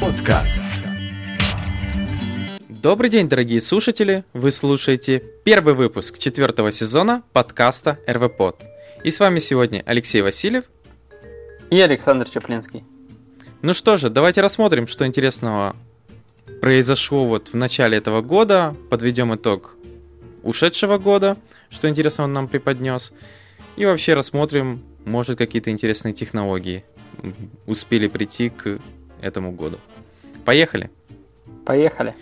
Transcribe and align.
Podcast. 0.00 0.64
Добрый 2.70 3.10
день, 3.10 3.28
дорогие 3.28 3.60
слушатели! 3.60 4.24
Вы 4.32 4.50
слушаете 4.52 5.22
первый 5.44 5.74
выпуск 5.74 6.18
четвертого 6.18 6.72
сезона 6.72 7.22
подкаста 7.34 7.98
РВПод. 8.08 8.62
И 9.02 9.10
с 9.10 9.20
вами 9.20 9.38
сегодня 9.38 9.82
Алексей 9.84 10.22
Васильев. 10.22 10.64
И 11.70 11.78
Александр 11.78 12.30
Чаплинский. 12.30 12.84
Ну 13.64 13.72
что 13.72 13.96
же, 13.96 14.10
давайте 14.10 14.42
рассмотрим, 14.42 14.86
что 14.86 15.06
интересного 15.06 15.74
произошло 16.60 17.24
вот 17.24 17.48
в 17.48 17.56
начале 17.56 17.96
этого 17.96 18.20
года, 18.20 18.76
подведем 18.90 19.34
итог 19.34 19.76
ушедшего 20.42 20.98
года, 20.98 21.38
что 21.70 21.88
интересного 21.88 22.26
он 22.26 22.34
нам 22.34 22.46
преподнес, 22.46 23.14
и 23.76 23.86
вообще 23.86 24.12
рассмотрим, 24.12 24.84
может, 25.06 25.38
какие-то 25.38 25.70
интересные 25.70 26.12
технологии 26.12 26.84
успели 27.64 28.06
прийти 28.06 28.50
к 28.50 28.80
этому 29.22 29.50
году. 29.50 29.78
Поехали! 30.44 30.90
Поехали. 31.64 32.14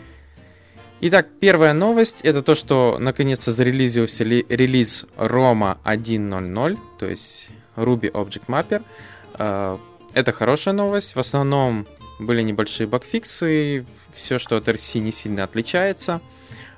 Итак, 1.00 1.26
первая 1.40 1.72
новость 1.72 2.20
это 2.22 2.42
то, 2.42 2.54
что 2.54 2.98
наконец-то 3.00 3.50
зарелизился 3.50 4.22
ли- 4.22 4.46
релиз 4.48 5.06
Roma 5.16 5.78
1.0.0, 5.82 6.78
то 7.00 7.06
есть 7.06 7.48
Ruby 7.74 8.12
Object 8.12 8.46
Mapper. 8.46 9.80
Это 10.14 10.32
хорошая 10.32 10.74
новость. 10.74 11.16
В 11.16 11.20
основном 11.20 11.86
были 12.18 12.42
небольшие 12.42 12.86
багфиксы, 12.86 13.86
все, 14.14 14.38
что 14.38 14.56
от 14.56 14.68
RC 14.68 14.98
не 15.00 15.12
сильно 15.12 15.44
отличается. 15.44 16.20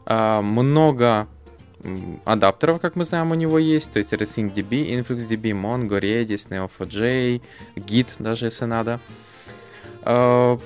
Э, 0.07 0.41
Много 0.41 1.27
адаптеров, 2.25 2.81
как 2.81 2.97
мы 2.97 3.05
знаем, 3.05 3.31
у 3.31 3.35
него 3.35 3.59
есть, 3.59 3.91
то 3.91 3.99
есть 3.99 4.13
RethinkDB, 4.13 5.05
InfluxDB, 5.05 5.51
Mongo, 5.53 6.01
Redis, 6.01 6.49
Neo4j, 6.49 7.43
Git 7.77 8.15
даже, 8.19 8.47
если 8.47 8.65
надо. 8.65 9.01
Э, 10.03 10.59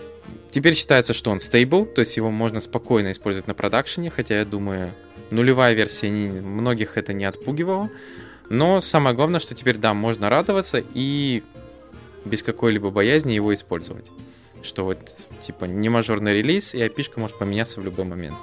Теперь 0.51 0.75
считается, 0.75 1.13
что 1.13 1.31
он 1.31 1.41
стейбл, 1.41 1.85
то 1.85 2.01
есть 2.01 2.17
его 2.17 2.31
можно 2.31 2.61
спокойно 2.61 3.13
использовать 3.13 3.47
на 3.47 3.55
продакшене, 3.55 4.11
хотя 4.11 4.39
я 4.39 4.45
думаю, 4.45 4.93
нулевая 5.31 5.75
версия 5.75 6.09
не, 6.09 6.29
многих 6.29 6.97
это 6.97 7.13
не 7.13 7.27
отпугивала. 7.27 7.91
Но 8.49 8.81
самое 8.81 9.15
главное, 9.15 9.41
что 9.41 9.55
теперь, 9.55 9.77
да, 9.77 9.93
можно 9.93 10.31
радоваться 10.31 10.83
и 10.95 11.43
без 12.25 12.43
какой-либо 12.43 12.91
боязни 12.91 13.33
его 13.33 13.53
использовать. 13.55 14.07
Что 14.63 14.85
вот, 14.85 14.99
типа, 15.41 15.67
не 15.67 15.89
мажорный 15.89 16.35
релиз, 16.35 16.75
и 16.75 16.79
api 16.79 17.09
может 17.17 17.39
поменяться 17.39 17.81
в 17.81 17.85
любой 17.85 18.05
момент. 18.05 18.37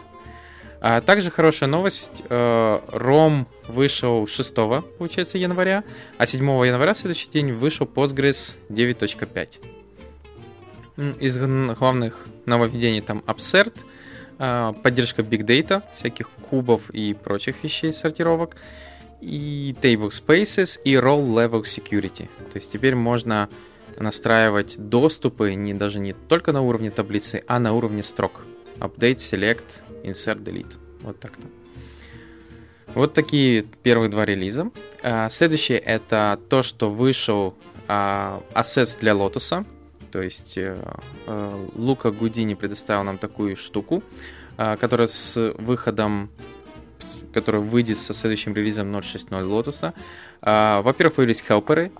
А 0.81 1.01
также 1.01 1.31
хорошая 1.31 1.67
новость. 1.67 2.11
э, 2.29 2.79
ROM 2.91 3.47
вышел 3.67 4.27
6, 4.27 4.55
получается, 4.97 5.37
января, 5.37 5.83
а 6.17 6.25
7 6.27 6.43
января 6.65 6.93
в 6.93 6.97
следующий 6.97 7.29
день 7.29 7.53
вышел 7.53 7.87
Postgres 7.87 8.55
9.5. 8.69 9.59
М, 10.97 11.13
Из 11.13 11.37
главных 11.37 12.27
нововведений 12.45 13.01
там 13.01 13.23
Upsert, 13.25 13.73
а, 14.37 14.73
поддержка 14.73 15.21
Big 15.21 15.41
Data, 15.41 15.81
всяких 15.95 16.29
кубов 16.29 16.89
и 16.91 17.13
прочих 17.13 17.63
вещей, 17.63 17.91
сортировок, 17.91 18.55
и 19.25 19.75
Table 19.81 20.09
Spaces, 20.09 20.79
и 20.83 20.93
Role 20.93 21.25
Level 21.25 21.63
Security. 21.63 22.29
То 22.51 22.57
есть 22.57 22.71
теперь 22.71 22.95
можно 22.95 23.49
настраивать 23.97 24.75
доступы 24.77 25.53
не 25.55 25.73
даже 25.73 25.99
не 25.99 26.13
только 26.13 26.51
на 26.51 26.61
уровне 26.61 26.91
таблицы, 26.91 27.43
а 27.47 27.59
на 27.59 27.73
уровне 27.73 28.03
строк. 28.03 28.45
Update, 28.77 29.17
Select, 29.17 29.81
Insert, 30.03 30.43
Delete. 30.43 30.75
Вот 31.01 31.19
так-то. 31.19 31.47
Вот 32.93 33.13
такие 33.13 33.63
первые 33.83 34.09
два 34.09 34.25
релиза. 34.25 34.71
А, 35.01 35.29
Следующее 35.29 35.79
это 35.79 36.39
то, 36.49 36.61
что 36.61 36.89
вышел 36.89 37.55
а, 37.87 38.43
Assets 38.53 38.99
для 38.99 39.13
Lotus. 39.13 39.65
То 40.11 40.21
есть 40.21 40.57
э, 40.57 40.77
э, 41.27 41.67
Лука 41.75 42.09
Гудини 42.09 42.53
предоставил 42.53 43.03
нам 43.03 43.17
такую 43.17 43.57
штуку, 43.57 44.01
а, 44.55 44.77
которая 44.77 45.07
с 45.07 45.53
выходом, 45.57 46.29
которая 47.35 47.61
выйдет 47.61 47.97
со 47.97 48.13
следующим 48.13 48.55
релизом 48.55 48.95
0.6.0 48.95 49.43
Lotus. 49.45 49.93
А, 50.41 50.81
Во-первых, 50.81 51.15
появились 51.15 51.41
хелперы 51.41 51.91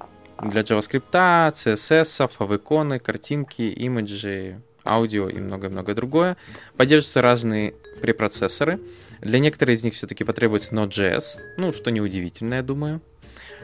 для 0.41 0.61
JavaScript, 0.61 1.11
CSS, 1.11 2.31
favicon, 2.39 2.99
картинки, 2.99 3.63
имиджи, 3.63 4.61
аудио 4.85 5.27
и 5.27 5.39
много-много 5.39 5.93
другое. 5.93 6.37
Поддерживаются 6.77 7.21
разные 7.21 7.73
препроцессоры. 8.01 8.79
Для 9.19 9.39
некоторых 9.39 9.75
из 9.77 9.83
них 9.83 9.93
все-таки 9.95 10.23
потребуется 10.23 10.73
Node.js, 10.73 11.37
ну, 11.57 11.73
что 11.73 11.91
неудивительно, 11.91 12.55
я 12.55 12.63
думаю. 12.63 13.01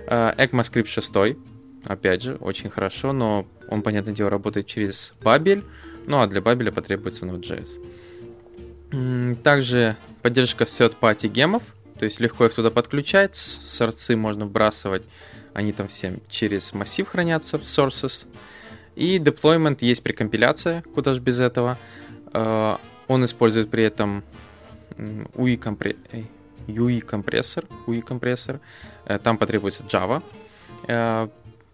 А, 0.08 0.36
ECMAScript 0.38 0.88
6, 0.88 1.38
опять 1.86 2.22
же, 2.22 2.36
очень 2.36 2.70
хорошо, 2.70 3.14
но 3.14 3.48
он, 3.70 3.82
понятное 3.82 4.14
дело, 4.14 4.30
работает 4.30 4.68
через 4.68 5.14
Babel, 5.22 5.64
ну 6.06 6.20
а 6.20 6.28
для 6.28 6.42
Babel 6.42 6.70
потребуется 6.72 7.26
Node.js. 7.26 7.80
Также 9.44 9.96
поддержка 10.22 10.64
third-party 10.66 11.28
гемов, 11.28 11.64
то 11.98 12.06
есть 12.06 12.20
легко 12.20 12.46
их 12.46 12.54
туда 12.54 12.72
подключать, 12.72 13.36
сорцы 13.36 14.16
можно 14.16 14.46
вбрасывать, 14.46 15.04
они 15.54 15.72
там 15.74 15.88
все 15.88 16.20
через 16.30 16.74
массив 16.74 17.08
хранятся 17.08 17.58
в 17.59 17.64
sources. 17.64 18.26
И 18.96 19.18
deployment 19.20 19.78
есть 19.82 20.04
прекомпиляция, 20.04 20.84
куда 20.94 21.14
же 21.14 21.20
без 21.22 21.40
этого. 21.40 21.78
Э, 22.34 22.78
Он 23.08 23.26
использует 23.26 23.70
при 23.70 23.84
этом 23.84 24.24
UI, 24.98 25.58
компре- 25.58 25.98
эй, 26.12 26.28
UI 26.68 27.02
компрессор, 27.02 27.66
UI 27.88 28.02
компрессор. 28.02 28.59
Э, 29.06 29.20
Там 29.20 29.38
потребуется 29.38 29.84
Java. 29.84 30.22
Э, 30.88 31.28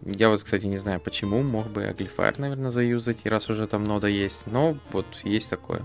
Я 0.06 0.29
вот, 0.29 0.44
кстати, 0.44 0.66
не 0.68 0.78
знаю 0.78 1.00
почему, 1.00 1.41
мог 1.41 1.68
бы 1.68 1.84
Aglifier, 1.84 2.35
наверное, 2.38 2.72
заюзать, 2.72 3.25
раз 3.25 3.50
уже 3.50 3.66
там 3.68 3.84
нода 3.84 4.08
есть, 4.08 4.46
но 4.46 4.78
вот 4.91 5.08
есть 5.24 5.50
такое. 5.50 5.81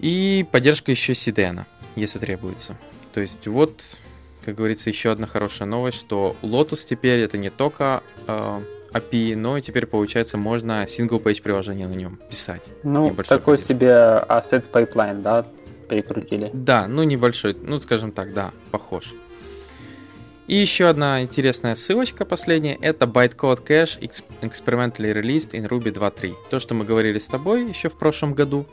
И 0.00 0.46
поддержка 0.50 0.90
еще 0.90 1.12
CDN, 1.12 1.64
если 1.94 2.18
требуется. 2.18 2.76
То 3.12 3.20
есть 3.20 3.46
вот, 3.46 3.98
как 4.44 4.54
говорится, 4.54 4.88
еще 4.88 5.12
одна 5.12 5.26
хорошая 5.26 5.68
новость, 5.68 5.98
что 5.98 6.36
Lotus 6.42 6.86
теперь 6.88 7.20
это 7.20 7.36
не 7.36 7.50
только 7.50 8.02
э, 8.26 8.60
API, 8.92 9.36
но 9.36 9.58
и 9.58 9.62
теперь, 9.62 9.86
получается, 9.86 10.38
можно 10.38 10.84
single-page 10.84 11.42
приложение 11.42 11.86
на 11.86 11.94
нем 11.94 12.18
писать. 12.28 12.62
Ну, 12.82 13.14
такой 13.28 13.58
поддержка. 13.58 13.74
себе 13.74 13.88
Assets 14.28 14.70
Pipeline, 14.70 15.20
да, 15.20 15.46
прикрутили. 15.88 16.50
Да, 16.54 16.86
ну 16.88 17.02
небольшой, 17.02 17.54
ну 17.60 17.78
скажем 17.78 18.12
так, 18.12 18.32
да, 18.32 18.52
похож. 18.70 19.12
И 20.46 20.56
еще 20.56 20.88
одна 20.88 21.22
интересная 21.22 21.76
ссылочка 21.76 22.24
последняя, 22.24 22.76
это 22.80 23.06
Bytecode 23.06 23.64
Cache 23.64 24.00
Ex- 24.00 24.24
Experimentally 24.40 25.12
Released 25.12 25.52
in 25.52 25.68
Ruby 25.68 25.92
2.3. 25.92 26.34
То, 26.50 26.58
что 26.58 26.74
мы 26.74 26.84
говорили 26.84 27.18
с 27.20 27.28
тобой 27.28 27.68
еще 27.68 27.88
в 27.88 27.94
прошлом 27.94 28.34
году. 28.34 28.66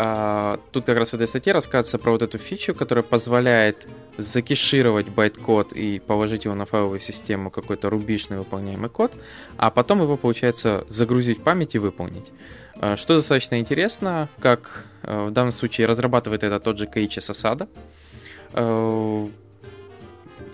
А, 0.00 0.60
Тут 0.70 0.84
как 0.84 0.96
раз 0.96 1.10
в 1.10 1.14
этой 1.14 1.26
статье 1.26 1.52
рассказывается 1.52 1.98
про 1.98 2.12
вот 2.12 2.22
эту 2.22 2.38
фичу, 2.38 2.72
которая 2.72 3.02
позволяет 3.02 3.88
закешировать 4.16 5.08
байткод 5.08 5.72
и 5.72 5.98
положить 5.98 6.44
его 6.44 6.54
на 6.54 6.66
файловую 6.66 7.00
систему 7.00 7.50
какой-то 7.50 7.90
рубишный 7.90 8.38
выполняемый 8.38 8.90
код, 8.90 9.12
а 9.56 9.70
потом 9.72 10.00
его, 10.00 10.16
получается, 10.16 10.84
загрузить 10.88 11.40
в 11.40 11.42
память 11.42 11.74
и 11.74 11.80
выполнить. 11.80 12.30
А, 12.76 12.96
Что 12.96 13.16
достаточно 13.16 13.58
интересно, 13.58 14.28
как 14.38 14.84
э, 15.02 15.26
в 15.26 15.32
данном 15.32 15.50
случае 15.50 15.88
разрабатывает 15.88 16.44
это 16.44 16.60
тот 16.60 16.78
же 16.78 16.86
Sasada, 16.86 17.68
э, 18.52 19.26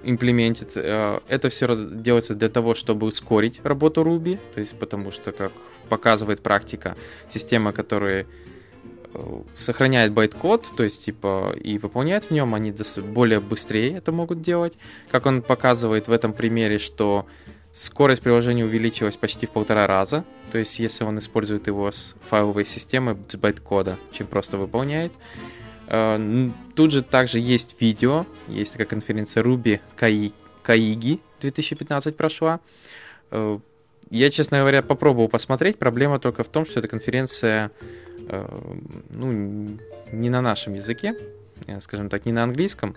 имплементит. 0.04 0.76
Это 0.76 1.48
все 1.50 1.76
делается 1.76 2.34
для 2.34 2.48
того, 2.48 2.74
чтобы 2.74 3.06
ускорить 3.06 3.60
работу 3.62 4.02
Ruby, 4.02 4.38
то 4.54 4.60
есть 4.60 4.78
потому 4.78 5.10
что, 5.10 5.32
как 5.32 5.52
показывает 5.90 6.40
практика, 6.40 6.96
система, 7.28 7.72
которая 7.72 8.22
э, 8.22 8.26
сохраняет 9.54 10.12
байт-код, 10.12 10.66
то 10.76 10.82
есть 10.82 11.04
типа 11.04 11.54
и 11.62 11.78
выполняет 11.78 12.24
в 12.26 12.30
нем, 12.30 12.54
они 12.54 12.74
более 13.12 13.40
быстрее 13.40 13.96
это 13.96 14.12
могут 14.12 14.42
делать. 14.42 14.78
Как 15.10 15.26
он 15.26 15.42
показывает 15.42 16.08
в 16.08 16.12
этом 16.12 16.32
примере, 16.32 16.78
что 16.78 17.26
скорость 17.72 18.22
приложения 18.22 18.64
увеличилась 18.64 19.16
почти 19.16 19.46
в 19.46 19.50
полтора 19.50 19.86
раза, 19.86 20.24
то 20.52 20.58
есть 20.58 20.78
если 20.78 21.04
он 21.04 21.18
использует 21.18 21.66
его 21.66 21.90
с 21.90 22.14
файловой 22.28 22.64
системой, 22.66 23.16
с 23.28 23.36
байт-кода, 23.36 23.98
чем 24.12 24.26
просто 24.26 24.56
выполняет. 24.58 25.12
Э, 25.88 26.50
Тут 26.74 26.90
же 26.92 27.02
также 27.02 27.38
есть 27.38 27.76
видео, 27.80 28.26
есть 28.48 28.72
такая 28.72 28.86
конференция 28.86 29.42
Ruby 29.44 29.80
Каи- 29.96 30.32
Каиги 30.62 31.20
2015 31.40 32.16
прошла. 32.16 32.60
Э, 33.30 33.58
Я, 34.10 34.30
честно 34.30 34.58
говоря, 34.58 34.82
попробовал 34.82 35.28
посмотреть. 35.28 35.78
Проблема 35.78 36.18
только 36.18 36.44
в 36.44 36.48
том, 36.48 36.66
что 36.66 36.78
эта 36.80 36.88
конференция 36.88 37.70
ну, 39.10 39.30
н- 39.30 39.80
не 40.12 40.30
на 40.30 40.40
нашем 40.40 40.74
языке, 40.74 41.14
э, 41.66 41.80
скажем 41.80 42.08
так, 42.08 42.26
не 42.26 42.32
на 42.32 42.42
английском. 42.44 42.96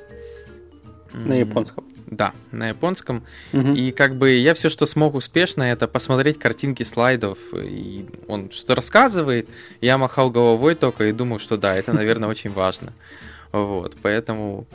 На 1.13 1.33
японском. 1.33 1.85
Да, 2.07 2.33
на 2.51 2.69
японском. 2.69 3.23
Мгм. 3.51 3.73
И 3.73 3.91
как 3.91 4.15
бы 4.15 4.31
я 4.31 4.53
все, 4.53 4.69
что 4.69 4.85
смог 4.85 5.15
успешно, 5.15 5.63
это 5.63 5.87
посмотреть 5.87 6.39
картинки 6.39 6.83
слайдов. 6.83 7.37
И 7.53 8.05
он 8.27 8.49
что-то 8.49 8.75
рассказывает, 8.75 9.49
я 9.81 9.97
махал 9.97 10.29
головой 10.31 10.75
только 10.75 11.05
и 11.05 11.11
думал, 11.11 11.39
что 11.39 11.57
да, 11.57 11.75
это, 11.75 11.93
наверное, 11.93 12.29
очень 12.35 12.51
важно. 12.51 12.93
Вот, 13.51 13.95
поэтому... 14.01 14.67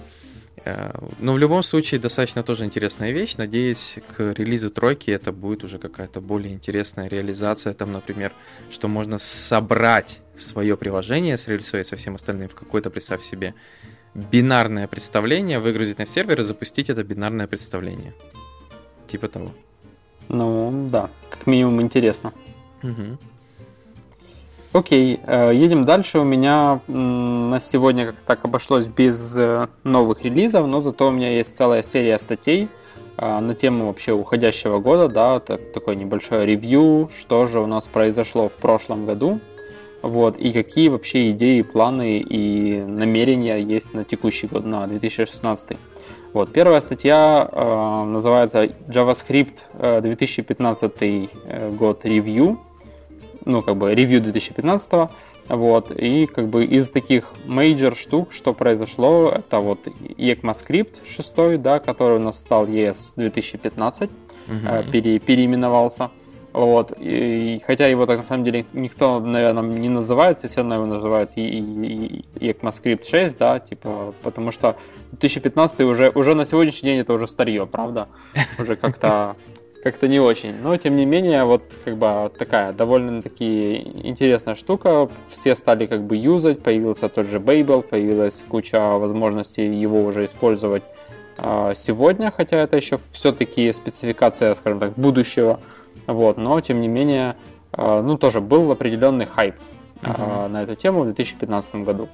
э, 0.64 0.93
Ну, 1.19 1.35
в 1.35 1.38
любом 1.38 1.62
случае, 1.62 2.00
достаточно 2.00 2.43
тоже 2.43 2.64
интересная 2.64 3.12
вещь. 3.12 3.37
Надеюсь, 3.37 3.99
к 4.17 4.32
релизу 4.32 4.70
тройки 4.70 5.11
это 5.11 5.32
будет 5.32 5.64
уже 5.64 5.79
какая-то 5.79 6.20
более 6.20 6.53
интересная 6.53 7.09
реализация. 7.09 7.75
Там, 7.75 7.93
например, 7.93 8.32
что 8.70 8.88
можно 8.88 9.19
собрать 9.19 10.20
свое 10.37 10.76
приложение 10.76 11.37
с 11.37 11.49
рельсой 11.49 11.81
и 11.81 11.85
со 11.85 11.97
всем 11.97 12.14
остальным 12.14 12.49
в 12.49 12.55
какое-то, 12.55 12.91
представь 12.91 13.23
себе, 13.23 13.55
бинарное 14.14 14.87
представление, 14.87 15.59
выгрузить 15.59 15.99
на 15.99 16.06
сервер 16.06 16.41
и 16.41 16.44
запустить 16.44 16.91
это 16.91 17.03
бинарное 17.05 17.47
представление. 17.47 18.14
Типа 19.06 19.29
того. 19.29 19.50
Ну, 20.29 20.88
да, 20.91 21.11
как 21.31 21.47
минимум 21.47 21.81
интересно. 21.81 22.32
Мгм. 22.82 23.19
Окей, 24.73 25.21
э, 25.27 25.53
едем 25.55 25.85
дальше. 25.85 26.19
У 26.19 26.25
меня 26.25 26.81
на 26.87 27.61
сегодня 27.61 28.07
как 28.07 28.17
так 28.27 28.45
обошлось 28.47 28.87
без 28.87 29.37
э, 29.37 29.67
новых 29.85 30.25
релизов, 30.25 30.67
но 30.67 30.81
зато 30.81 31.09
у 31.09 31.11
меня 31.11 31.31
есть 31.31 31.55
целая 31.55 31.83
серия 31.83 32.19
статей 32.19 32.69
э, 33.19 33.39
на 33.41 33.55
тему 33.55 33.89
вообще 33.89 34.13
уходящего 34.13 34.79
года, 34.79 35.09
да, 35.09 35.41
так- 35.41 35.73
такое 35.75 35.95
небольшое 35.95 36.47
ревью, 36.47 37.11
что 37.21 37.45
же 37.47 37.61
у 37.61 37.67
нас 37.67 37.87
произошло 37.87 38.49
в 38.49 38.57
прошлом 38.57 39.05
году, 39.05 39.41
вот, 40.01 40.39
и 40.39 40.53
какие 40.53 40.89
вообще 40.89 41.33
идеи, 41.33 41.61
планы 41.61 42.21
и 42.21 42.81
намерения 42.81 43.59
есть 43.59 43.93
на 43.93 44.05
текущий 44.05 44.47
год, 44.47 44.65
на 44.65 44.87
2016. 44.87 45.77
Вот, 46.33 46.51
первая 46.51 46.81
статья 46.81 47.47
э, 47.53 48.05
называется 48.05 48.65
JavaScript 48.89 49.65
э, 49.75 50.01
2015 50.01 50.93
э, 50.99 51.71
год 51.73 52.07
review 52.06 52.59
ну, 53.44 53.62
как 53.62 53.77
бы, 53.77 53.94
review 53.94 54.20
2015 54.21 55.11
вот, 55.49 55.91
и 55.91 56.27
как 56.27 56.49
бы 56.49 56.65
из 56.65 56.91
таких 56.91 57.33
major 57.47 57.97
штук, 57.97 58.33
что 58.33 58.55
произошло, 58.55 59.31
это 59.31 59.59
вот 59.59 59.87
ECMAScript 60.17 61.05
6, 61.05 61.61
да, 61.61 61.79
который 61.79 62.17
у 62.17 62.21
нас 62.21 62.41
стал 62.41 62.67
ES 62.67 63.15
2015, 63.17 64.11
Мгм. 64.47 64.67
э, 64.67 64.85
пере- 64.91 65.19
переименовался. 65.19 66.11
Вот, 66.53 66.93
и, 66.99 67.62
хотя 67.67 67.87
его 67.87 68.05
так 68.05 68.19
на 68.19 68.25
самом 68.25 68.44
деле 68.44 68.67
никто, 68.75 69.21
наверное, 69.21 69.62
не 69.62 69.88
называет, 69.88 70.37
все 70.38 70.49
равно 70.56 70.75
его 70.75 70.85
называют 70.87 71.31
и, 71.37 71.41
и, 71.41 72.25
и 72.38 72.50
ECMAScript 72.50 73.09
6, 73.09 73.38
да, 73.38 73.59
типа, 73.59 74.15
потому 74.23 74.53
что 74.53 74.77
2015 75.12 75.81
уже, 75.81 76.11
уже 76.15 76.35
на 76.35 76.45
сегодняшний 76.45 76.91
день 76.91 76.99
это 77.00 77.15
уже 77.15 77.27
старье, 77.27 77.67
правда? 77.67 78.09
Уже 78.59 78.77
как-то 78.77 79.37
как-то 79.82 80.06
не 80.06 80.20
очень. 80.20 80.55
Но, 80.55 80.76
тем 80.76 80.94
не 80.96 81.05
менее, 81.05 81.44
вот 81.44 81.62
как 81.84 81.96
бы 81.96 82.31
такая 82.38 82.73
довольно-таки 82.73 83.76
интересная 84.05 84.55
штука. 84.55 85.08
Все 85.29 85.56
стали 85.56 85.87
как 85.87 86.02
бы 86.05 86.17
юзать, 86.17 86.62
появился 86.62 87.08
тот 87.08 87.26
же 87.26 87.38
Babel, 87.38 87.82
появилась 87.82 88.43
куча 88.49 88.99
возможностей 88.99 89.67
его 89.67 90.05
уже 90.05 90.25
использовать 90.25 90.84
а, 91.37 91.75
сегодня, 91.75 92.32
хотя 92.34 92.58
это 92.58 92.76
еще 92.76 92.99
все-таки 93.11 93.73
спецификация, 93.73 94.55
скажем 94.55 94.79
так, 94.79 94.93
будущего. 94.94 95.58
Вот, 96.06 96.37
но, 96.37 96.61
тем 96.61 96.81
не 96.81 96.88
менее, 96.88 97.37
а, 97.73 98.02
ну, 98.02 98.17
тоже 98.17 98.40
был 98.40 98.70
определенный 98.70 99.26
хайп 99.26 99.56
а, 100.02 100.49
на 100.49 100.62
эту 100.62 100.76
тему 100.76 101.00
в 101.00 101.05
2015 101.06 101.76
году. 101.76 102.08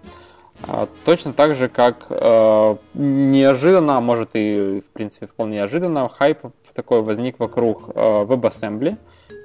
Точно 1.04 1.32
так 1.32 1.54
же, 1.54 1.68
как 1.68 2.06
э, 2.10 2.76
неожиданно, 2.94 3.96
а 3.96 4.00
может 4.00 4.30
и 4.32 4.82
в 4.84 4.90
принципе 4.90 5.28
вполне 5.28 5.58
неожиданно, 5.58 6.08
хайп 6.08 6.40
такой 6.78 7.02
возник 7.02 7.40
вокруг 7.40 7.90
э, 7.92 8.24
WebAssembly, 8.28 8.96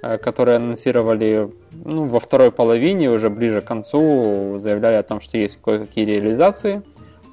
э, 0.04 0.18
которые 0.20 0.58
анонсировали 0.58 1.50
ну, 1.86 2.06
во 2.06 2.20
второй 2.20 2.52
половине, 2.52 3.10
уже 3.10 3.30
ближе 3.30 3.62
к 3.62 3.66
концу, 3.66 4.60
заявляли 4.60 4.98
о 4.98 5.04
том, 5.04 5.20
что 5.20 5.38
есть 5.38 5.58
кое-какие 5.66 6.06
реализации 6.06 6.84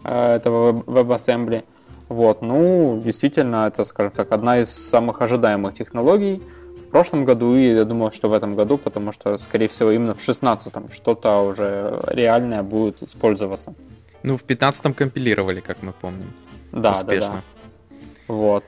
э, 0.04 0.36
этого 0.36 0.72
WebAssembly. 0.72 1.64
Вот, 2.08 2.42
ну, 2.42 3.00
действительно, 3.04 3.66
это, 3.68 3.84
скажем 3.84 4.12
так, 4.12 4.32
одна 4.32 4.60
из 4.60 4.70
самых 4.70 5.20
ожидаемых 5.22 5.74
технологий 5.74 6.42
в 6.88 6.90
прошлом 6.90 7.26
году 7.26 7.54
и 7.54 7.74
я 7.74 7.84
думаю, 7.84 8.10
что 8.10 8.28
в 8.28 8.32
этом 8.32 8.56
году, 8.56 8.78
потому 8.78 9.12
что, 9.12 9.38
скорее 9.38 9.68
всего, 9.68 9.90
именно 9.90 10.14
в 10.14 10.28
16-м 10.28 10.90
что-то 10.90 11.42
уже 11.42 12.00
реальное 12.06 12.62
будет 12.62 13.02
использоваться. 13.02 13.74
Ну, 14.22 14.36
в 14.36 14.44
15-м 14.44 14.94
компилировали, 14.94 15.60
как 15.60 15.82
мы 15.82 15.92
помним. 15.92 16.32
Да, 16.72 16.92
успешно. 16.92 17.28
да, 17.28 17.34
да. 17.34 18.34
Вот. 18.34 18.64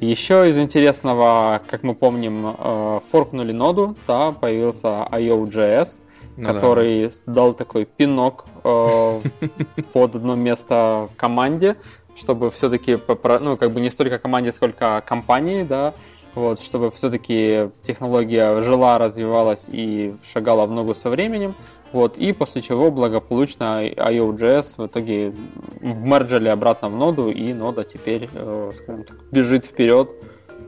Еще 0.00 0.50
из 0.50 0.58
интересного, 0.58 1.62
как 1.66 1.82
мы 1.82 1.94
помним, 1.94 2.54
э, 2.58 3.00
форкнули 3.10 3.52
ноду, 3.52 3.96
да, 4.06 4.32
появился 4.32 5.06
IO.js, 5.10 6.00
Ну 6.36 6.46
да. 6.46 6.54
который 6.54 7.10
дал 7.26 7.54
такой 7.54 7.84
пинок 7.84 8.44
э, 8.62 9.20
под 9.92 10.16
одно 10.16 10.36
место 10.36 11.08
команде, 11.16 11.76
чтобы 12.14 12.50
все-таки, 12.50 12.98
ну, 13.40 13.56
как 13.56 13.70
бы 13.72 13.80
не 13.80 13.90
столько 13.90 14.18
команде, 14.18 14.52
сколько 14.52 15.02
компании, 15.06 15.62
да, 15.62 15.94
вот, 16.34 16.62
чтобы 16.62 16.90
все-таки 16.90 17.70
технология 17.82 18.62
жила, 18.62 18.98
развивалась 18.98 19.68
и 19.70 20.14
шагала 20.32 20.66
в 20.66 20.70
ногу 20.70 20.94
со 20.94 21.10
временем. 21.10 21.54
Вот, 21.92 22.16
и 22.16 22.32
после 22.32 22.62
чего 22.62 22.90
благополучно 22.90 23.84
IO.js 23.84 24.74
в 24.76 24.86
итоге 24.86 25.32
вмерджили 25.80 26.48
обратно 26.48 26.88
в 26.88 26.94
ноду, 26.96 27.30
и 27.30 27.52
нода 27.52 27.82
теперь, 27.84 28.28
э, 28.32 28.70
скажем 28.74 29.04
так, 29.04 29.16
бежит 29.32 29.66
вперед. 29.66 30.08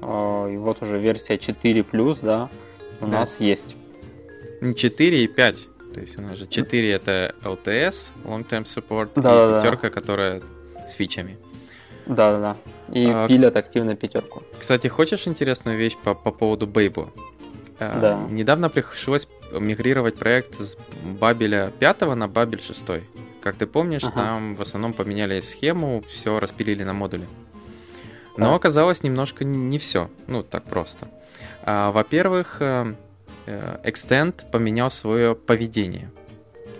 Э, 0.02 0.50
И 0.52 0.56
вот 0.56 0.82
уже 0.82 0.98
версия 0.98 1.36
4+, 1.36 2.18
да, 2.22 2.48
у 3.00 3.06
Да. 3.06 3.20
нас 3.20 3.38
есть. 3.40 3.76
Не 4.60 4.74
4 4.74 5.22
и 5.22 5.28
5. 5.28 5.68
То 5.94 6.00
есть 6.00 6.18
у 6.18 6.22
нас 6.22 6.36
же 6.38 6.46
4 6.48 6.90
это 6.92 7.34
LTS, 7.44 8.10
Long 8.24 8.44
Term 8.48 8.64
Support, 8.64 9.10
Да-да-да. 9.14 9.58
и 9.58 9.62
пятерка, 9.62 9.90
которая 9.90 10.42
с 10.88 10.94
фичами. 10.94 11.36
Да-да-да. 12.06 12.56
И 12.92 13.06
А, 13.08 13.28
пилят 13.28 13.56
активно 13.56 13.94
пятерку. 13.94 14.42
Кстати, 14.58 14.88
хочешь 14.88 15.28
интересную 15.28 15.78
вещь 15.78 15.96
по, 16.02 16.14
по 16.14 16.32
поводу 16.32 16.66
Бейбу? 16.66 17.10
Э, 17.78 18.00
Да. 18.00 18.18
Недавно 18.30 18.68
пришлось 18.70 19.28
мигрировать 19.60 20.16
проект 20.16 20.60
с 20.60 20.76
Бабеля 21.04 21.72
5 21.78 22.00
на 22.14 22.28
Бабель 22.28 22.60
6. 22.62 22.84
Как 23.40 23.56
ты 23.56 23.66
помнишь, 23.66 24.04
Ага. 24.04 24.14
там 24.14 24.54
в 24.56 24.62
основном 24.62 24.92
поменяли 24.92 25.40
схему, 25.40 26.02
все 26.08 26.38
распилили 26.40 26.84
на 26.84 26.92
модули. 26.92 27.26
Но 28.36 28.54
оказалось 28.54 29.02
немножко 29.02 29.44
не 29.44 29.78
все. 29.78 30.08
Ну, 30.26 30.42
так 30.42 30.64
просто. 30.64 31.08
А, 31.64 31.90
во-первых, 31.92 32.56
э, 32.60 32.94
э, 33.46 33.76
Extend 33.84 34.50
поменял 34.50 34.90
свое 34.90 35.34
поведение. 35.34 36.10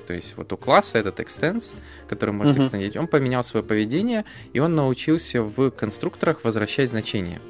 То 0.06 0.14
есть 0.14 0.36
вот 0.36 0.52
у 0.52 0.56
класса 0.56 0.98
этот 0.98 1.20
extends, 1.20 1.74
который 2.08 2.32
может 2.32 2.56
Мгм. 2.56 2.64
экстендить, 2.64 2.96
он 2.96 3.06
поменял 3.06 3.44
свое 3.44 3.64
поведение, 3.64 4.24
и 4.52 4.58
он 4.60 4.74
научился 4.74 5.42
в 5.42 5.70
конструкторах 5.70 6.42
возвращать 6.44 6.90
значения. 6.90 7.40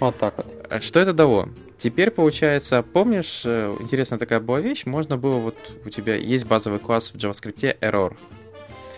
Вот 0.00 0.16
так 0.18 0.36
вот. 0.38 0.46
А 0.70 0.80
Что 0.80 1.00
это 1.00 1.12
дало? 1.12 1.48
Теперь, 1.80 2.10
получается, 2.10 2.82
помнишь, 2.82 3.40
э, 3.46 3.74
интересная 3.80 4.18
такая 4.18 4.38
была 4.38 4.60
вещь, 4.60 4.84
можно 4.84 5.16
было, 5.16 5.38
вот 5.38 5.56
у 5.86 5.88
тебя 5.88 6.14
есть 6.14 6.44
базовый 6.44 6.78
класс 6.78 7.10
в 7.10 7.16
JavaScript 7.16 7.78
error. 7.80 8.14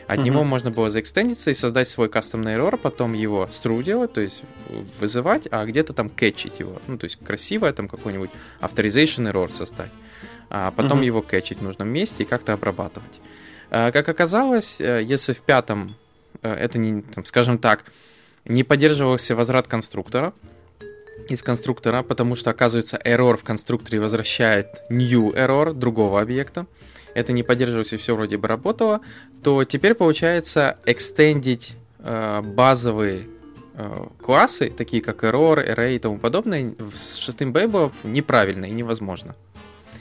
От 0.08 0.16
Мгм. 0.18 0.26
него 0.26 0.42
можно 0.44 0.72
было 0.72 0.90
заэкстендиться 0.90 1.52
и 1.52 1.54
создать 1.54 1.88
свой 1.88 2.08
кастомный 2.08 2.54
error, 2.54 2.76
потом 2.76 3.12
его 3.12 3.48
стру 3.52 3.80
делать, 3.82 4.12
то 4.12 4.20
есть 4.20 4.42
вызывать, 4.98 5.46
а 5.52 5.64
где-то 5.64 5.92
там 5.92 6.10
кэчить 6.10 6.58
его. 6.58 6.82
Ну, 6.88 6.98
то 6.98 7.04
есть 7.04 7.18
красиво 7.24 7.72
там 7.72 7.86
какой-нибудь 7.88 8.30
authorization 8.60 9.30
error 9.30 9.52
создать. 9.52 9.92
А 10.50 10.72
потом 10.72 10.98
Мгм. 10.98 11.06
его 11.06 11.22
кэчить 11.22 11.58
в 11.58 11.62
нужном 11.62 11.88
месте 11.88 12.24
и 12.24 12.26
как-то 12.26 12.52
обрабатывать. 12.52 13.20
А, 13.70 13.92
Как 13.92 14.08
оказалось, 14.08 14.80
э, 14.80 15.04
если 15.04 15.34
в 15.34 15.40
пятом 15.42 15.94
э, 16.42 16.52
это 16.52 16.78
не, 16.78 17.02
там, 17.02 17.24
скажем 17.24 17.58
так, 17.58 17.84
не 18.44 18.64
поддерживался 18.64 19.36
возврат 19.36 19.68
конструктора, 19.68 20.32
из 21.28 21.42
конструктора, 21.42 22.02
потому 22.02 22.36
что, 22.36 22.50
оказывается, 22.50 23.00
error 23.04 23.36
в 23.36 23.44
конструкторе 23.44 24.00
возвращает 24.00 24.82
new 24.90 25.30
error 25.30 25.72
другого 25.72 26.20
объекта. 26.20 26.66
Это 27.14 27.32
не 27.32 27.42
поддерживалось 27.42 27.92
и 27.92 27.96
все 27.96 28.16
вроде 28.16 28.38
бы 28.38 28.48
работало, 28.48 29.00
то 29.42 29.64
теперь 29.64 29.94
получается 29.94 30.78
экстендить 30.86 31.76
э, 31.98 32.40
базовые 32.42 33.26
э, 33.74 34.06
классы, 34.20 34.70
такие 34.70 35.02
как 35.02 35.22
error, 35.24 35.56
array 35.56 35.96
и 35.96 35.98
тому 35.98 36.18
подобное, 36.18 36.74
с 36.94 37.16
шестым 37.16 37.52
бейбом 37.52 37.92
неправильно 38.02 38.64
и 38.64 38.70
невозможно. 38.70 39.34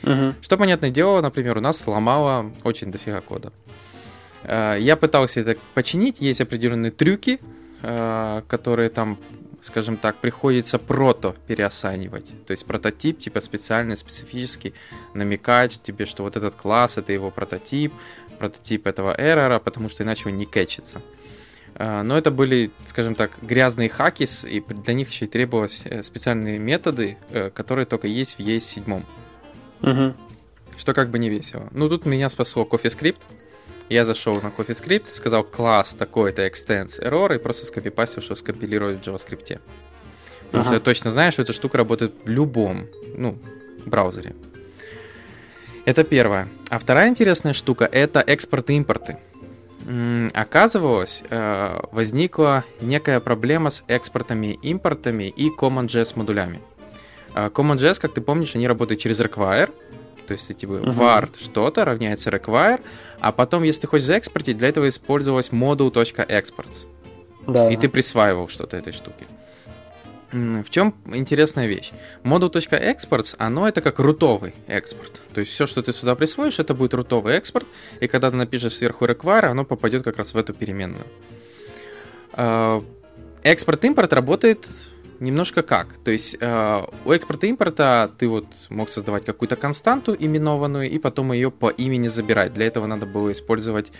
Мгм. 0.04 0.36
Что, 0.42 0.58
понятное 0.58 0.90
дело, 0.90 1.22
например, 1.22 1.58
у 1.58 1.62
нас 1.62 1.78
сломало 1.78 2.52
очень 2.64 2.92
дофига 2.92 3.22
кода. 3.22 3.52
Э, 4.44 4.78
Я 4.80 4.96
пытался 4.96 5.42
это 5.42 5.58
починить, 5.74 6.22
есть 6.22 6.42
определенные 6.42 6.92
трюки, 6.92 7.40
э, 7.82 8.42
которые 8.48 8.90
там, 8.90 9.18
скажем 9.62 9.98
так, 9.98 10.18
приходится 10.18 10.80
прото 10.80 11.36
переосанивать. 11.48 12.34
То 12.46 12.52
есть 12.52 12.66
прототип, 12.66 13.20
типа 13.20 13.42
специальный, 13.42 13.96
специфический, 13.96 14.74
намекать 15.14 15.80
тебе, 15.82 16.06
что 16.06 16.24
вот 16.24 16.36
этот 16.36 16.56
класс, 16.56 16.98
это 16.98 17.14
его 17.14 17.32
прототип, 17.32 17.94
прототип 18.40 18.88
этого 18.88 19.16
эррора, 19.18 19.60
потому 19.60 19.90
что 19.90 20.04
иначе 20.04 20.30
он 20.30 20.38
не 20.38 20.46
кэчится. 20.46 21.02
А, 21.76 22.04
но 22.04 22.18
это 22.18 22.32
были, 22.32 22.72
скажем 22.86 23.16
так, 23.16 23.32
грязные 23.42 23.90
хаки, 23.90 24.28
и 24.46 24.62
для 24.62 24.94
них 24.94 25.10
еще 25.10 25.26
и 25.26 25.28
требовались 25.28 25.84
э, 25.86 26.04
специальные 26.04 26.60
методы, 26.60 27.18
э, 27.30 27.50
которые 27.50 27.86
только 27.86 28.08
есть 28.08 28.36
в 28.36 28.40
ES7. 28.40 29.04
Угу. 29.82 30.16
Что 30.78 30.94
как 30.94 31.10
бы 31.10 31.20
не 31.20 31.30
весело. 31.30 31.70
Ну, 31.72 31.88
тут 31.90 32.06
меня 32.06 32.30
спасло 32.30 32.68
CoffeeScript. 32.70 33.20
Я 33.92 34.06
зашел 34.06 34.36
на 34.42 34.48
CoffeeScript, 34.48 35.10
сказал 35.14 35.44
класс 35.44 35.94
такой-то 35.94 36.48
extends 36.48 36.98
error 37.02 37.36
и 37.36 37.38
просто 37.38 37.66
скопипастил, 37.66 38.22
что 38.22 38.38
скомпилировать 38.38 39.06
в 39.06 39.10
JavaScript. 39.10 39.60
Потому 40.46 40.62
ага. 40.62 40.64
что 40.64 40.74
я 40.76 40.80
точно 40.80 41.12
знаю, 41.12 41.34
что 41.34 41.42
эта 41.42 41.52
штука 41.52 41.78
работает 41.78 42.14
в 42.24 42.30
любом, 42.30 42.88
ну, 43.18 43.38
браузере. 43.86 44.34
Это 45.84 46.06
первое. 46.06 46.48
А 46.70 46.80
вторая 46.80 47.10
интересная 47.10 47.52
штука— 47.52 47.84
это 47.92 48.22
экспорт-импорты. 48.22 49.18
Оказывалось, 50.34 51.24
э, 51.30 51.80
возникла 51.92 52.64
некая 52.80 53.20
проблема 53.20 53.72
с 53.72 53.84
экспортами, 53.90 54.58
импортами 54.62 55.24
и 55.26 55.50
CommonJS 55.50 56.14
модулями. 56.16 56.62
Э, 57.36 57.50
CommonJS, 57.50 58.00
как 58.00 58.14
ты 58.14 58.22
помнишь, 58.22 58.56
они 58.56 58.70
работают 58.70 59.02
через 59.02 59.20
require, 59.20 59.70
то 60.28 60.34
есть 60.34 60.56
типа 60.56 60.74
uh-huh. 60.74 60.96
var 60.96 61.30
что-то 61.40 61.86
равняется 61.86 62.30
require, 62.30 62.82
а 63.20 63.32
потом, 63.32 63.64
если 63.64 63.82
ты 63.82 63.88
хочешь 63.88 64.08
заэкспортить, 64.08 64.58
для 64.58 64.70
этого 64.70 64.88
использовалось 64.90 65.50
module.exports. 65.50 66.88
Да. 67.48 67.72
И 67.72 67.78
ты 67.78 67.90
присваивал 67.90 68.48
что-то 68.48 68.78
этой 68.78 68.94
штуке. 68.94 69.26
В 70.32 70.70
чем 70.70 70.96
интересная 71.08 71.68
вещь? 71.68 71.92
Module.exports, 72.24 73.36
оно 73.38 73.68
это 73.68 73.82
как 73.82 74.00
рутовый 74.00 74.54
экспорт. 74.68 75.22
То 75.34 75.42
есть 75.42 75.52
все, 75.52 75.68
что 75.68 75.82
ты 75.84 75.92
сюда 75.92 76.16
присвоишь, 76.16 76.60
это 76.60 76.74
будет 76.74 76.94
рутовый 76.94 77.36
экспорт, 77.36 77.68
и 78.00 78.08
когда 78.08 78.32
ты 78.32 78.38
напишешь 78.38 78.76
сверху 78.76 79.06
require, 79.06 79.46
оно 79.46 79.66
попадет 79.66 80.04
как 80.04 80.18
раз 80.18 80.34
в 80.34 80.38
эту 80.38 80.54
переменную. 80.54 81.06
А, 82.34 82.82
экспорт-импорт 83.44 84.14
работает 84.14 84.68
немножко 85.22 85.62
как. 85.62 85.96
То 86.04 86.12
есть 86.12 86.36
э, 86.40 86.82
у 87.06 87.12
экспорта-импорта 87.12 88.12
ты 88.18 88.28
вот 88.28 88.48
мог 88.70 88.90
создавать 88.90 89.24
какую-то 89.24 89.56
константу 89.56 90.16
именованную 90.20 90.90
и 90.90 90.98
потом 90.98 91.32
ее 91.32 91.52
по 91.52 91.70
имени 91.70 92.10
забирать. 92.10 92.54
Для 92.54 92.66
этого 92.66 92.88
надо 92.88 93.06
было 93.06 93.32
использовать 93.32 93.92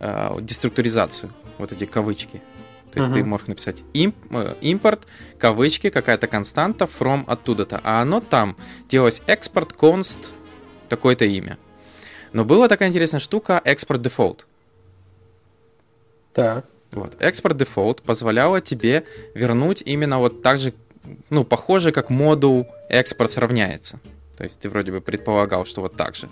э, 0.00 0.36
деструктуризацию, 0.40 1.32
вот 1.58 1.72
эти 1.72 1.86
кавычки. 1.86 2.42
То 2.92 3.00
есть 3.00 3.10
uh-huh. 3.10 3.14
ты 3.14 3.24
можешь 3.24 3.46
написать 3.46 3.82
имп, 3.94 4.16
э, 4.30 4.56
импорт, 4.60 5.06
кавычки, 5.38 5.90
какая-то 5.90 6.26
константа, 6.26 6.84
from 6.84 7.24
оттуда-то. 7.26 7.80
А 7.82 8.02
оно 8.02 8.20
там 8.20 8.56
делалось 8.88 9.22
экспорт 9.26 9.72
const, 9.72 10.30
такое-то 10.88 11.24
имя. 11.24 11.56
Но 12.32 12.44
была 12.44 12.68
такая 12.68 12.88
интересная 12.88 13.20
штука, 13.20 13.60
экспорт 13.64 14.00
default. 14.00 14.40
Так. 16.32 16.66
Вот. 16.94 17.16
Экспорт 17.20 17.60
default 17.60 18.02
позволяло 18.02 18.60
тебе 18.60 19.04
вернуть 19.34 19.82
именно 19.84 20.18
вот 20.18 20.42
так 20.42 20.58
же, 20.58 20.72
ну, 21.30 21.44
похоже, 21.44 21.92
как 21.92 22.10
модул 22.10 22.66
экспорт 22.88 23.30
сравняется. 23.30 24.00
То 24.36 24.44
есть 24.44 24.60
ты 24.60 24.68
вроде 24.68 24.92
бы 24.92 25.00
предполагал, 25.00 25.66
что 25.66 25.80
вот 25.80 25.96
так 25.96 26.16
же. 26.16 26.28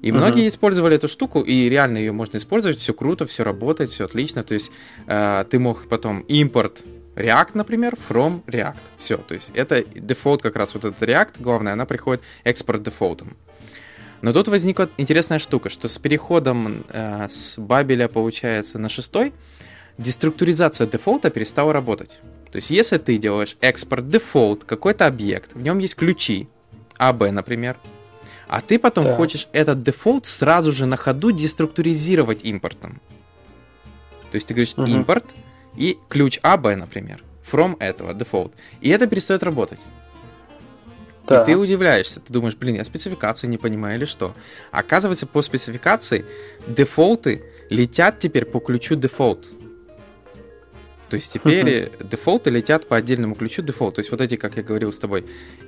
И 0.00 0.10
uh-huh. 0.10 0.14
многие 0.14 0.48
использовали 0.48 0.96
эту 0.96 1.08
штуку, 1.08 1.42
и 1.42 1.68
реально 1.68 1.98
ее 1.98 2.12
можно 2.12 2.38
использовать, 2.38 2.78
все 2.78 2.94
круто, 2.94 3.26
все 3.26 3.44
работает, 3.44 3.90
все 3.90 4.06
отлично. 4.06 4.42
То 4.42 4.54
есть 4.54 4.70
э, 5.06 5.44
ты 5.50 5.58
мог 5.58 5.88
потом 5.88 6.20
импорт 6.20 6.82
React, 7.16 7.50
например, 7.54 7.96
from 8.08 8.42
React. 8.46 8.78
Все, 8.98 9.18
то 9.18 9.34
есть 9.34 9.50
это 9.54 9.84
дефолт 9.84 10.42
как 10.42 10.56
раз 10.56 10.74
вот 10.74 10.84
этот 10.86 11.02
React, 11.02 11.34
главное, 11.40 11.74
она 11.74 11.84
приходит 11.84 12.22
экспорт 12.44 12.82
дефолтом. 12.82 13.36
Но 14.22 14.32
тут 14.32 14.48
возникла 14.48 14.88
интересная 14.98 15.38
штука, 15.38 15.70
что 15.70 15.88
с 15.88 15.98
переходом 15.98 16.84
э, 16.88 17.28
с 17.30 17.58
Babel 17.58 17.89
я, 17.89 18.08
получается, 18.08 18.78
на 18.78 18.88
шестой, 18.88 19.32
деструктуризация 20.00 20.86
дефолта 20.86 21.30
перестала 21.30 21.72
работать. 21.72 22.18
То 22.50 22.56
есть 22.56 22.70
если 22.70 22.98
ты 22.98 23.18
делаешь 23.18 23.56
export 23.60 24.08
default, 24.08 24.64
какой-то 24.64 25.06
объект, 25.06 25.52
в 25.54 25.62
нем 25.62 25.78
есть 25.78 25.94
ключи, 25.94 26.48
AB, 26.98 27.30
например, 27.30 27.78
а 28.48 28.60
ты 28.60 28.78
потом 28.78 29.04
да. 29.04 29.16
хочешь 29.16 29.46
этот 29.52 29.82
дефолт 29.82 30.26
сразу 30.26 30.72
же 30.72 30.86
на 30.86 30.96
ходу 30.96 31.30
деструктуризировать 31.30 32.44
импортом. 32.44 33.00
То 34.30 34.36
есть 34.36 34.48
ты 34.48 34.54
говоришь 34.54 34.74
угу. 34.76 34.86
импорт 34.86 35.24
и 35.76 35.98
ключ 36.08 36.40
AB, 36.42 36.74
например, 36.74 37.22
from 37.50 37.76
этого 37.78 38.12
дефолт. 38.14 38.52
И 38.80 38.88
это 38.88 39.06
перестает 39.06 39.42
работать. 39.42 39.78
Да. 41.28 41.42
И 41.42 41.46
ты 41.46 41.56
удивляешься, 41.56 42.18
ты 42.18 42.32
думаешь, 42.32 42.56
блин, 42.56 42.74
я 42.76 42.84
спецификацию 42.84 43.50
не 43.50 43.58
понимаю 43.58 43.96
или 43.96 44.04
что. 44.04 44.34
Оказывается, 44.72 45.26
по 45.26 45.42
спецификации 45.42 46.24
дефолты 46.66 47.44
летят 47.68 48.18
теперь 48.18 48.46
по 48.46 48.58
ключу 48.58 48.96
дефолт. 48.96 49.46
То 51.10 51.16
есть 51.16 51.32
теперь 51.34 51.66
uh-huh. 51.66 52.08
дефолты 52.08 52.50
летят 52.50 52.86
по 52.86 52.96
отдельному 52.96 53.34
ключу 53.34 53.62
дефолт. 53.62 53.96
То 53.96 54.00
есть 54.00 54.10
вот 54.10 54.20
эти, 54.20 54.36
как 54.36 54.56
я 54.56 54.62
говорил 54.62 54.92
с 54.92 54.98
тобой, 54.98 55.26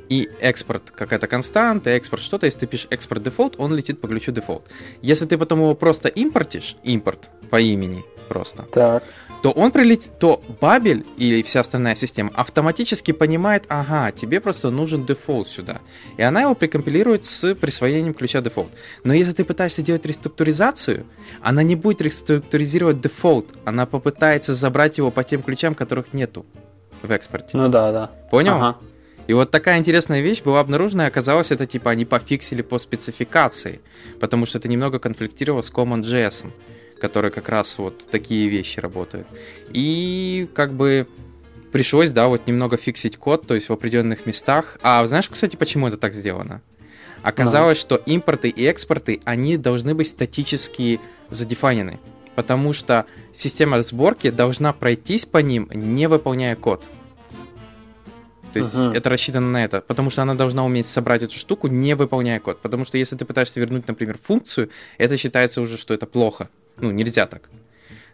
и 0.08 0.30
экспорт 0.40 0.90
какая-то 0.90 1.26
константа, 1.26 1.90
экспорт 1.90 2.22
что-то, 2.22 2.46
если 2.46 2.61
ты 2.61 2.66
пишешь 2.66 2.87
export 2.90 3.22
default, 3.22 3.56
он 3.58 3.75
летит 3.75 4.00
по 4.00 4.08
ключу 4.08 4.32
дефолт. 4.32 4.64
Если 5.02 5.26
ты 5.26 5.37
потом 5.37 5.61
его 5.61 5.75
просто 5.75 6.08
импортишь, 6.08 6.76
импорт 6.84 7.30
по 7.50 7.61
имени 7.61 8.02
просто, 8.28 8.62
так 8.72 9.02
то 9.42 9.50
он 9.50 9.72
прилетит, 9.72 10.18
то 10.20 10.40
Babel 10.61 11.04
или 11.16 11.42
вся 11.42 11.61
остальная 11.61 11.96
система 11.96 12.30
автоматически 12.34 13.11
понимает, 13.11 13.64
ага, 13.68 14.12
тебе 14.12 14.40
просто 14.40 14.70
нужен 14.70 15.04
дефолт 15.04 15.49
сюда. 15.49 15.80
И 16.16 16.22
она 16.22 16.42
его 16.42 16.54
прикомпилирует 16.54 17.25
с 17.25 17.54
присвоением 17.56 18.14
ключа 18.14 18.40
дефолт. 18.40 18.70
Но 19.02 19.12
если 19.12 19.32
ты 19.32 19.44
пытаешься 19.44 19.82
делать 19.82 20.06
деструктуризацию, 20.06 21.06
она 21.42 21.64
не 21.64 21.75
будет 21.75 22.00
реструктуризировать 22.02 23.00
дефолт, 23.00 23.46
она 23.64 23.84
попытается 23.84 24.54
забрать 24.54 24.99
его 24.99 25.11
по 25.11 25.25
тем 25.25 25.42
ключам, 25.42 25.75
которых 25.75 26.12
нету 26.12 26.46
в 27.02 27.11
экспорте. 27.11 27.58
Ну 27.58 27.68
да, 27.68 27.90
да. 27.90 28.11
Понял? 28.30 28.54
Ага. 28.54 28.78
И 29.26 29.34
вот 29.34 29.50
такая 29.50 29.78
интересная 29.78 30.20
вещь 30.20 30.42
была 30.42 30.61
обнаружена, 30.61 31.04
и 31.04 31.08
оказалось, 31.08 31.50
это 31.50 31.66
типа 31.66 31.90
они 31.90 32.04
пофиксили 32.04 32.62
по 32.62 32.78
спецификации, 32.78 33.80
потому 34.20 34.46
что 34.46 34.58
это 34.58 34.68
немного 34.68 34.99
конфликтировало 34.99 35.62
с 35.62 35.72
CommonJS 35.72 36.46
которые 37.02 37.32
как 37.32 37.49
раз 37.49 37.78
вот 37.78 38.06
такие 38.12 38.49
вещи 38.49 38.78
работают. 38.78 39.26
И 39.71 40.49
как 40.54 40.73
бы 40.73 41.09
пришлось, 41.73 42.12
да, 42.12 42.28
вот 42.28 42.47
немного 42.47 42.76
фиксить 42.76 43.16
код, 43.16 43.44
то 43.44 43.56
есть 43.56 43.68
в 43.68 43.73
определенных 43.73 44.25
местах. 44.25 44.78
А 44.82 45.04
знаешь, 45.04 45.28
кстати, 45.28 45.56
почему 45.56 45.88
это 45.88 45.97
так 45.97 46.14
сделано? 46.14 46.62
Оказалось, 47.23 47.78
no. 47.78 47.80
что 47.80 47.97
импорты 47.97 48.50
и 48.50 48.64
экспорты, 48.66 49.21
они 49.25 49.56
должны 49.56 49.97
быть 49.97 50.06
статически 50.06 51.00
задефайнены, 51.28 51.99
потому 52.37 52.73
что 52.73 53.04
система 53.32 53.82
сборки 53.82 54.30
должна 54.30 54.73
пройтись 54.73 55.26
по 55.26 55.38
ним, 55.38 55.68
не 55.75 56.06
выполняя 56.06 56.54
код. 56.54 56.87
То 58.52 58.59
есть 58.59 58.75
uh-huh. 58.75 58.94
это 58.94 59.11
рассчитано 59.11 59.50
на 59.50 59.64
это, 59.64 59.80
потому 59.80 60.11
что 60.11 60.23
она 60.23 60.35
должна 60.35 60.64
уметь 60.64 60.87
собрать 60.87 61.23
эту 61.23 61.37
штуку, 61.37 61.66
не 61.66 61.94
выполняя 61.94 62.38
код. 62.38 62.61
Потому 62.61 62.85
что 62.85 62.99
если 62.99 63.16
ты 63.16 63.25
пытаешься 63.25 63.59
вернуть, 63.59 63.88
например, 63.88 64.18
функцию, 64.23 64.71
это 64.99 65.16
считается 65.16 65.61
уже, 65.62 65.76
что 65.78 65.94
это 65.94 66.06
плохо. 66.06 66.49
Ну, 66.80 66.90
нельзя 66.90 67.26
так. 67.26 67.50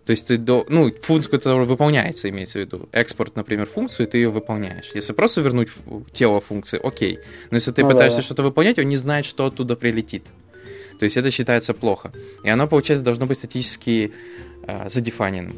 То 0.05 0.13
есть 0.13 0.27
ты 0.27 0.39
до, 0.39 0.65
ну, 0.71 0.91
функцию, 1.03 1.31
которая 1.33 1.67
выполняется, 1.67 2.31
имеется 2.31 2.59
в 2.59 2.63
виду. 2.63 2.89
Экспорт, 2.93 3.37
например, 3.37 3.67
функцию, 3.67 4.07
ты 4.07 4.17
ее 4.17 4.31
выполняешь. 4.31 4.91
Если 4.95 5.13
просто 5.13 5.43
вернуть 5.43 5.69
тело 6.13 6.41
функции, 6.41 6.81
окей. 6.83 7.19
Но 7.51 7.57
если 7.57 7.73
ты 7.73 7.83
ну, 7.83 7.91
пытаешься 7.91 8.21
да. 8.21 8.23
что-то 8.23 8.43
выполнять, 8.43 8.79
он 8.79 8.87
не 8.87 8.97
знает, 8.97 9.27
что 9.27 9.45
оттуда 9.45 9.77
прилетит. 9.77 10.25
То 10.99 11.05
есть 11.05 11.19
это 11.19 11.31
считается 11.31 11.75
плохо. 11.75 12.11
И 12.43 12.49
оно, 12.49 12.67
получается, 12.67 13.05
должно 13.05 13.27
быть 13.27 13.37
статически 13.37 14.15
э, 14.67 14.89
задефаненным. 14.89 15.57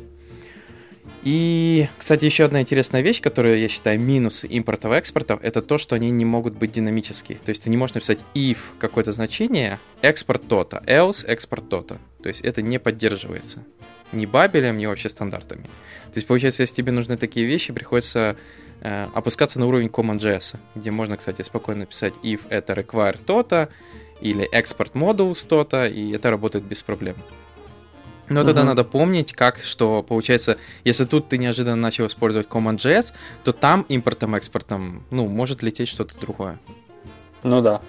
И, 1.22 1.88
кстати, 1.98 2.24
еще 2.24 2.44
одна 2.44 2.62
интересная 2.62 3.02
вещь, 3.02 3.20
которую 3.20 3.58
я 3.58 3.68
считаю 3.68 4.00
минусы 4.00 4.46
импортов 4.46 4.92
и 4.92 4.96
экспортов, 4.96 5.40
это 5.42 5.60
то, 5.60 5.76
что 5.76 5.94
они 5.94 6.10
не 6.10 6.24
могут 6.24 6.54
быть 6.54 6.72
динамические. 6.72 7.38
То 7.44 7.50
есть 7.50 7.64
ты 7.64 7.70
не 7.70 7.76
можешь 7.76 7.94
написать 7.94 8.20
if 8.34 8.56
какое-то 8.78 9.12
значение, 9.12 9.78
экспорт 10.00 10.48
то-то, 10.48 10.82
else 10.86 11.26
экспорт 11.26 11.68
то-то. 11.68 11.98
То 12.22 12.28
есть 12.28 12.40
это 12.40 12.62
не 12.62 12.78
поддерживается 12.78 13.64
ни 14.12 14.26
бабелем, 14.26 14.78
ни 14.78 14.86
вообще 14.86 15.08
стандартами. 15.08 15.64
То 15.64 16.16
есть, 16.16 16.26
получается, 16.26 16.62
если 16.62 16.74
тебе 16.74 16.92
нужны 16.92 17.16
такие 17.16 17.46
вещи, 17.46 17.72
приходится 17.72 18.36
э, 18.80 19.06
опускаться 19.14 19.60
на 19.60 19.66
уровень 19.66 19.88
CommonJS, 19.88 20.56
где 20.74 20.90
можно, 20.90 21.16
кстати, 21.16 21.42
спокойно 21.42 21.80
написать 21.80 22.14
if 22.22 22.40
это 22.48 22.72
require 22.72 23.18
то-то, 23.24 23.68
или 24.20 24.48
export 24.52 24.92
modules 24.92 25.46
то-то, 25.46 25.86
и 25.86 26.10
это 26.12 26.30
работает 26.30 26.64
без 26.64 26.82
проблем. 26.82 27.16
Но 28.30 28.44
тогда 28.44 28.62
надо 28.62 28.84
помнить, 28.84 29.32
как, 29.32 29.58
что 29.58 30.04
получается, 30.04 30.56
если 30.84 31.04
тут 31.04 31.28
ты 31.28 31.36
неожиданно 31.36 31.76
начал 31.76 32.06
использовать 32.06 32.46
CommonJS, 32.46 33.12
то 33.42 33.52
там 33.52 33.84
импортом-экспортом, 33.88 35.04
ну, 35.10 35.26
может 35.26 35.62
лететь 35.62 35.88
что-то 35.88 36.18
другое. 36.18 36.58
Ну 37.42 37.60
да. 37.60 37.82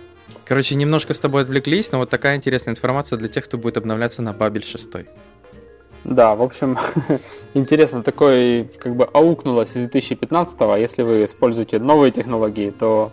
Короче, 0.46 0.74
немножко 0.76 1.14
с 1.14 1.20
тобой 1.20 1.44
отвлеклись, 1.44 1.92
но 1.92 2.00
вот 2.00 2.10
такая 2.10 2.36
интересная 2.36 2.74
информация 2.74 3.18
для 3.18 3.28
тех, 3.28 3.46
кто 3.46 3.60
будет 3.60 3.78
обновляться 3.78 4.24
на 4.24 4.34
Бабель 4.34 4.66
6. 4.66 4.90
Да, 6.04 6.36
в 6.36 6.42
общем, 6.42 6.80
интересно, 7.54 8.02
такое 8.02 8.68
как 8.80 8.96
бы 8.96 9.06
аукнулось 9.06 9.70
из 9.76 9.88
2015 9.88 10.60
-го. 10.60 10.82
Если 10.82 11.04
вы 11.04 11.24
используете 11.24 11.78
новые 11.78 12.12
технологии, 12.12 12.72
то 12.72 13.12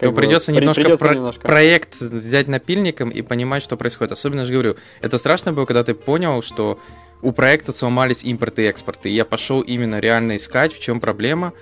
то 0.00 0.12
придется, 0.12 0.52
немножко, 0.52 0.82
придется 0.82 1.04
про- 1.04 1.14
немножко 1.14 1.40
проект 1.48 2.00
взять 2.00 2.48
напильником 2.48 3.10
и 3.10 3.22
понимать, 3.22 3.62
что 3.62 3.76
происходит. 3.76 4.12
Особенно, 4.12 4.44
же 4.44 4.52
говорю, 4.52 4.76
это 5.00 5.18
страшно 5.18 5.52
было, 5.52 5.64
когда 5.66 5.82
ты 5.84 5.94
понял, 5.94 6.42
что 6.42 6.78
у 7.22 7.32
проекта 7.32 7.72
сломались 7.72 8.22
импорты 8.24 8.62
и 8.62 8.66
экспорты. 8.66 9.08
И 9.08 9.14
я 9.14 9.24
пошел 9.24 9.60
именно 9.62 9.98
реально 10.00 10.36
искать, 10.36 10.72
в 10.74 10.80
чем 10.80 11.00
проблема. 11.00 11.52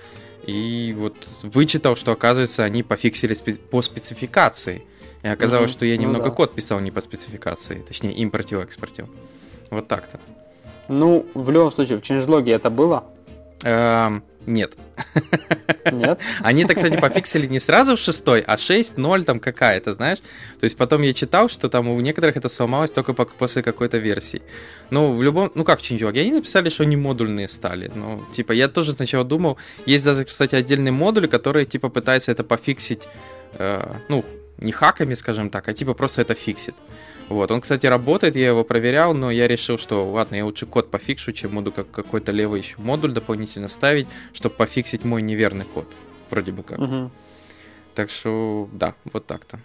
И 0.45 0.93
вот 0.97 1.15
вычитал, 1.43 1.95
что, 1.95 2.11
оказывается, 2.11 2.63
они 2.63 2.83
пофиксили 2.83 3.35
спе- 3.35 3.57
по 3.57 3.81
спецификации. 3.81 4.83
И 5.23 5.27
оказалось, 5.27 5.71
Мгм. 5.71 5.73
что 5.77 5.85
я 5.85 5.95
Ну 5.95 6.01
немного 6.03 6.25
да. 6.25 6.31
код 6.31 6.53
писал 6.53 6.79
не 6.81 6.91
по 6.91 7.01
спецификации. 7.01 7.83
Точнее, 7.87 8.11
импортил, 8.13 8.61
экспортил. 8.61 9.09
Вот 9.71 9.87
так-то. 9.87 10.19
Ну, 10.87 11.25
в 11.33 11.49
любом 11.49 11.71
случае, 11.71 11.97
в 11.97 12.01
changelog 12.01 12.47
это 12.53 12.69
было? 12.69 13.05
Эм, 13.63 14.21
нет. 14.47 14.73
Нет? 15.91 16.19
Они-то, 16.41 16.75
кстати, 16.75 16.97
пофиксили 16.99 17.47
не 17.47 17.59
сразу 17.59 17.95
в 17.95 17.99
шестой, 17.99 18.43
а 18.45 18.55
6.0 18.55 19.23
там 19.23 19.39
какая-то, 19.39 19.93
знаешь? 19.93 20.19
То 20.59 20.63
есть 20.63 20.77
потом 20.77 21.01
я 21.01 21.13
читал, 21.13 21.49
что 21.49 21.69
там 21.69 21.87
у 21.87 21.99
некоторых 22.01 22.37
это 22.37 22.49
сломалось 22.49 22.91
только 22.91 23.13
по- 23.13 23.25
после 23.25 23.61
какой-то 23.61 23.97
версии. 23.97 24.41
Ну, 24.89 25.15
в 25.15 25.23
любом... 25.23 25.51
Ну, 25.55 25.63
как 25.63 25.79
в 25.79 25.83
changelog? 25.83 26.19
Они 26.19 26.31
написали, 26.31 26.69
что 26.69 26.83
они 26.83 26.95
модульные 26.95 27.47
стали. 27.47 27.91
Ну, 27.93 28.21
типа, 28.33 28.53
я 28.53 28.67
тоже 28.67 28.93
сначала 28.93 29.23
думал... 29.23 29.57
Есть 29.85 30.05
даже, 30.05 30.25
кстати, 30.25 30.55
отдельный 30.55 30.91
модуль, 30.91 31.27
который, 31.27 31.65
типа, 31.65 31.89
пытается 31.89 32.31
это 32.31 32.43
пофиксить, 32.43 33.07
э, 33.53 33.95
ну, 34.09 34.25
не 34.57 34.71
хаками, 34.71 35.13
скажем 35.13 35.49
так, 35.49 35.67
а 35.67 35.73
типа 35.73 35.93
просто 35.93 36.21
это 36.21 36.33
фиксит. 36.33 36.75
Вот, 37.27 37.49
он, 37.51 37.61
кстати, 37.61 37.87
работает, 37.87 38.35
я 38.35 38.47
его 38.47 38.63
проверял, 38.63 39.13
но 39.15 39.31
я 39.31 39.47
решил, 39.47 39.77
что 39.79 40.09
ладно, 40.09 40.35
я 40.35 40.45
лучше 40.45 40.65
код 40.67 40.91
пофикшу, 40.91 41.33
чем 41.33 41.51
буду 41.55 41.71
как 41.71 41.89
какой-то 41.89 42.31
левый 42.31 42.61
еще 42.61 42.75
модуль 42.77 43.13
дополнительно 43.13 43.67
ставить, 43.67 44.07
чтобы 44.33 44.55
пофиксить 44.55 45.03
мой 45.03 45.21
неверный 45.23 45.65
код. 45.65 45.87
Вроде 46.29 46.51
бы 46.51 46.61
как. 46.63 46.77
Мгм. 46.77 47.11
Так 47.95 48.09
что, 48.09 48.69
да, 48.73 48.93
вот 49.11 49.25
так-то. 49.25 49.59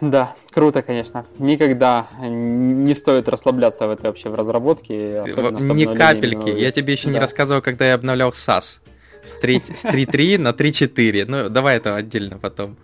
Да, 0.00 0.34
круто, 0.52 0.82
конечно. 0.82 1.26
Никогда 1.38 2.08
не 2.20 2.94
стоит 2.94 3.28
расслабляться 3.28 3.86
в 3.86 3.90
этой 3.90 4.06
вообще 4.06 4.28
в 4.28 4.34
разработке. 4.34 4.94
Ни 5.26 5.30
обновлениями 5.30 5.94
капельки. 5.94 6.48
Я 6.50 6.70
тебе 6.72 6.92
еще 6.92 7.08
не 7.08 7.14
Да. 7.14 7.20
рассказывал, 7.20 7.62
когда 7.62 7.86
я 7.86 7.94
обновлял 7.94 8.30
SAS. 8.30 8.78
С 9.26 9.34
3 9.40 9.62
с 9.74 9.84
3.3 9.84 10.38
на 10.38 10.50
3.4. 10.52 11.24
Ну, 11.26 11.48
давай 11.50 11.76
это 11.76 11.96
отдельно 11.96 12.38
потом. 12.38 12.76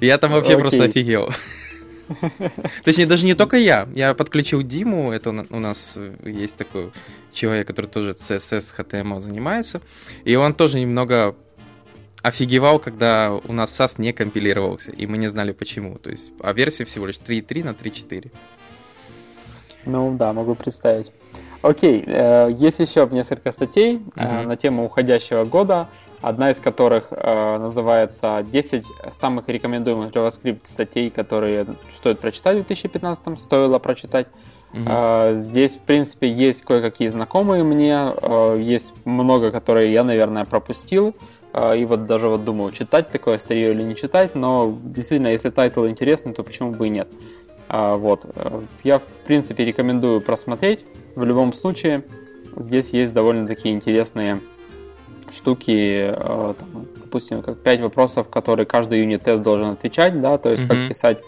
Я 0.00 0.18
там 0.18 0.32
вообще 0.32 0.52
Окей. 0.52 0.60
просто 0.60 0.84
офигел. 0.84 1.30
Точнее, 2.84 3.06
даже 3.06 3.24
не 3.26 3.34
только 3.34 3.56
я. 3.56 3.88
Я 3.94 4.14
подключил 4.14 4.62
Диму, 4.62 5.10
это 5.12 5.30
у 5.30 5.32
на- 5.32 5.46
у 5.50 5.58
нас 5.58 5.94
э, 5.96 6.12
есть 6.24 6.56
такой 6.56 6.90
человек, 7.32 7.66
который 7.66 7.86
тоже 7.86 8.12
CSS, 8.12 8.74
HTML 8.76 9.20
занимается. 9.20 9.80
И 10.24 10.36
он 10.36 10.54
тоже 10.54 10.78
немного 10.80 11.34
офигевал, 12.22 12.78
когда 12.78 13.32
у 13.32 13.52
нас 13.52 13.72
SAS 13.80 13.94
не 13.98 14.12
компилировался, 14.12 14.90
и 14.90 15.06
мы 15.06 15.18
не 15.18 15.28
знали 15.28 15.52
почему. 15.52 15.98
То 15.98 16.10
есть, 16.10 16.32
а 16.40 16.52
версия 16.52 16.84
всего 16.84 17.06
лишь 17.06 17.16
3.3 17.18 17.64
на 17.64 17.70
3.4. 17.70 18.30
Ну 19.84 20.16
да, 20.16 20.32
могу 20.32 20.54
представить. 20.54 21.10
Окей, 21.66 22.04
э, 22.06 22.50
есть 22.56 22.78
еще 22.78 23.08
несколько 23.10 23.50
статей 23.50 24.00
э, 24.14 24.40
Мгм. 24.40 24.48
на 24.48 24.56
тему 24.56 24.84
уходящего 24.84 25.44
года, 25.44 25.88
одна 26.20 26.52
из 26.52 26.60
которых 26.60 27.06
э, 27.10 27.58
называется 27.58 28.44
10 28.52 28.84
самых 29.12 29.48
рекомендуемых 29.48 30.12
JavaScript 30.12 30.60
статей, 30.64 31.10
которые 31.10 31.66
стоит 31.96 32.20
прочитать 32.20 32.54
в 32.58 32.66
2015, 32.66 33.40
стоило 33.40 33.78
прочитать. 33.80 34.28
Э, 34.74 35.34
Здесь, 35.36 35.72
в 35.74 35.80
принципе, 35.80 36.30
есть 36.30 36.62
кое-какие 36.62 37.08
знакомые 37.08 37.64
мне, 37.64 38.12
есть 38.58 38.92
много, 39.04 39.50
которые 39.50 39.92
я, 39.92 40.04
наверное, 40.04 40.44
пропустил. 40.44 41.14
И 41.76 41.86
вот 41.86 42.04
даже 42.04 42.28
вот 42.28 42.44
думаю, 42.44 42.70
читать 42.70 43.10
такое 43.10 43.38
старье 43.38 43.70
или 43.70 43.82
не 43.82 43.96
читать, 43.96 44.34
но 44.34 44.76
действительно, 44.84 45.28
если 45.28 45.48
title 45.48 45.86
интересный, 45.86 46.34
то 46.34 46.42
почему 46.42 46.72
бы 46.72 46.86
и 46.86 46.90
нет. 46.90 47.08
А, 47.10 47.35
Вот. 47.68 48.24
Э, 48.34 48.62
Я, 48.84 48.98
в 48.98 49.02
принципе, 49.26 49.64
рекомендую 49.64 50.20
просмотреть. 50.20 50.84
В 51.14 51.24
любом 51.24 51.52
случае, 51.52 52.04
здесь 52.56 52.90
есть 52.90 53.12
довольно 53.12 53.46
такие 53.46 53.74
интересные 53.74 54.40
штуки, 55.32 56.10
э, 56.12 56.54
там, 56.58 56.86
допустим, 57.02 57.42
как 57.42 57.58
5 57.58 57.80
вопросов, 57.80 58.28
которые 58.28 58.66
каждый 58.66 59.00
юнит-тест 59.00 59.42
должен 59.42 59.70
отвечать, 59.70 60.20
да, 60.20 60.38
то 60.38 60.50
есть 60.50 60.62
Мгм. 60.62 60.68
как 60.68 60.88
писать 60.88 61.18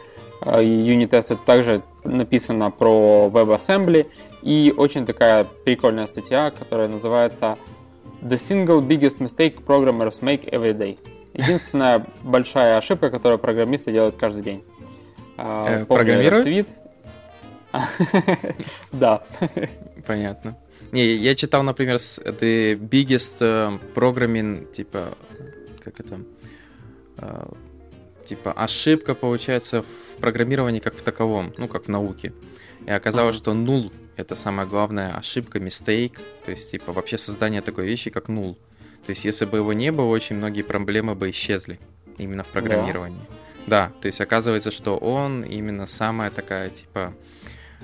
э, 0.42 0.62
юнит-тест, 0.64 1.33
это 1.33 1.40
также 1.45 1.83
написано 2.04 2.71
про 2.71 3.28
WebAssembly, 3.33 4.07
и 4.42 4.73
очень 4.76 5.04
такая 5.04 5.45
прикольная 5.65 6.06
статья, 6.06 6.52
которая 6.56 6.86
называется 6.86 7.58
The 8.23 8.36
Single 8.36 8.80
Biggest 8.86 9.19
Mistake 9.19 9.56
Programmers 9.67 10.21
Make 10.21 10.49
Every 10.49 10.75
Day. 10.76 10.99
Единственная 11.34 12.06
большая 12.23 12.78
ошибка, 12.78 13.10
которую 13.10 13.39
программисты 13.41 13.91
делают 13.91 14.15
каждый 14.17 14.43
день. 14.43 14.63
А, 15.39 15.65
Э, 15.83 15.85
программируют? 15.87 16.45
твит. 16.45 16.69
Да. 18.93 19.23
Понятно. 20.07 20.57
Не, 20.93 21.15
я 21.15 21.35
читал, 21.35 21.63
например, 21.63 21.99
с- 21.99 22.19
The 22.19 22.77
Biggest 22.79 23.37
э, 23.41 23.79
Programming, 23.95 24.71
типа, 24.73 25.17
как 25.85 26.01
это, 26.01 26.21
э, 27.19 27.47
типа, 28.25 28.53
ошибка, 28.53 29.15
получается, 29.15 29.83
в 29.83 30.21
программировании 30.21 30.81
как 30.81 30.95
в 30.95 31.03
таковом, 31.03 31.53
ну, 31.59 31.69
как 31.69 31.85
в 31.85 31.89
науке. 31.89 32.33
И 32.87 32.91
оказалось, 32.91 33.37
что 33.37 33.53
null— 33.53 33.93
это 34.17 34.35
самая 34.35 34.67
главная 34.67 35.15
ошибка, 35.15 35.59
mistake, 35.59 36.19
то 36.45 36.51
есть, 36.53 36.71
типа, 36.71 36.93
вообще 36.93 37.19
создание 37.19 37.61
такой 37.61 37.85
вещи, 37.87 38.11
как 38.11 38.29
null. 38.31 38.55
То 39.05 39.11
есть, 39.11 39.25
если 39.27 39.45
бы 39.45 39.59
его 39.59 39.73
не 39.75 39.93
было, 39.93 40.07
очень 40.07 40.37
многие 40.37 40.63
проблемы 40.63 41.15
бы 41.15 41.29
исчезли 41.31 41.79
именно 42.17 42.45
в 42.45 42.47
программировании. 42.49 43.21
Да, 43.29 43.37
то 43.69 44.07
есть 44.07 44.21
оказывается, 44.21 44.71
что 44.71 44.97
он 44.97 45.43
именно 45.43 45.87
самая 45.87 46.31
такая, 46.31 46.69
типа, 46.69 47.15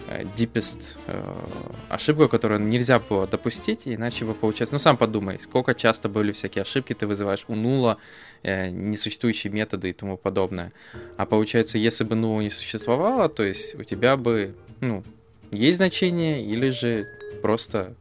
э, 0.09 0.25
deepest 0.37 0.97
э, 1.07 1.47
ошибку, 1.89 2.29
которую 2.29 2.61
нельзя 2.61 2.99
было 2.99 3.27
допустить, 3.27 3.83
иначе 3.87 4.25
бы 4.25 4.35
получается... 4.35 4.75
Ну, 4.75 4.79
сам 4.79 4.97
подумай, 4.97 5.39
сколько 5.41 5.75
часто 5.75 6.09
были 6.09 6.33
всякие 6.33 6.63
ошибки 6.63 6.95
ты 6.95 7.07
вызываешь 7.07 7.45
у 7.49 7.55
нула, 7.55 7.99
э, 8.43 8.71
несуществующие 8.71 9.53
методы 9.53 9.91
и 9.91 9.93
тому 9.93 10.17
подобное. 10.17 10.73
А 11.17 11.27
получается, 11.27 11.79
если 11.79 12.05
бы 12.05 12.15
нула 12.15 12.41
не 12.41 12.51
существовало, 12.51 13.29
то 13.29 13.43
есть 13.43 13.75
у 13.75 13.85
тебя 13.85 14.17
бы, 14.17 14.55
ну, 14.81 15.03
есть 15.51 15.77
значение 15.77 16.45
или 16.45 16.71
же 16.71 17.07
просто 17.43 17.95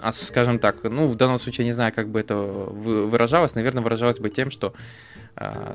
а, 0.00 0.12
скажем 0.12 0.58
так, 0.58 0.82
ну, 0.84 1.08
в 1.08 1.16
данном 1.16 1.38
случае, 1.38 1.66
не 1.66 1.72
знаю, 1.72 1.92
как 1.92 2.08
бы 2.08 2.20
это 2.20 2.36
вы- 2.36 3.06
выражалось, 3.06 3.54
наверное, 3.54 3.82
выражалось 3.82 4.18
бы 4.18 4.30
тем, 4.30 4.50
что 4.50 4.72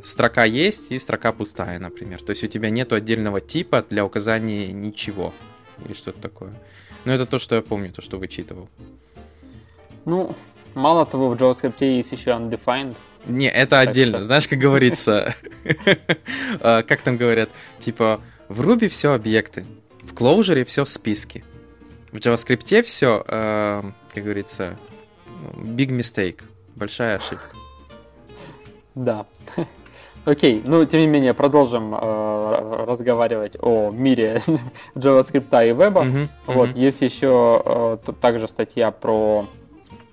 строка 0.04 0.44
есть 0.46 0.92
и 0.92 1.00
строка 1.00 1.32
пустая, 1.32 1.80
например. 1.80 2.22
То 2.24 2.32
есть 2.32 2.44
у 2.44 2.48
тебя 2.48 2.70
нету 2.70 2.96
отдельного 2.96 3.42
типа 3.42 3.86
для 3.90 4.06
указания 4.06 4.72
ничего 4.72 5.34
или 5.86 5.94
что-то 5.94 6.22
такое. 6.22 6.54
Но 7.06 7.14
это 7.14 7.26
то, 7.26 7.40
что 7.40 7.56
я 7.56 7.62
помню, 7.62 7.92
то, 7.92 8.02
что 8.02 8.18
вычитывал. 8.18 8.70
Ну, 10.06 10.36
мало 10.76 11.06
того, 11.06 11.30
в 11.30 11.34
JavaScript 11.36 11.84
есть 11.86 12.12
еще 12.12 12.32
undefined. 12.32 12.96
Не, 13.26 13.50
это 13.50 13.72
Так 13.72 13.90
отдельно. 13.90 14.18
что- 14.20 14.26
Знаешь, 14.26 14.48
как 14.48 14.60
говорится, 14.60 15.36
а, 16.62 16.84
как 16.84 17.02
там 17.02 17.18
говорят, 17.18 17.50
типа, 17.80 18.22
в 18.48 18.62
Ruby 18.62 18.88
все 18.88 19.14
объекты, 19.14 19.66
в 20.02 20.14
Clojure 20.14 20.64
все 20.66 20.86
списки. 20.86 21.44
В 22.12 22.16
JavaScript 22.16 22.84
все, 22.84 23.24
как 23.28 24.24
говорится, 24.24 24.78
big 25.56 25.90
mistake, 25.90 26.42
большая 26.76 27.18
ошибка. 27.18 27.46
Да. 29.00 29.26
Окей, 30.26 30.62
ну 30.68 30.84
тем 30.86 31.00
не 31.00 31.08
менее 31.08 31.34
продолжим 31.34 31.96
э, 31.96 32.84
разговаривать 32.86 33.56
о 33.62 33.90
мире 33.92 34.42
JavaScript 34.96 35.68
и 35.70 35.74
веба. 35.74 36.04
Мгм, 36.04 36.30
Вот, 36.46 36.70
мгм. 36.70 36.78
есть 36.80 37.02
еще 37.02 37.64
э, 37.66 37.98
также 38.22 38.48
статья 38.50 38.92
про 38.92 39.46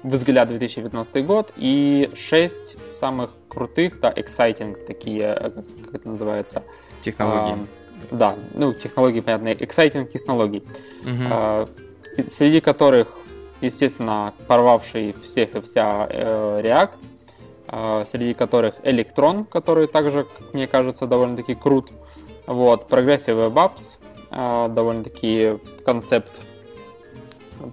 взгляд 0.04 0.48
2019 0.48 1.26
год 1.26 1.52
и 1.56 2.08
6 2.14 2.92
самых 2.92 3.30
крутых, 3.48 3.98
да, 4.00 4.12
exciting 4.12 4.76
такие, 4.86 5.36
э, 5.36 5.50
как 5.84 5.94
это 5.94 6.08
называется? 6.08 6.62
Технологии. 7.00 7.66
А, 8.12 8.14
да, 8.14 8.34
ну, 8.54 8.72
технологии, 8.72 9.20
понятно, 9.20 9.48
exciting 9.48 10.06
технологий. 10.06 10.62
Мгм. 11.02 11.26
А, 11.30 11.66
и- 12.16 12.28
среди 12.30 12.60
которых, 12.60 13.08
естественно, 13.60 14.32
порвавший 14.46 15.14
всех 15.24 15.56
и 15.56 15.60
вся 15.60 16.06
э, 16.08 16.60
React, 16.62 16.90
а, 16.90 17.15
среди 18.04 18.34
которых 18.34 18.74
Electron, 18.82 19.44
который 19.44 19.86
также, 19.86 20.24
как 20.24 20.54
мне 20.54 20.66
кажется, 20.66 21.06
довольно-таки 21.06 21.54
крут. 21.54 21.90
Вот, 22.46 22.88
Progressive 22.90 23.50
Web 23.50 23.54
Apps, 23.54 23.98
а, 24.30 24.68
довольно-таки 24.68 25.58
концепт 25.84 26.30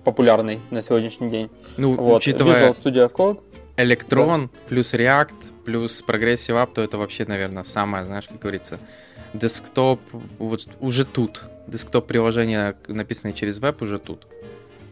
популярный 0.03 0.59
на 0.71 0.81
сегодняшний 0.81 1.29
день. 1.29 1.49
Ну, 1.77 1.93
Вот, 1.95 2.17
учитывая 2.17 2.71
Visual 2.71 2.83
Studio 2.83 3.11
Code, 3.11 3.39
Электрон 3.77 4.49
плюс 4.69 4.93
React 4.93 5.51
плюс 5.65 6.03
Progressive 6.07 6.55
App, 6.63 6.73
то 6.73 6.81
это 6.81 6.97
вообще, 6.97 7.25
наверное, 7.27 7.63
самое, 7.63 8.05
знаешь, 8.05 8.27
как 8.27 8.39
говорится, 8.39 8.79
десктоп 9.33 9.99
вот 10.39 10.67
уже 10.79 11.05
тут. 11.05 11.43
Десктоп 11.67 12.05
приложения, 12.07 12.75
написанные 12.87 13.33
через 13.33 13.59
веб, 13.59 13.81
уже 13.81 13.97
тут. 13.99 14.27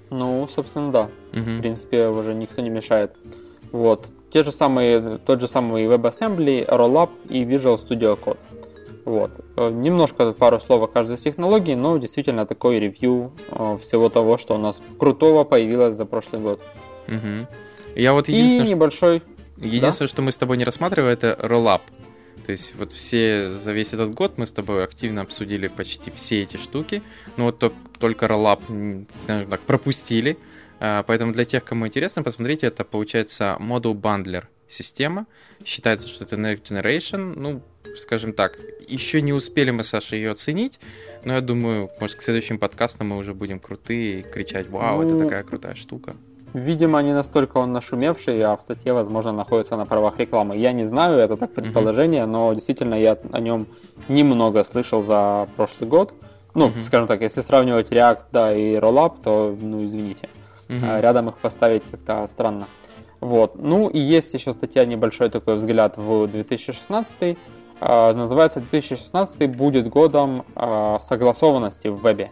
ну, 0.10 0.48
собственно, 0.54 0.92
да. 0.92 1.10
В 1.32 1.38
Мгм. 1.38 1.60
принципе, 1.62 2.08
уже 2.08 2.34
никто 2.34 2.62
не 2.62 2.70
мешает. 2.70 3.16
Вот. 3.72 4.08
Те 4.32 4.44
же 4.44 4.52
самые, 4.52 5.18
тот 5.18 5.42
же 5.42 5.48
самый 5.48 5.86
WebAssembly, 5.86 6.68
Rollup 6.68 7.10
и 7.30 7.44
Visual 7.44 7.78
Studio 7.78 8.18
Code. 8.18 8.38
Вот. 9.06 9.32
Э, 9.58 9.70
немножко 9.70 10.32
пару 10.32 10.60
слов 10.60 10.84
о 10.84 10.88
каждой 10.88 11.16
из 11.16 11.22
технологий, 11.22 11.76
но 11.76 11.98
действительно 11.98 12.46
такой 12.46 12.80
ревью 12.80 13.32
э, 13.50 13.78
всего 13.82 14.10
того, 14.10 14.38
что 14.38 14.56
у 14.56 14.58
нас 14.58 14.82
крутого 15.00 15.44
появилось 15.44 15.96
за 15.96 16.06
прошлый 16.06 16.42
год. 16.42 16.62
Угу. 17.08 17.48
Я 17.96 18.14
вот 18.14 18.30
единственное, 18.30 18.66
И 18.68 18.70
небольшой... 18.70 19.24
Единственное, 19.58 20.08
да? 20.08 20.12
что 20.12 20.22
мы 20.22 20.32
с 20.32 20.38
тобой 20.38 20.58
не 20.58 20.64
рассматриваем, 20.64 21.14
это 21.14 21.38
Rollup. 21.42 21.82
То 22.46 22.52
есть 22.52 22.74
вот 22.76 22.92
все 22.92 23.52
за 23.52 23.72
весь 23.72 23.94
этот 23.94 24.14
год 24.14 24.38
мы 24.38 24.48
с 24.48 24.52
тобой 24.52 24.84
активно 24.84 25.22
обсудили 25.22 25.68
почти 25.68 26.10
все 26.12 26.42
эти 26.42 26.58
штуки, 26.58 27.04
но 27.38 27.46
вот 27.46 27.74
только 28.00 28.26
Rollup 28.26 29.06
так, 29.28 29.60
пропустили. 29.62 30.38
А, 30.84 31.04
поэтому 31.04 31.32
для 31.32 31.46
тех, 31.46 31.64
кому 31.64 31.86
интересно, 31.86 32.24
посмотрите, 32.24 32.66
это 32.66 32.84
получается 32.84 33.56
Model 33.60 33.94
Bundler 33.94 34.46
система. 34.68 35.28
Считается, 35.64 36.08
что 36.08 36.24
это 36.24 36.38
Next 36.38 36.64
Generation. 36.64 37.34
Ну, 37.36 37.62
скажем 37.98 38.34
так, 38.34 38.58
еще 38.88 39.22
не 39.22 39.32
успели 39.32 39.70
мы, 39.70 39.84
Саша, 39.84 40.16
ее 40.16 40.32
оценить, 40.32 40.80
но 41.24 41.34
я 41.34 41.42
думаю, 41.42 41.90
может, 42.00 42.16
к 42.18 42.22
следующим 42.24 42.58
подкастам 42.58 43.10
мы 43.10 43.18
уже 43.18 43.36
будем 43.36 43.60
крутые 43.60 44.20
и 44.20 44.24
кричать, 44.24 44.70
вау, 44.70 45.04
ну, 45.04 45.08
это 45.08 45.24
такая 45.24 45.44
крутая 45.44 45.76
штука. 45.76 46.16
Видимо, 46.54 47.02
не 47.02 47.14
настолько 47.14 47.58
он 47.58 47.72
нашумевший, 47.72 48.42
а 48.42 48.56
в 48.58 48.62
статье, 48.62 48.92
возможно, 48.92 49.32
находится 49.32 49.78
на 49.78 49.86
правах 49.86 50.18
рекламы. 50.20 50.58
Я 50.58 50.74
не 50.74 50.86
знаю, 50.86 51.20
это 51.20 51.38
так 51.38 51.54
предположение, 51.54 52.24
mm-hmm. 52.24 52.26
но 52.26 52.54
действительно 52.54 52.96
я 52.96 53.18
о 53.32 53.40
нем 53.40 53.68
немного 54.10 54.64
слышал 54.64 55.02
за 55.02 55.48
прошлый 55.56 55.88
год. 55.88 56.14
Ну, 56.54 56.68
mm-hmm. 56.68 56.84
скажем 56.84 57.08
так, 57.08 57.22
если 57.22 57.42
сравнивать 57.42 57.92
React, 57.92 58.22
да, 58.34 58.54
и 58.54 58.76
Rollup, 58.76 59.22
то, 59.24 59.58
ну, 59.62 59.86
извините. 59.86 60.28
Mm-hmm. 60.72 61.02
Рядом 61.02 61.30
их 61.30 61.38
поставить 61.38 61.84
как-то 61.90 62.26
странно. 62.28 62.68
Вот. 63.20 63.56
Ну 63.56 63.90
и 63.90 64.00
есть 64.00 64.34
еще 64.34 64.54
статья, 64.54 64.86
небольшой 64.86 65.30
такой 65.30 65.56
взгляд 65.56 65.98
в 65.98 66.28
2016. 66.28 67.38
А, 67.80 68.14
называется 68.14 68.60
2016 68.60 69.50
будет 69.56 69.90
годом 69.90 70.46
а, 70.56 71.00
согласованности 71.02 71.88
в 71.88 72.02
вебе. 72.02 72.32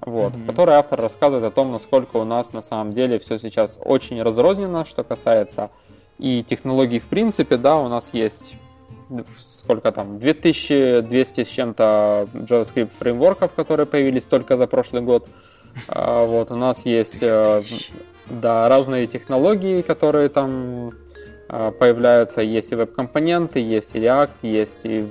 Вот, 0.00 0.32
mm-hmm. 0.32 0.42
в 0.42 0.46
которой 0.46 0.76
автор 0.76 1.00
рассказывает 1.00 1.44
о 1.44 1.50
том, 1.50 1.72
насколько 1.72 2.18
у 2.18 2.24
нас 2.24 2.52
на 2.52 2.62
самом 2.62 2.92
деле 2.92 3.18
все 3.18 3.38
сейчас 3.38 3.78
очень 3.84 4.22
разрознено, 4.22 4.84
что 4.84 5.02
касается 5.02 5.70
и 6.18 6.44
технологий 6.48 7.00
в 7.00 7.06
принципе, 7.06 7.56
да, 7.56 7.78
у 7.78 7.88
нас 7.88 8.10
есть 8.12 8.54
сколько 9.38 9.90
там, 9.92 10.18
2200 10.18 11.44
с 11.44 11.48
чем-то 11.48 12.28
JavaScript 12.34 12.92
фреймворков, 12.98 13.52
которые 13.52 13.86
появились 13.86 14.24
только 14.24 14.56
за 14.56 14.66
прошлый 14.66 15.02
год. 15.02 15.28
Вот, 15.88 16.50
у 16.50 16.56
нас 16.56 16.84
есть 16.84 17.22
э, 17.22 17.62
да, 18.30 18.68
разные 18.68 19.06
технологии, 19.06 19.82
которые 19.82 20.28
там 20.28 20.92
э, 21.48 21.72
появляются. 21.78 22.42
Есть 22.42 22.72
и 22.72 22.74
веб-компоненты, 22.74 23.60
есть 23.60 23.94
и 23.94 23.98
React, 23.98 24.30
есть 24.42 24.84
и 24.84 25.08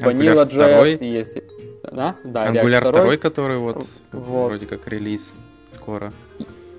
Vanilla.js, 0.00 1.04
есть 1.04 1.36
и... 1.36 1.42
Да, 1.90 2.16
да, 2.24 2.48
Angular 2.48 2.92
2, 2.92 3.16
который 3.16 3.58
вот, 3.58 3.84
вот 4.12 4.48
вроде 4.48 4.66
как 4.66 4.86
релиз 4.86 5.34
скоро. 5.68 6.12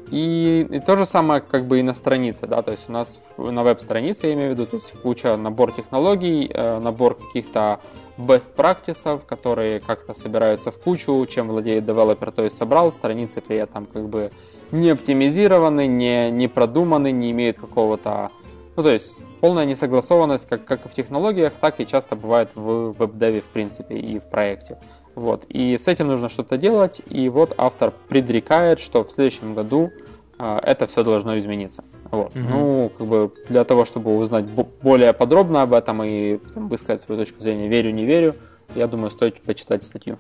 И, 0.10 0.68
и 0.70 0.80
то 0.80 0.96
же 0.96 1.06
самое 1.06 1.42
как 1.42 1.66
бы 1.66 1.80
и 1.80 1.84
на 1.84 1.94
странице, 1.94 2.46
да, 2.46 2.62
то 2.62 2.72
есть 2.72 2.86
у 2.88 2.92
нас 2.92 3.20
на 3.38 3.64
веб-странице, 3.64 4.28
я 4.28 4.34
имею 4.34 4.50
в 4.50 4.54
виду, 4.54 4.66
то 4.68 4.78
есть 4.78 4.92
куча 5.02 5.36
набор 5.38 5.74
технологий, 5.74 6.50
э, 6.54 6.80
набор 6.80 7.16
каких-то 7.16 7.80
best 8.18 8.50
practices, 8.56 9.22
которые 9.26 9.80
как-то 9.80 10.14
собираются 10.14 10.72
в 10.72 10.80
кучу, 10.80 11.26
чем 11.26 11.48
владеет 11.48 11.86
девелопер, 11.86 12.32
то 12.32 12.44
есть 12.44 12.58
собрал, 12.58 12.92
страницы 12.92 13.42
при 13.42 13.58
этом 13.58 13.86
как 13.86 14.08
бы 14.08 14.32
не 14.72 14.90
оптимизированы, 14.90 15.88
не, 15.88 16.32
не 16.32 16.48
продуманы, 16.48 17.12
не 17.12 17.32
имеют 17.32 17.58
какого-то... 17.58 18.32
Ну, 18.76 18.82
то 18.82 18.90
есть 18.90 19.22
полная 19.40 19.66
несогласованность 19.66 20.48
как, 20.48 20.66
как 20.66 20.86
и 20.86 20.90
в 20.90 20.94
технологиях, 20.94 21.54
так 21.62 21.80
и 21.80 21.86
часто 21.86 22.16
бывает 22.16 22.50
в 22.56 22.94
веб-деве 22.94 23.42
в 23.42 23.46
принципе 23.46 23.96
и 23.96 24.18
в 24.18 24.24
проекте. 24.24 24.80
Вот. 25.14 25.46
И 25.50 25.78
с 25.78 25.88
этим 25.88 26.08
нужно 26.08 26.28
что-то 26.28 26.58
делать, 26.58 27.02
и 27.08 27.30
вот 27.30 27.54
автор 27.58 27.94
предрекает, 28.08 28.80
что 28.80 29.04
в 29.04 29.12
следующем 29.12 29.54
году 29.54 29.92
э, 30.40 30.60
это 30.64 30.88
все 30.88 31.04
должно 31.04 31.38
измениться. 31.38 31.84
Вот. 32.14 32.36
Угу. 32.36 32.48
Ну, 32.48 32.92
как 32.96 33.08
бы 33.08 33.32
для 33.50 33.64
того, 33.64 33.86
чтобы 33.86 34.16
узнать 34.16 34.46
более 34.46 35.14
подробно 35.14 35.64
об 35.64 35.74
этом 35.74 36.04
и 36.04 36.38
там, 36.54 36.70
высказать 36.70 37.02
свою 37.02 37.20
точку 37.20 37.42
зрения, 37.42 37.68
верю, 37.68 37.90
не 37.90 38.06
верю, 38.06 38.36
я 38.76 38.86
думаю, 38.88 39.10
стоит 39.10 39.42
почитать 39.42 39.82
статью. 39.82 40.20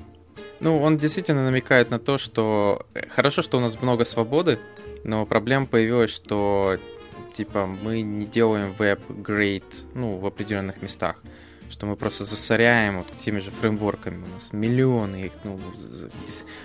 Ну, 0.60 0.82
он 0.82 0.98
действительно 0.98 1.46
намекает 1.46 1.92
на 1.92 2.00
то, 2.00 2.18
что 2.18 2.88
э, 2.96 3.08
хорошо, 3.10 3.44
что 3.44 3.60
у 3.60 3.62
нас 3.62 3.80
много 3.80 4.06
свободы, 4.06 4.58
но 5.04 5.28
проблема 5.28 5.68
появилась, 5.68 6.10
что 6.10 6.80
типа 7.34 7.68
мы 7.68 8.02
не 8.02 8.26
делаем 8.26 8.74
веб-грейд, 8.74 9.86
ну, 9.94 10.18
в 10.18 10.26
определенных 10.26 10.82
местах. 10.82 11.22
Что 11.70 11.86
мы 11.86 11.96
просто 11.96 12.26
засоряем 12.26 13.00
вот 13.00 13.12
теми 13.24 13.38
же 13.38 13.52
фреймворками. 13.52 14.24
У 14.24 14.34
нас 14.34 14.52
миллионы 14.52 15.26
их, 15.26 15.34
ну, 15.44 15.60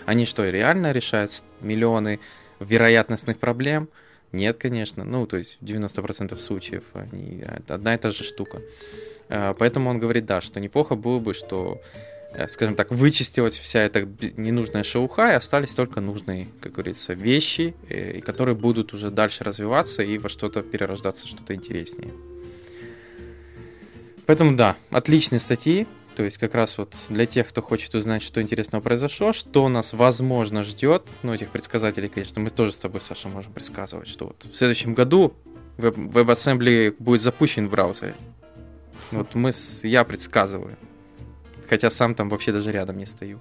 они 0.07 0.25
что, 0.25 0.49
реально 0.49 0.93
решают 0.93 1.33
миллионы 1.61 2.19
вероятностных 2.61 3.39
проблем? 3.39 3.91
Нет, 4.33 4.57
конечно. 4.57 5.05
Ну, 5.05 5.27
то 5.27 5.37
есть 5.37 5.59
в 5.61 5.65
90% 5.65 6.39
случаев 6.39 6.85
они, 6.95 7.45
одна 7.67 7.95
и 7.95 7.99
та 7.99 8.11
же 8.11 8.25
штука. 8.25 8.61
А, 9.29 9.55
поэтому 9.55 9.91
он 9.91 9.99
говорит, 9.99 10.27
да, 10.27 10.41
что 10.41 10.61
неплохо 10.61 10.95
было 10.95 11.19
бы, 11.19 11.35
что 11.35 11.81
Э, 12.33 12.47
скажем 12.47 12.75
так, 12.75 12.91
вычистилась 12.91 13.59
вся 13.59 13.81
эта 13.81 14.07
ненужная 14.37 14.85
шелуха, 14.85 15.33
и 15.33 15.35
остались 15.35 15.75
только 15.75 16.01
нужные, 16.01 16.49
как 16.61 16.73
говорится, 16.73 17.15
вещи, 17.15 17.75
э, 17.89 18.21
которые 18.21 18.55
будут 18.55 18.93
уже 18.93 19.11
дальше 19.11 19.45
развиваться 19.45 20.03
и 20.03 20.19
во 20.19 20.29
что-то 20.29 20.63
перерождаться, 20.63 21.27
что-то 21.27 21.55
интереснее. 21.55 22.13
Поэтому 24.27 24.55
да, 24.57 24.77
отличные 24.91 25.41
статьи, 25.41 25.87
то 26.19 26.25
есть 26.25 26.37
как 26.39 26.57
раз 26.57 26.77
вот 26.79 26.97
для 27.11 27.27
тех, 27.27 27.47
кто 27.47 27.63
хочет 27.63 27.95
узнать, 27.95 28.25
что 28.25 28.43
интересного 28.43 28.83
произошло, 28.83 29.33
что 29.33 29.69
нас 29.69 29.93
возможно 29.93 30.65
ждет, 30.65 31.09
ну 31.23 31.33
этих 31.33 31.51
предсказателей, 31.51 32.09
конечно, 32.09 32.41
мы 32.41 32.51
тоже 32.51 32.73
с 32.73 32.77
тобой, 32.77 33.01
Саша, 33.01 33.29
можем 33.29 33.53
предсказывать, 33.53 34.09
что 34.09 34.27
вот 34.27 34.45
в 34.51 34.57
следующем 34.57 34.95
году 34.95 35.33
WebAssembly 35.77 36.97
будет 36.99 37.23
запущен 37.23 37.69
в 37.69 37.71
браузере. 37.71 38.17
Вот 39.13 39.37
мы, 39.37 39.53
я 39.85 40.03
предсказываю. 40.03 40.77
Хотя 41.69 41.89
сам 41.89 42.17
там 42.17 42.31
вообще 42.31 42.51
даже 42.51 42.73
рядом 42.73 42.99
не 42.99 43.07
стою 43.07 43.39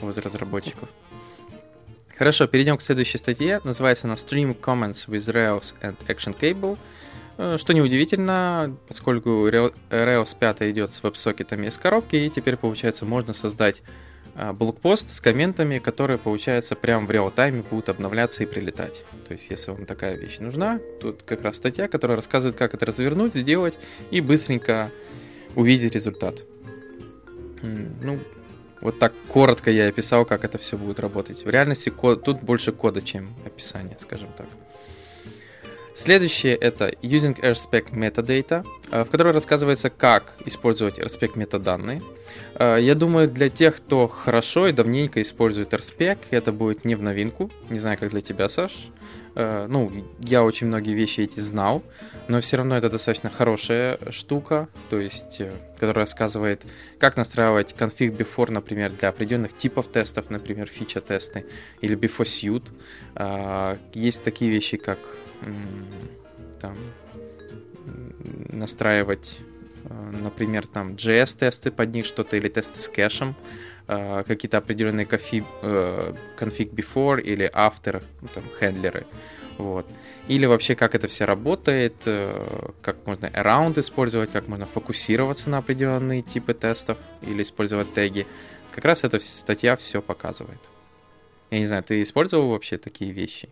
возле 0.00 0.22
разработчиков. 0.22 0.88
Хорошо, 2.16 2.46
перейдем 2.46 2.78
к 2.78 2.82
следующей 2.82 3.18
статье. 3.18 3.60
Называется 3.62 4.06
она 4.06 4.14
Stream 4.14 4.58
Comments 4.58 5.06
with 5.06 5.26
Rails 5.26 5.74
and 5.82 5.98
Action 6.06 6.34
Cable. 6.34 6.78
Э, 7.42 7.56
что 7.56 7.72
неудивительно, 7.72 8.76
поскольку 8.86 9.48
Rails 9.48 10.36
5 10.38 10.62
идет 10.62 10.92
с 10.92 11.02
веб-сокетами 11.02 11.68
из 11.68 11.78
коробки, 11.78 12.16
и 12.16 12.28
теперь, 12.28 12.58
получается, 12.58 13.06
можно 13.06 13.32
создать 13.32 13.80
э, 14.34 14.52
блокпост 14.52 15.08
с 15.08 15.22
комментами, 15.22 15.78
которые, 15.78 16.18
получается, 16.18 16.76
прямо 16.76 17.06
в 17.06 17.10
реал-тайме 17.10 17.62
будут 17.62 17.88
обновляться 17.88 18.42
и 18.42 18.46
прилетать. 18.46 19.04
То 19.26 19.32
есть, 19.32 19.46
если 19.48 19.70
вам 19.70 19.86
такая 19.86 20.16
вещь 20.16 20.38
нужна, 20.38 20.80
тут 21.00 21.22
как 21.22 21.40
раз 21.40 21.56
статья, 21.56 21.88
которая 21.88 22.16
рассказывает, 22.16 22.58
как 22.58 22.74
это 22.74 22.84
развернуть, 22.84 23.32
сделать 23.32 23.78
и 24.10 24.20
быстренько 24.20 24.90
увидеть 25.56 25.94
результат. 25.94 26.44
Ну, 27.62 28.18
вот 28.82 28.98
так 28.98 29.14
коротко 29.28 29.70
я 29.70 29.88
описал, 29.88 30.26
как 30.26 30.44
это 30.44 30.58
все 30.58 30.76
будет 30.76 31.00
работать. 31.00 31.46
В 31.46 31.48
реальности 31.48 31.88
код, 31.88 32.22
тут 32.22 32.42
больше 32.42 32.72
кода, 32.72 33.00
чем 33.00 33.30
описание, 33.46 33.96
скажем 33.98 34.28
так. 34.36 34.46
Следующее 35.94 36.54
это 36.54 36.88
Using 37.02 37.40
RSpec 37.40 37.90
Metadata, 37.92 38.64
э, 38.90 39.04
в 39.04 39.10
которой 39.10 39.32
рассказывается, 39.32 39.90
как 39.90 40.34
использовать 40.46 40.98
RSpec 40.98 41.32
метаданные. 41.34 42.00
Э, 42.54 42.78
я 42.80 42.94
думаю, 42.94 43.28
для 43.28 43.48
тех, 43.48 43.76
кто 43.76 44.06
хорошо 44.06 44.68
и 44.68 44.72
давненько 44.72 45.20
использует 45.20 45.74
RSpec, 45.74 46.18
это 46.30 46.52
будет 46.52 46.84
не 46.84 46.94
в 46.94 47.02
новинку. 47.02 47.50
Не 47.70 47.78
знаю, 47.78 47.98
как 47.98 48.10
для 48.10 48.20
тебя, 48.20 48.48
Саш. 48.48 48.90
Э, 49.34 49.66
ну, 49.68 49.90
я 50.20 50.44
очень 50.44 50.68
многие 50.68 50.94
вещи 50.94 51.20
эти 51.20 51.40
знал, 51.40 51.82
но 52.28 52.40
все 52.40 52.56
равно 52.56 52.76
это 52.76 52.88
достаточно 52.88 53.30
хорошая 53.30 53.98
штука, 54.10 54.68
то 54.88 55.00
есть, 55.00 55.40
которая 55.74 56.04
рассказывает, 56.04 56.62
как 56.98 57.16
настраивать 57.16 57.74
конфиг 57.74 58.12
before, 58.12 58.50
например, 58.50 58.90
для 58.90 59.08
определенных 59.08 59.56
типов 59.56 59.88
тестов, 59.88 60.30
например, 60.30 60.68
фича-тесты, 60.68 61.46
или 61.80 61.96
before 61.96 62.24
suite. 62.24 62.70
Э, 63.16 63.76
есть 63.94 64.22
такие 64.22 64.50
вещи, 64.50 64.76
как 64.76 64.98
там, 66.60 66.76
настраивать 68.50 69.40
например, 70.22 70.66
там 70.66 70.92
JS-тесты 70.92 71.70
под 71.70 71.94
них 71.94 72.04
что-то 72.04 72.36
или 72.36 72.48
тесты 72.48 72.78
с 72.78 72.88
кэшем, 72.88 73.34
Э, 73.92 74.22
какие-то 74.24 74.58
определенные 74.58 75.04
конфиг, 75.04 75.44
э, 75.62 76.14
конфиг 76.36 76.72
before 76.72 77.20
или 77.20 77.50
after, 77.52 78.00
ну, 78.20 78.28
там, 78.32 78.44
хендлеры. 78.60 79.04
Вот. 79.58 79.84
Или 80.28 80.46
вообще, 80.46 80.76
как 80.76 80.94
это 80.94 81.08
все 81.08 81.24
работает, 81.24 81.94
э, 82.06 82.70
как 82.82 83.04
можно 83.04 83.26
around 83.26 83.80
использовать, 83.80 84.30
как 84.30 84.46
можно 84.46 84.66
фокусироваться 84.66 85.50
на 85.50 85.58
определенные 85.58 86.22
типы 86.22 86.54
тестов 86.54 86.98
или 87.22 87.42
использовать 87.42 87.92
теги. 87.92 88.28
Как 88.72 88.84
раз 88.84 89.02
эта 89.02 89.18
статья 89.18 89.76
все 89.76 90.00
показывает. 90.00 90.60
Я 91.50 91.58
не 91.58 91.66
знаю, 91.66 91.82
ты 91.82 92.00
использовал 92.00 92.50
вообще 92.50 92.78
такие 92.78 93.10
вещи? 93.10 93.48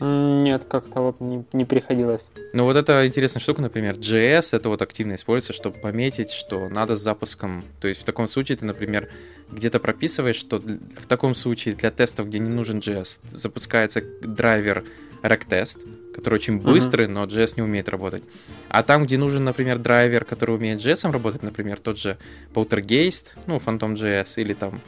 Нет, 0.00 0.64
как-то 0.64 1.00
вот 1.00 1.20
не, 1.20 1.44
не 1.52 1.64
приходилось. 1.64 2.28
Ну 2.52 2.64
вот 2.64 2.76
это 2.76 3.06
интересная 3.06 3.40
штука, 3.40 3.62
например, 3.62 3.96
JS, 3.96 4.56
это 4.56 4.68
вот 4.68 4.82
активно 4.82 5.14
используется, 5.14 5.52
чтобы 5.52 5.78
пометить, 5.78 6.30
что 6.30 6.68
надо 6.68 6.96
с 6.96 7.00
запуском, 7.00 7.64
то 7.80 7.88
есть 7.88 8.00
в 8.00 8.04
таком 8.04 8.28
случае 8.28 8.58
ты, 8.58 8.64
например, 8.64 9.08
где-то 9.50 9.80
прописываешь, 9.80 10.36
что 10.36 10.58
в 10.58 11.06
таком 11.06 11.34
случае 11.34 11.74
для 11.74 11.90
тестов, 11.90 12.28
где 12.28 12.38
не 12.38 12.50
нужен 12.50 12.78
JS, 12.78 13.20
запускается 13.32 14.02
драйвер 14.20 14.84
RecTest, 15.22 15.78
который 16.14 16.34
очень 16.34 16.60
быстрый, 16.60 17.06
uh-huh. 17.06 17.10
но 17.10 17.24
JS 17.24 17.54
не 17.56 17.62
умеет 17.62 17.88
работать. 17.88 18.22
А 18.68 18.82
там, 18.82 19.04
где 19.04 19.18
нужен, 19.18 19.44
например, 19.44 19.78
драйвер, 19.78 20.24
который 20.24 20.56
умеет 20.56 20.80
JS 20.80 21.10
работать, 21.10 21.42
например, 21.42 21.78
тот 21.80 21.98
же 21.98 22.18
Poltergeist, 22.54 23.34
ну, 23.46 23.58
Phantom.js 23.58 24.34
или 24.36 24.54
там 24.54 24.80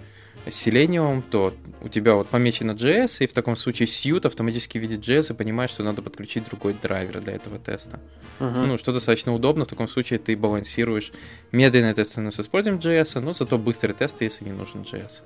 Selenium, 0.47 1.23
то 1.23 1.55
у 1.83 1.89
тебя 1.89 2.15
вот 2.15 2.29
помечено 2.29 2.73
JS, 2.73 3.25
и 3.25 3.27
в 3.27 3.33
таком 3.33 3.57
случае 3.57 3.87
Suite 3.87 4.27
автоматически 4.27 4.79
видит 4.79 5.01
JS 5.01 5.33
и 5.33 5.37
понимает, 5.37 5.71
что 5.71 5.83
надо 5.83 6.03
подключить 6.03 6.45
другой 6.45 6.75
драйвер 6.75 7.21
для 7.21 7.35
этого 7.35 7.59
теста. 7.59 8.01
Uh-huh. 8.39 8.67
Ну, 8.67 8.79
что 8.79 8.93
достаточно 8.93 9.35
удобно, 9.35 9.65
в 9.65 9.69
таком 9.69 9.89
случае 9.89 10.19
ты 10.19 10.37
балансируешь 10.37 11.13
медленные 11.53 11.95
тесты 11.95 12.31
с 12.31 12.41
использованием 12.41 12.83
JS, 12.83 13.21
но 13.21 13.33
зато 13.33 13.59
быстрые 13.59 13.95
тесты, 13.95 14.25
если 14.25 14.45
не 14.45 14.53
нужен 14.53 14.83
JS. 14.83 15.23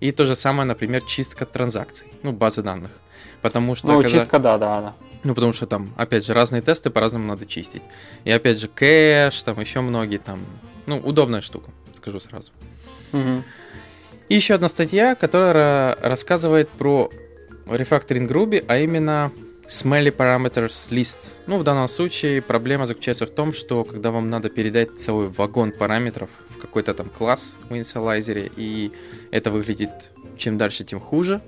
И 0.00 0.12
то 0.12 0.24
же 0.24 0.36
самое, 0.36 0.66
например, 0.66 1.02
чистка 1.02 1.46
транзакций, 1.46 2.08
ну, 2.22 2.32
базы 2.32 2.62
данных. 2.62 2.90
Потому 3.42 3.74
что... 3.74 3.88
Ну, 3.88 4.02
когда... 4.02 4.18
чистка, 4.18 4.38
да, 4.38 4.58
да, 4.58 4.80
да. 4.80 4.94
Ну, 5.22 5.34
потому 5.34 5.52
что 5.52 5.66
там, 5.66 5.92
опять 5.96 6.24
же, 6.26 6.34
разные 6.34 6.62
тесты 6.62 6.90
по-разному 6.90 7.26
надо 7.26 7.46
чистить. 7.46 7.82
И 8.24 8.30
опять 8.30 8.60
же, 8.60 8.68
кэш, 8.68 9.42
там 9.42 9.58
еще 9.60 9.80
многие 9.80 10.18
там... 10.18 10.44
Ну, 10.86 10.98
удобная 10.98 11.40
штука, 11.40 11.70
скажу 11.96 12.20
сразу. 12.20 12.52
Угу. 13.12 13.42
И 14.28 14.34
еще 14.34 14.54
одна 14.54 14.68
статья, 14.68 15.14
которая 15.14 15.96
рассказывает 16.02 16.68
про 16.68 17.10
рефакторинг 17.66 18.30
Ruby, 18.30 18.64
а 18.68 18.78
именно 18.78 19.30
Smelly 19.68 20.14
Parameters 20.14 20.90
List. 20.90 21.34
Ну, 21.46 21.58
в 21.58 21.64
данном 21.64 21.88
случае 21.88 22.42
проблема 22.42 22.86
заключается 22.86 23.26
в 23.26 23.30
том, 23.30 23.52
что 23.52 23.84
когда 23.84 24.10
вам 24.10 24.30
надо 24.30 24.50
передать 24.50 24.98
целый 24.98 25.28
вагон 25.28 25.72
параметров 25.72 26.30
в 26.50 26.58
какой-то 26.58 26.94
там 26.94 27.08
класс 27.10 27.56
в 27.68 27.76
инициалайзере, 27.76 28.50
и 28.56 28.92
это 29.30 29.50
выглядит 29.50 30.12
чем 30.36 30.58
дальше, 30.58 30.84
тем 30.84 31.00
хуже, 31.00 31.40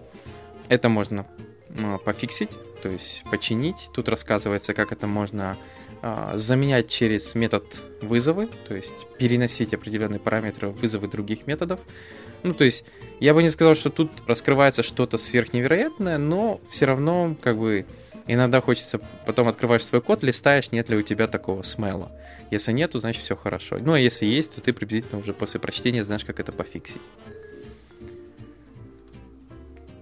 это 0.69 0.89
можно 0.89 1.27
э, 1.71 1.99
пофиксить 2.05 2.57
то 2.87 2.93
есть 2.93 3.25
починить. 3.31 3.89
Тут 3.93 4.09
рассказывается, 4.09 4.75
как 4.75 4.93
это 4.93 5.09
можно 5.09 5.57
а, 6.03 6.37
заменять 6.37 6.89
через 6.89 7.35
метод 7.35 7.81
вызовы, 8.01 8.49
то 8.69 8.77
есть 8.77 9.07
переносить 9.19 9.75
определенные 9.75 10.21
параметры 10.21 10.69
в 10.69 10.81
вызовы 10.81 11.09
других 11.09 11.49
методов. 11.49 11.81
Ну, 12.47 12.55
то 12.55 12.63
есть, 12.63 12.85
я 13.19 13.35
бы 13.35 13.43
не 13.43 13.51
сказал, 13.51 13.75
что 13.75 13.91
тут 13.91 14.09
раскрывается 14.29 14.85
что-то 14.85 15.19
сверхневероятное, 15.19 16.17
но 16.17 16.61
все 16.71 16.87
равно, 16.87 17.35
как 17.41 17.59
бы, 17.59 17.87
иногда 18.29 18.61
хочется 18.61 19.01
потом 19.27 19.49
открываешь 19.49 19.85
свой 19.85 20.01
код, 20.01 20.23
листаешь, 20.23 20.71
нет 20.71 20.89
ли 20.89 20.97
у 20.97 21.03
тебя 21.03 21.27
такого 21.27 21.65
смела. 21.65 22.13
Если 22.53 22.71
нет, 22.71 22.93
то 22.93 23.01
значит 23.01 23.25
все 23.25 23.35
хорошо. 23.35 23.79
Ну, 23.81 23.95
а 23.95 23.99
если 23.99 24.27
есть, 24.27 24.55
то 24.55 24.61
ты 24.61 24.73
приблизительно 24.73 25.19
уже 25.19 25.33
после 25.33 25.59
прочтения 25.59 26.05
знаешь, 26.05 26.25
как 26.25 26.39
это 26.39 26.53
пофиксить. 26.53 27.03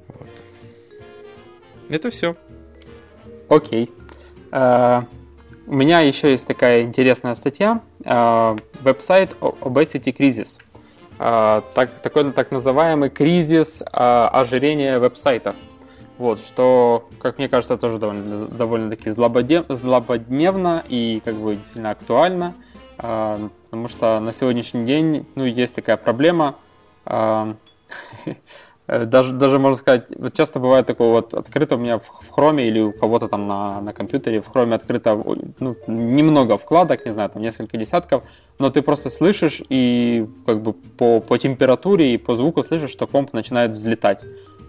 Вот. 0.09 0.45
Это 1.89 2.11
все. 2.11 2.37
Окей. 3.49 3.91
Э, 4.53 5.01
у 5.67 5.75
меня 5.75 6.01
еще 6.01 6.33
есть 6.33 6.47
такая 6.47 6.83
интересная 6.83 7.37
статья. 7.37 7.81
Э, 8.05 8.55
веб-сайт 8.83 9.35
Obesity 9.41 10.15
Crisis. 10.15 10.59
Э, 11.19 11.63
так, 11.75 11.91
такой 12.03 12.33
так 12.33 12.51
называемый 12.51 13.11
кризис 13.11 13.83
ожирения 13.93 14.99
веб-сайтов. 14.99 15.55
Вот, 16.19 16.41
что, 16.41 17.09
как 17.19 17.39
мне 17.39 17.49
кажется, 17.49 17.77
тоже 17.77 17.99
довольно, 17.99 18.47
довольно-таки 18.47 19.11
злободнев, 19.11 19.67
злободневно 19.69 20.85
и 20.89 21.21
как 21.25 21.35
бы 21.35 21.57
действительно 21.57 21.91
актуально, 21.91 22.55
потому 22.97 23.89
что 23.89 24.21
на 24.21 24.33
сегодняшний 24.33 24.85
день, 24.85 25.27
ну, 25.35 25.45
есть 25.45 25.75
такая 25.75 25.97
проблема, 25.97 26.55
даже, 28.87 29.33
даже 29.33 29.59
можно 29.59 29.79
сказать, 29.79 30.07
вот 30.15 30.35
часто 30.35 30.61
бывает 30.61 30.87
такое 30.87 31.09
вот 31.09 31.33
открыто 31.33 31.77
у 31.77 31.79
меня 31.79 31.99
в, 31.99 32.03
в 32.03 32.31
хроме 32.31 32.69
или 32.69 32.81
у 32.81 32.93
кого-то 32.93 33.29
там 33.29 33.43
на, 33.43 33.81
на 33.81 33.95
компьютере 33.95 34.43
в 34.43 34.49
хроме 34.49 34.75
открыто 34.75 35.19
ну, 35.59 35.77
немного 35.87 36.59
вкладок, 36.59 37.07
не 37.07 37.13
знаю, 37.13 37.31
там 37.31 37.41
несколько 37.41 37.79
десятков, 37.79 38.25
но 38.59 38.71
ты 38.71 38.83
просто 38.83 39.09
слышишь 39.09 39.63
и 39.71 40.27
как 40.45 40.61
бы 40.61 40.75
по, 40.75 41.21
по 41.21 41.39
температуре 41.39 42.13
и 42.13 42.19
по 42.19 42.37
звуку 42.37 42.63
слышишь, 42.63 42.91
что 42.91 43.07
комп 43.07 43.33
начинает 43.33 43.71
взлетать. 43.71 44.21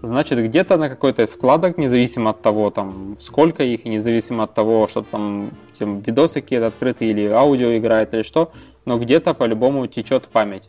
Значит, 0.02 0.38
где-то 0.38 0.78
на 0.78 0.88
какой-то 0.88 1.22
из 1.22 1.32
вкладок, 1.34 1.76
независимо 1.76 2.30
от 2.30 2.40
того, 2.40 2.70
там, 2.70 3.16
сколько 3.20 3.64
их, 3.64 3.84
и 3.84 3.88
независимо 3.88 4.44
от 4.44 4.54
того, 4.54 4.88
что 4.88 5.02
там, 5.02 5.50
там 5.78 6.00
видосы 6.00 6.40
какие-то 6.40 6.68
открыты 6.68 7.06
или 7.06 7.26
аудио 7.26 7.76
играет 7.76 8.14
или 8.14 8.22
что, 8.22 8.52
но 8.86 8.98
где-то 8.98 9.34
по-любому 9.34 9.86
течет 9.88 10.28
память 10.28 10.68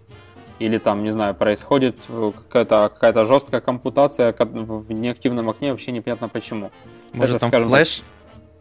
или 0.60 0.78
там, 0.78 1.04
не 1.04 1.12
знаю, 1.12 1.36
происходит 1.36 1.98
э, 2.10 2.32
какая-то 2.36 2.92
какая 2.94 3.26
жесткая 3.26 3.62
компутация 3.62 4.34
в 4.38 4.92
неактивном 4.92 5.50
окне, 5.50 5.72
вообще 5.72 5.92
непонятно 5.92 6.30
почему. 6.30 6.72
Может 7.14 7.36
Это, 7.36 7.40
там 7.42 7.50
скажем, 7.50 7.70
флеш 7.70 8.04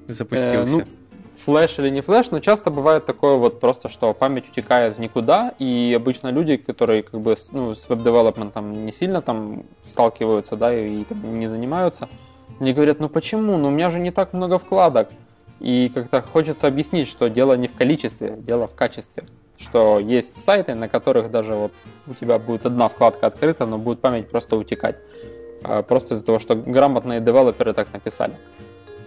запустился? 0.09 0.79
Э, 0.79 0.79
ну, 0.79 0.85
флеш 1.45 1.79
или 1.79 1.91
не 1.91 2.01
флеш, 2.01 2.31
но 2.31 2.41
часто 2.41 2.71
бывает 2.71 3.07
такое 3.07 3.37
вот 3.37 3.61
просто, 3.61 3.89
что 3.89 4.13
память 4.13 4.49
утекает 4.49 4.97
в 4.97 5.01
никуда, 5.01 5.55
и 5.59 5.95
обычно 5.97 6.29
люди, 6.29 6.57
которые 6.57 7.03
как 7.03 7.21
бы 7.21 7.37
ну, 7.53 7.75
с 7.75 7.89
веб-девелопментом 7.89 8.85
не 8.85 8.93
сильно 8.93 9.23
там 9.23 9.63
сталкиваются, 9.87 10.57
да, 10.57 10.77
и, 10.77 11.03
и 11.03 11.05
там, 11.05 11.39
не 11.39 11.47
занимаются, 11.49 12.09
они 12.61 12.73
говорят, 12.73 13.01
ну 13.01 13.09
почему, 13.09 13.57
ну 13.57 13.69
у 13.69 13.71
меня 13.71 13.91
же 13.91 13.99
не 13.99 14.11
так 14.11 14.33
много 14.33 14.59
вкладок. 14.59 15.09
И 15.59 15.91
как-то 15.95 16.21
хочется 16.21 16.67
объяснить, 16.67 17.09
что 17.09 17.29
дело 17.29 17.55
не 17.55 17.67
в 17.67 17.73
количестве, 17.73 18.37
дело 18.39 18.67
в 18.67 18.75
качестве 18.75 19.25
что 19.59 19.99
есть 19.99 20.43
сайты, 20.43 20.75
на 20.75 20.89
которых 20.89 21.31
даже 21.31 21.55
вот 21.55 21.73
у 22.07 22.15
тебя 22.15 22.39
будет 22.39 22.67
одна 22.67 22.89
вкладка 22.89 23.27
открыта, 23.27 23.67
но 23.67 23.79
будет 23.79 24.01
память 24.01 24.29
просто 24.29 24.57
утекать. 24.57 24.97
А, 25.65 25.83
просто 25.83 26.15
из-за 26.15 26.25
того, 26.25 26.39
что 26.39 26.55
грамотные 26.55 27.21
девелоперы 27.21 27.73
так 27.73 27.93
написали. 27.93 28.35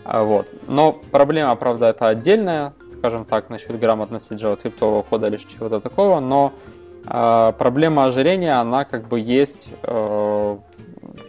А, 0.03 0.23
вот. 0.23 0.47
Но 0.67 0.95
проблема, 1.11 1.55
правда, 1.55 1.87
это 1.87 2.07
отдельная, 2.07 2.73
скажем 2.91 3.25
так, 3.25 3.49
насчет 3.49 3.79
грамотности 3.79 4.33
JavaScript 4.33 5.05
кода 5.09 5.27
или 5.27 5.37
чего-то 5.37 5.79
такого, 5.79 6.19
но 6.19 6.53
э, 7.05 7.53
проблема 7.57 8.05
ожирения, 8.05 8.59
она 8.59 8.85
как 8.85 9.07
бы 9.07 9.19
есть 9.19 9.69
э, 9.83 10.57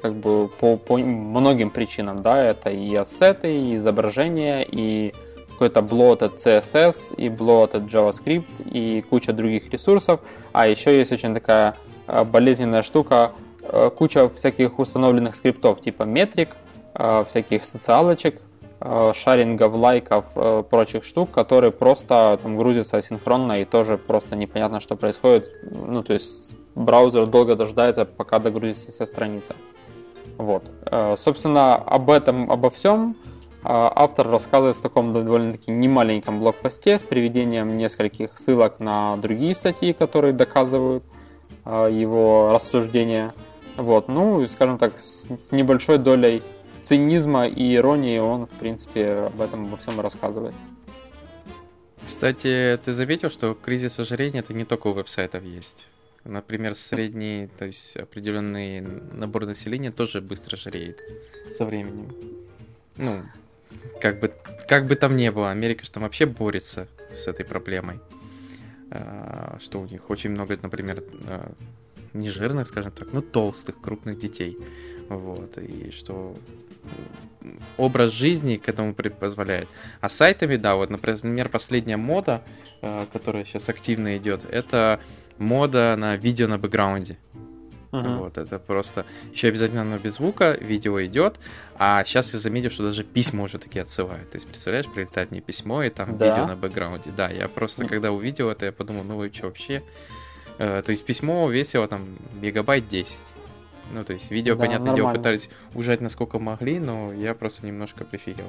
как 0.02 0.14
бы 0.14 0.48
по, 0.48 0.76
по 0.76 0.96
многим 0.98 1.70
причинам, 1.70 2.22
да, 2.22 2.42
это 2.42 2.70
и 2.70 2.94
ассеты, 2.94 3.54
и 3.54 3.76
изображения, 3.76 4.64
и 4.66 5.14
какой-то 5.61 5.83
блот 5.83 6.23
от 6.23 6.37
CSS 6.37 7.16
и 7.16 7.29
блот 7.29 7.75
от 7.75 7.83
JavaScript 7.83 8.62
и 8.73 9.03
куча 9.03 9.35
других 9.35 9.70
ресурсов. 9.70 10.20
А 10.53 10.66
еще 10.66 10.99
есть 10.99 11.12
очень 11.12 11.35
такая 11.35 11.75
э, 12.07 12.25
болезненная 12.25 12.83
штука, 12.83 13.33
э, 13.62 13.90
куча 13.90 14.31
всяких 14.31 14.79
установленных 14.79 15.35
скриптов, 15.35 15.83
типа 15.83 16.05
метрик, 16.05 16.49
э, 16.94 17.25
всяких 17.29 17.66
социалочек, 17.66 18.40
шарингов, 19.12 19.75
лайков, 19.75 20.25
прочих 20.70 21.05
штук, 21.05 21.31
которые 21.31 21.70
просто 21.70 22.38
там 22.42 22.57
грузятся 22.57 22.96
асинхронно 22.96 23.61
и 23.61 23.66
тоже 23.66 23.99
просто 23.99 24.37
непонятно, 24.37 24.81
что 24.81 24.96
происходит. 24.96 25.51
Ну, 25.70 26.03
то 26.03 26.14
есть 26.14 26.57
браузер 26.75 27.27
долго 27.27 27.57
дожидается, 27.57 28.07
пока 28.07 28.38
догрузится 28.38 28.90
вся 28.90 29.05
страница. 29.05 29.55
Вот. 30.38 30.62
Собственно, 31.18 31.75
об 31.75 32.09
этом, 32.09 32.51
обо 32.51 32.70
всем 32.70 33.16
автор 33.62 34.29
рассказывает 34.29 34.77
в 34.77 34.81
таком 34.81 35.12
довольно-таки 35.12 35.70
немаленьком 35.70 36.40
блокпосте 36.40 36.99
с 36.99 37.03
приведением 37.03 37.77
нескольких 37.77 38.38
ссылок 38.38 38.81
на 38.81 39.16
другие 39.16 39.55
статьи, 39.55 39.92
которые 39.92 40.33
доказывают 40.33 41.05
а, 41.64 41.88
его 41.88 42.53
рассуждения. 42.55 43.35
Вот, 43.77 44.09
ну, 44.09 44.46
скажем 44.46 44.79
так, 44.79 44.99
с 44.99 45.53
небольшой 45.53 45.99
долей 45.99 46.42
цинизма 46.83 47.46
и 47.46 47.77
иронии 47.77 48.18
он, 48.18 48.46
в 48.46 48.51
принципе, 48.51 49.29
об 49.33 49.40
этом 49.40 49.68
во 49.68 49.77
всем 49.77 50.01
рассказывает. 50.01 50.55
Кстати, 52.05 52.79
ты 52.85 52.92
заметил, 52.92 53.31
что 53.31 53.55
кризис 53.55 53.99
ожирения 54.01 54.40
это 54.40 54.55
не 54.55 54.64
только 54.64 54.88
у 54.88 54.92
веб-сайтов 54.92 55.44
есть. 55.44 55.87
Например, 56.25 56.75
средний, 56.75 57.49
то 57.59 57.66
есть 57.66 57.96
определенный 57.96 58.81
набор 58.81 59.46
населения 59.46 59.90
тоже 59.90 60.20
быстро 60.20 60.57
жиреет 60.57 61.01
со 61.57 61.64
временем. 61.64 62.11
Ну, 62.96 63.23
как 64.00 64.20
бы, 64.20 64.33
как 64.68 64.87
бы 64.87 64.96
там 64.96 65.16
ни 65.16 65.28
было, 65.28 65.50
Америка 65.50 65.85
же 65.85 65.90
там 65.90 66.02
вообще 66.02 66.26
борется 66.26 66.88
с 67.12 67.26
этой 67.28 67.44
проблемой. 67.44 68.00
А, 68.90 69.59
что 69.61 69.80
у 69.80 69.87
них 69.87 70.11
очень 70.11 70.30
много, 70.30 70.59
например, 70.61 71.04
а, 71.26 71.52
не 72.12 72.28
жирных, 72.28 72.66
скажем 72.66 72.92
так, 72.92 73.12
но 73.12 73.20
толстых, 73.20 73.80
крупных 73.80 74.18
детей. 74.18 74.59
Вот, 75.09 75.59
и 75.59 75.90
что 75.90 76.37
образ 77.76 78.12
жизни 78.12 78.56
к 78.56 78.68
этому 78.68 78.94
позволяет. 78.94 79.68
А 80.00 80.09
сайтами, 80.09 80.56
да, 80.56 80.76
вот, 80.76 80.90
например, 80.90 81.48
последняя 81.48 81.96
мода, 81.96 82.42
а, 82.83 83.06
которая 83.12 83.44
сейчас 83.44 83.68
активно 83.68 84.16
идет, 84.16 84.44
это 84.44 85.00
мода 85.38 85.96
на 85.96 86.16
видео 86.16 86.46
на 86.46 86.59
бэкграунде. 86.59 87.18
Uh-huh. 87.92 88.18
Вот, 88.18 88.38
это 88.38 88.59
просто... 88.59 89.05
Еще 89.33 89.48
обязательно 89.48 89.81
оно 89.81 89.98
без 89.98 90.14
звука, 90.14 90.57
видео 90.61 91.05
идет, 91.05 91.40
а 91.76 92.05
сейчас 92.05 92.33
я 92.33 92.38
заметил, 92.38 92.70
что 92.70 92.85
даже 92.85 93.03
письма 93.03 93.42
уже 93.42 93.59
такие 93.59 93.83
отсылают. 93.83 94.31
То 94.31 94.37
есть, 94.37 94.46
представляешь, 94.46 94.87
прилетает 94.87 95.33
мне 95.33 95.40
письмо, 95.40 95.83
и 95.83 95.90
там 95.90 96.16
да? 96.16 96.29
видео 96.29 96.46
на 96.46 96.57
бэкграунде. 96.57 97.11
Да, 97.16 97.29
я 97.31 97.48
просто, 97.48 97.85
uh-huh. 97.85 97.88
когда 97.88 98.12
увидел 98.12 98.48
это, 98.48 98.66
я 98.66 98.72
подумал, 98.72 99.03
ну 99.03 99.16
вы 99.16 99.31
что 99.35 99.46
вообще? 99.46 99.83
Э, 100.59 100.83
то 100.85 100.90
есть, 100.90 101.05
письмо 101.05 101.50
весило 101.50 101.88
там 101.88 102.16
гигабайт 102.40 102.87
10. 102.87 103.18
Ну, 103.92 104.05
то 104.05 104.12
есть, 104.12 104.31
видео, 104.31 104.55
да, 104.55 104.61
понятное 104.61 104.92
нормально. 104.92 104.96
дело, 104.96 105.14
пытались 105.14 105.50
ужать 105.74 106.00
насколько 106.00 106.38
могли, 106.38 106.79
но 106.79 107.12
я 107.12 107.35
просто 107.35 107.66
немножко 107.66 108.05
прифигел. 108.05 108.46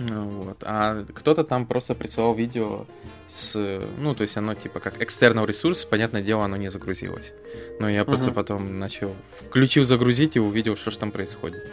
Вот. 0.00 0.62
А 0.62 1.04
кто-то 1.14 1.44
там 1.44 1.66
просто 1.66 1.94
присылал 1.94 2.34
видео 2.34 2.86
с... 3.26 3.54
Ну, 3.98 4.14
то 4.14 4.22
есть 4.22 4.36
оно 4.36 4.54
типа 4.54 4.80
как 4.80 5.02
экстернал 5.02 5.44
ресурс, 5.44 5.84
понятное 5.84 6.22
дело, 6.22 6.44
оно 6.44 6.56
не 6.56 6.70
загрузилось. 6.70 7.32
Но 7.78 7.88
я 7.88 8.04
просто 8.04 8.28
угу. 8.28 8.36
потом 8.36 8.78
начал... 8.78 9.14
Включил 9.48 9.84
загрузить 9.84 10.36
и 10.36 10.40
увидел, 10.40 10.76
что 10.76 10.90
же 10.90 10.98
там 10.98 11.10
происходит. 11.10 11.70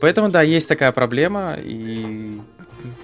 Поэтому, 0.00 0.30
да, 0.30 0.42
есть 0.42 0.68
такая 0.68 0.92
проблема, 0.92 1.56
и, 1.58 2.40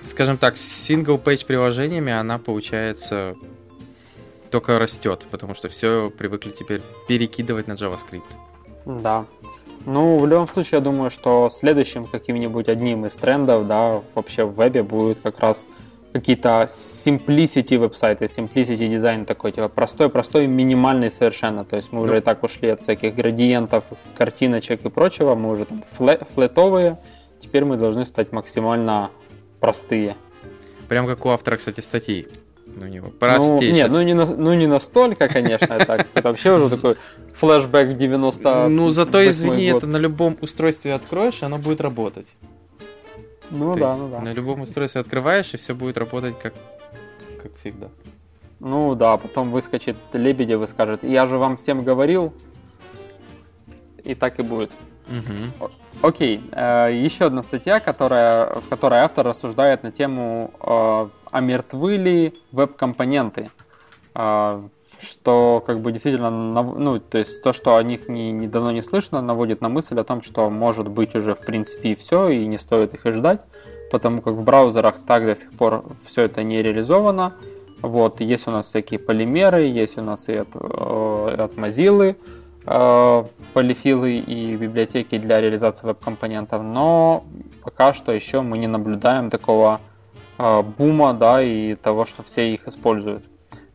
скажем 0.04 0.36
так, 0.36 0.56
с 0.56 0.90
single-page 0.90 1.46
приложениями 1.46 2.12
она, 2.12 2.38
получается, 2.38 3.36
только 4.50 4.78
растет, 4.78 5.26
потому 5.30 5.54
что 5.54 5.68
все 5.68 6.10
привыкли 6.10 6.50
теперь 6.50 6.82
перекидывать 7.06 7.68
на 7.68 7.74
JavaScript. 7.74 8.24
Да, 8.84 9.26
ну, 9.88 10.18
в 10.18 10.26
любом 10.26 10.46
случае, 10.46 10.78
я 10.78 10.80
думаю, 10.80 11.10
что 11.10 11.48
следующим 11.50 12.04
каким-нибудь 12.04 12.68
одним 12.68 13.06
из 13.06 13.16
трендов, 13.16 13.66
да, 13.66 14.02
вообще 14.14 14.44
в 14.44 14.54
вебе 14.54 14.82
будет 14.82 15.18
как 15.22 15.40
раз 15.40 15.66
какие-то 16.12 16.66
simplicity 16.68 17.78
веб-сайты, 17.78 18.26
simplicity 18.26 18.86
дизайн 18.88 19.24
такой, 19.24 19.52
типа 19.52 19.68
простой-простой, 19.68 20.46
минимальный 20.46 21.10
совершенно. 21.10 21.64
То 21.64 21.76
есть 21.76 21.90
мы 21.90 22.02
уже 22.02 22.18
и 22.18 22.20
так 22.20 22.42
ушли 22.42 22.68
от 22.68 22.82
всяких 22.82 23.14
градиентов, 23.14 23.84
картиночек 24.16 24.84
и 24.84 24.90
прочего, 24.90 25.34
мы 25.34 25.50
уже 25.50 25.64
там 25.64 25.82
флетовые, 25.92 26.98
теперь 27.40 27.64
мы 27.64 27.76
должны 27.76 28.04
стать 28.04 28.30
максимально 28.30 29.10
простые. 29.58 30.16
Прям 30.88 31.06
как 31.06 31.24
у 31.24 31.30
автора, 31.30 31.56
кстати, 31.56 31.80
статьи 31.80 32.26
у 32.82 32.88
него. 32.88 33.10
Простейший. 33.10 33.68
Ну, 33.68 33.74
нет, 33.74 33.90
ну 33.90 34.02
не, 34.02 34.14
на, 34.14 34.26
ну 34.26 34.54
не 34.54 34.66
настолько, 34.66 35.28
конечно, 35.28 35.72
это, 35.72 36.06
это 36.14 36.28
вообще 36.28 36.54
уже 36.54 36.70
такой 36.70 36.96
флешбэк 37.34 37.96
90 37.96 38.68
Ну 38.68 38.90
зато, 38.90 39.26
извини, 39.28 39.70
год. 39.70 39.82
это 39.82 39.86
на 39.86 39.96
любом 39.96 40.36
устройстве 40.40 40.94
откроешь, 40.94 41.42
оно 41.42 41.58
будет 41.58 41.80
работать. 41.80 42.26
Ну 43.50 43.72
То 43.74 43.80
да, 43.80 43.96
ну 43.96 44.08
да. 44.08 44.20
На 44.20 44.32
любом 44.32 44.62
устройстве 44.62 45.00
открываешь, 45.00 45.54
и 45.54 45.56
все 45.56 45.74
будет 45.74 45.96
работать 45.96 46.38
как, 46.38 46.54
как 47.42 47.56
всегда. 47.56 47.88
Ну 48.60 48.94
да, 48.94 49.16
потом 49.16 49.52
выскочит 49.52 49.96
Лебедев 50.12 50.62
и 50.62 50.66
скажет, 50.66 51.04
я 51.04 51.26
же 51.26 51.38
вам 51.38 51.56
всем 51.56 51.84
говорил, 51.84 52.32
и 54.04 54.14
так 54.14 54.38
и 54.38 54.42
будет. 54.42 54.72
Угу. 55.08 55.70
Окей, 56.02 56.42
э, 56.52 56.90
еще 56.92 57.26
одна 57.26 57.42
статья, 57.42 57.80
которая, 57.80 58.60
в 58.60 58.68
которой 58.68 59.00
автор 59.00 59.26
рассуждает 59.26 59.82
на 59.82 59.90
тему 59.90 60.52
омертвы 61.30 61.96
ли 61.96 62.34
веб-компоненты. 62.52 63.50
Что 65.00 65.62
как 65.64 65.78
бы 65.78 65.92
действительно, 65.92 66.30
ну, 66.30 66.98
то 66.98 67.18
есть 67.18 67.40
то, 67.42 67.52
что 67.52 67.76
о 67.76 67.82
них 67.84 68.08
не, 68.08 68.32
не 68.32 68.48
давно 68.48 68.72
не 68.72 68.82
слышно, 68.82 69.22
наводит 69.22 69.60
на 69.60 69.68
мысль 69.68 69.98
о 70.00 70.02
том, 70.02 70.22
что 70.22 70.50
может 70.50 70.88
быть 70.88 71.14
уже 71.14 71.36
в 71.36 71.38
принципе 71.38 71.90
и 71.90 71.94
все, 71.94 72.28
и 72.28 72.44
не 72.46 72.58
стоит 72.58 72.94
их 72.94 73.06
и 73.06 73.12
ждать, 73.12 73.40
потому 73.92 74.22
как 74.22 74.34
в 74.34 74.42
браузерах 74.42 74.96
так 75.06 75.24
до 75.24 75.36
сих 75.36 75.52
пор 75.52 75.84
все 76.04 76.22
это 76.22 76.42
не 76.42 76.62
реализовано. 76.62 77.34
Вот, 77.80 78.20
есть 78.20 78.48
у 78.48 78.50
нас 78.50 78.66
всякие 78.66 78.98
полимеры, 78.98 79.62
есть 79.62 79.98
у 79.98 80.02
нас 80.02 80.28
и 80.28 80.34
от, 80.34 80.48
э, 80.54 81.36
от 81.38 81.54
Mozilla, 81.54 82.16
э, 82.66 83.24
полифилы 83.52 84.18
и 84.18 84.56
библиотеки 84.56 85.16
для 85.18 85.40
реализации 85.40 85.86
веб-компонентов, 85.86 86.62
но 86.64 87.22
пока 87.62 87.94
что 87.94 88.10
еще 88.10 88.40
мы 88.40 88.58
не 88.58 88.66
наблюдаем 88.66 89.30
такого 89.30 89.80
бума, 90.38 91.14
да, 91.14 91.42
и 91.42 91.74
того, 91.74 92.06
что 92.06 92.22
все 92.22 92.54
их 92.54 92.68
используют. 92.68 93.24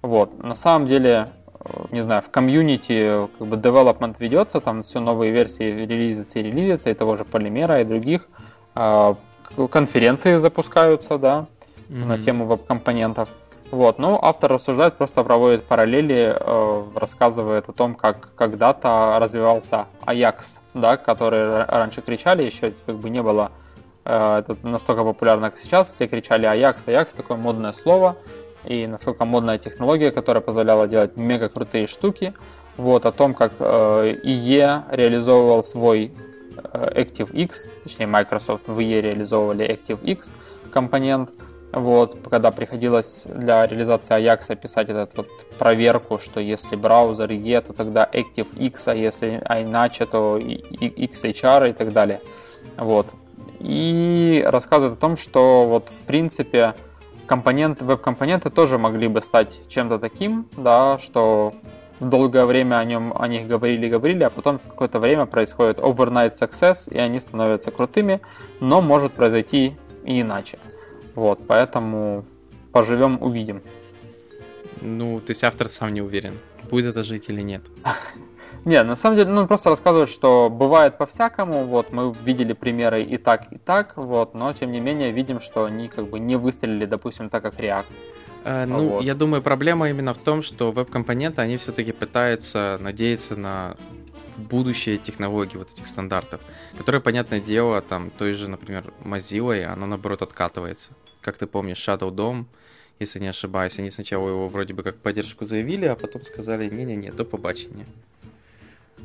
Вот. 0.02 0.41
На 0.41 0.56
самом 0.56 0.88
деле, 0.88 1.30
э, 1.60 1.86
не 1.91 2.02
знаю, 2.02 2.21
в 2.21 2.30
комьюнити 2.30 3.28
как 3.38 3.47
бы 3.47 3.58
development 3.58 4.15
ведется, 4.19 4.62
там 4.62 4.82
все 4.84 4.99
новые 4.99 5.32
версии 5.32 5.63
релизятся 5.63 6.39
и 6.39 6.43
релизятся, 6.43 6.89
и 6.89 6.93
того 6.93 7.15
же 7.15 7.26
Полимера, 7.26 7.82
и 7.82 7.86
других. 7.86 8.28
Конференции 9.69 10.38
запускаются, 10.38 11.17
да, 11.17 11.45
mm-hmm. 11.89 12.06
на 12.06 12.17
тему 12.17 12.45
веб-компонентов. 12.45 13.30
Вот, 13.71 13.97
ну, 13.97 14.19
автор 14.21 14.52
рассуждает, 14.52 14.97
просто 14.97 15.23
проводит 15.23 15.63
параллели, 15.65 16.36
э, 16.39 16.84
рассказывает 16.95 17.69
о 17.69 17.73
том, 17.73 17.95
как 17.95 18.30
когда-то 18.36 19.17
развивался 19.19 19.88
Ajax, 20.06 20.60
да, 20.76 20.95
который 20.97 21.65
раньше 21.65 22.02
кричали, 22.02 22.43
еще 22.43 22.73
как 22.86 22.97
бы 22.97 23.10
не 23.10 23.23
было 23.23 23.52
э, 23.52 23.62
это 24.06 24.58
настолько 24.63 25.04
популярно, 25.04 25.50
как 25.50 25.60
сейчас, 25.60 25.89
все 25.89 26.08
кричали 26.08 26.48
Ajax, 26.48 26.86
Ajax, 26.86 27.16
такое 27.16 27.38
модное 27.38 27.74
слово, 27.74 28.18
и 28.66 28.88
насколько 28.88 29.26
модная 29.26 29.58
технология, 29.58 30.12
которая 30.12 30.42
позволяла 30.42 30.88
делать 30.88 31.18
мега 31.18 31.50
крутые 31.50 31.88
штуки. 31.88 32.34
Вот 32.78 33.06
о 33.06 33.12
том, 33.12 33.34
как 33.34 33.54
э, 33.60 34.16
IE 34.24 34.84
реализовывал 34.92 35.63
свой 35.63 36.12
э, 36.74 37.04
ActiveX, 37.04 37.70
точнее 37.84 38.08
Microsoft 38.08 38.68
в 38.68 38.80
IE 38.80 39.02
реализовывали 39.02 39.68
ActiveX 39.68 40.34
компонент. 40.72 41.30
Вот, 41.72 42.18
когда 42.30 42.52
приходилось 42.52 43.24
для 43.26 43.66
реализации 43.66 44.16
Ajax 44.16 44.56
писать 44.56 44.89
этот 44.89 45.18
вот 45.18 45.28
проверку, 45.58 46.20
что 46.20 46.39
если 46.39 46.76
браузер 46.76 47.32
E, 47.32 47.62
то 47.62 47.74
тогда 47.74 48.10
ActiveX, 48.12 48.82
а 48.86 48.96
если 48.96 49.42
а 49.44 49.62
иначе, 49.62 50.06
то 50.06 50.38
XHR 50.38 51.72
и 51.72 51.74
так 51.74 51.92
далее. 51.92 52.22
Вот. 52.78 53.08
И 53.63 54.43
рассказывает 54.45 54.93
о 54.93 55.02
том, 55.02 55.15
что 55.15 55.65
вот 55.67 55.89
в 55.89 56.06
принципе 56.06 56.76
компоненты, 57.26 57.86
веб-компоненты 57.86 58.49
тоже 58.49 58.78
могли 58.78 59.08
бы 59.08 59.21
стать 59.21 59.49
чем-то 59.69 59.99
таким, 59.99 60.47
да, 60.58 60.99
что 60.99 61.54
долгое 62.02 62.45
время 62.45 62.80
о, 62.80 62.84
нем, 62.84 63.13
о 63.17 63.28
них 63.30 63.47
говорили, 63.47 63.88
говорили, 63.88 64.23
а 64.23 64.30
потом 64.30 64.60
в 64.60 64.67
какое-то 64.67 64.99
время 64.99 65.26
происходит 65.26 65.80
overnight 65.80 66.38
success, 66.38 66.91
и 66.93 66.97
они 66.97 67.21
становятся 67.21 67.71
крутыми, 67.71 68.19
но 68.60 68.82
может 68.82 69.13
произойти 69.13 69.78
и 70.04 70.21
иначе. 70.21 70.60
Вот, 71.15 71.39
поэтому 71.47 72.26
поживем, 72.73 73.17
увидим. 73.21 73.62
Ну, 74.82 75.21
то 75.21 75.32
есть 75.32 75.43
автор 75.45 75.69
сам 75.69 75.93
не 75.93 76.02
уверен, 76.02 76.38
будет 76.69 76.88
это 76.88 77.06
жить 77.06 77.30
или 77.30 77.41
нет. 77.41 77.62
Не, 78.66 78.84
на 78.84 78.96
самом 78.96 79.18
деле, 79.18 79.30
ну, 79.30 79.48
просто 79.48 79.70
рассказывает, 79.70 80.10
что 80.10 80.50
бывает 80.50 80.98
по-всякому, 80.98 81.66
вот, 81.66 81.92
мы 81.92 82.13
видели 82.26 82.54
примеры 82.54 83.04
и 83.04 83.18
так, 83.18 83.52
и 83.52 83.58
так, 83.58 83.94
вот, 83.98 84.34
но, 84.34 84.54
тем 84.54 84.72
не 84.72 84.80
менее, 84.80 85.12
видим, 85.12 85.39
что 85.39 85.66
они, 85.66 85.88
как 85.89 86.08
бы, 86.08 86.20
не 86.20 86.38
выстрелили, 86.38 86.86
допустим, 86.86 87.30
так, 87.30 87.44
как 87.44 87.56
React. 87.56 87.86
Э, 88.46 88.66
ну, 88.66 88.89
вот. 88.89 89.04
я 89.04 89.16
думаю, 89.16 89.42
проблема 89.42 89.89
именно 89.89 90.13
в 90.13 90.18
том, 90.18 90.44
что 90.44 90.72
веб-компоненты, 90.72 91.42
они 91.42 91.58
все-таки 91.58 91.92
пытаются 91.92 92.78
надеяться 92.80 93.36
на 93.36 93.76
будущее 94.38 94.98
технологии 94.98 95.58
вот 95.58 95.72
этих 95.72 95.88
стандартов, 95.88 96.42
которые, 96.78 97.02
понятное 97.02 97.39
дело, 97.39 97.82
там, 97.82 98.12
той 98.12 98.34
же, 98.34 98.50
например, 98.50 98.94
Mozilla, 99.04 99.66
оно, 99.66 99.86
наоборот, 99.86 100.22
откатывается. 100.22 100.92
Как 101.22 101.38
ты 101.38 101.48
помнишь, 101.48 101.78
Shadow 101.78 102.12
DOM, 102.12 102.46
если 103.00 103.20
не 103.20 103.28
ошибаюсь, 103.28 103.80
они 103.80 103.92
сначала 103.92 104.30
его 104.30 104.48
вроде 104.48 104.74
бы 104.74 104.84
как 104.84 104.98
поддержку 104.98 105.46
заявили, 105.46 105.86
а 105.86 105.96
потом 105.96 106.24
сказали, 106.24 106.70
не-не-не, 106.70 107.12
до 107.12 107.26
побачення. 107.26 107.86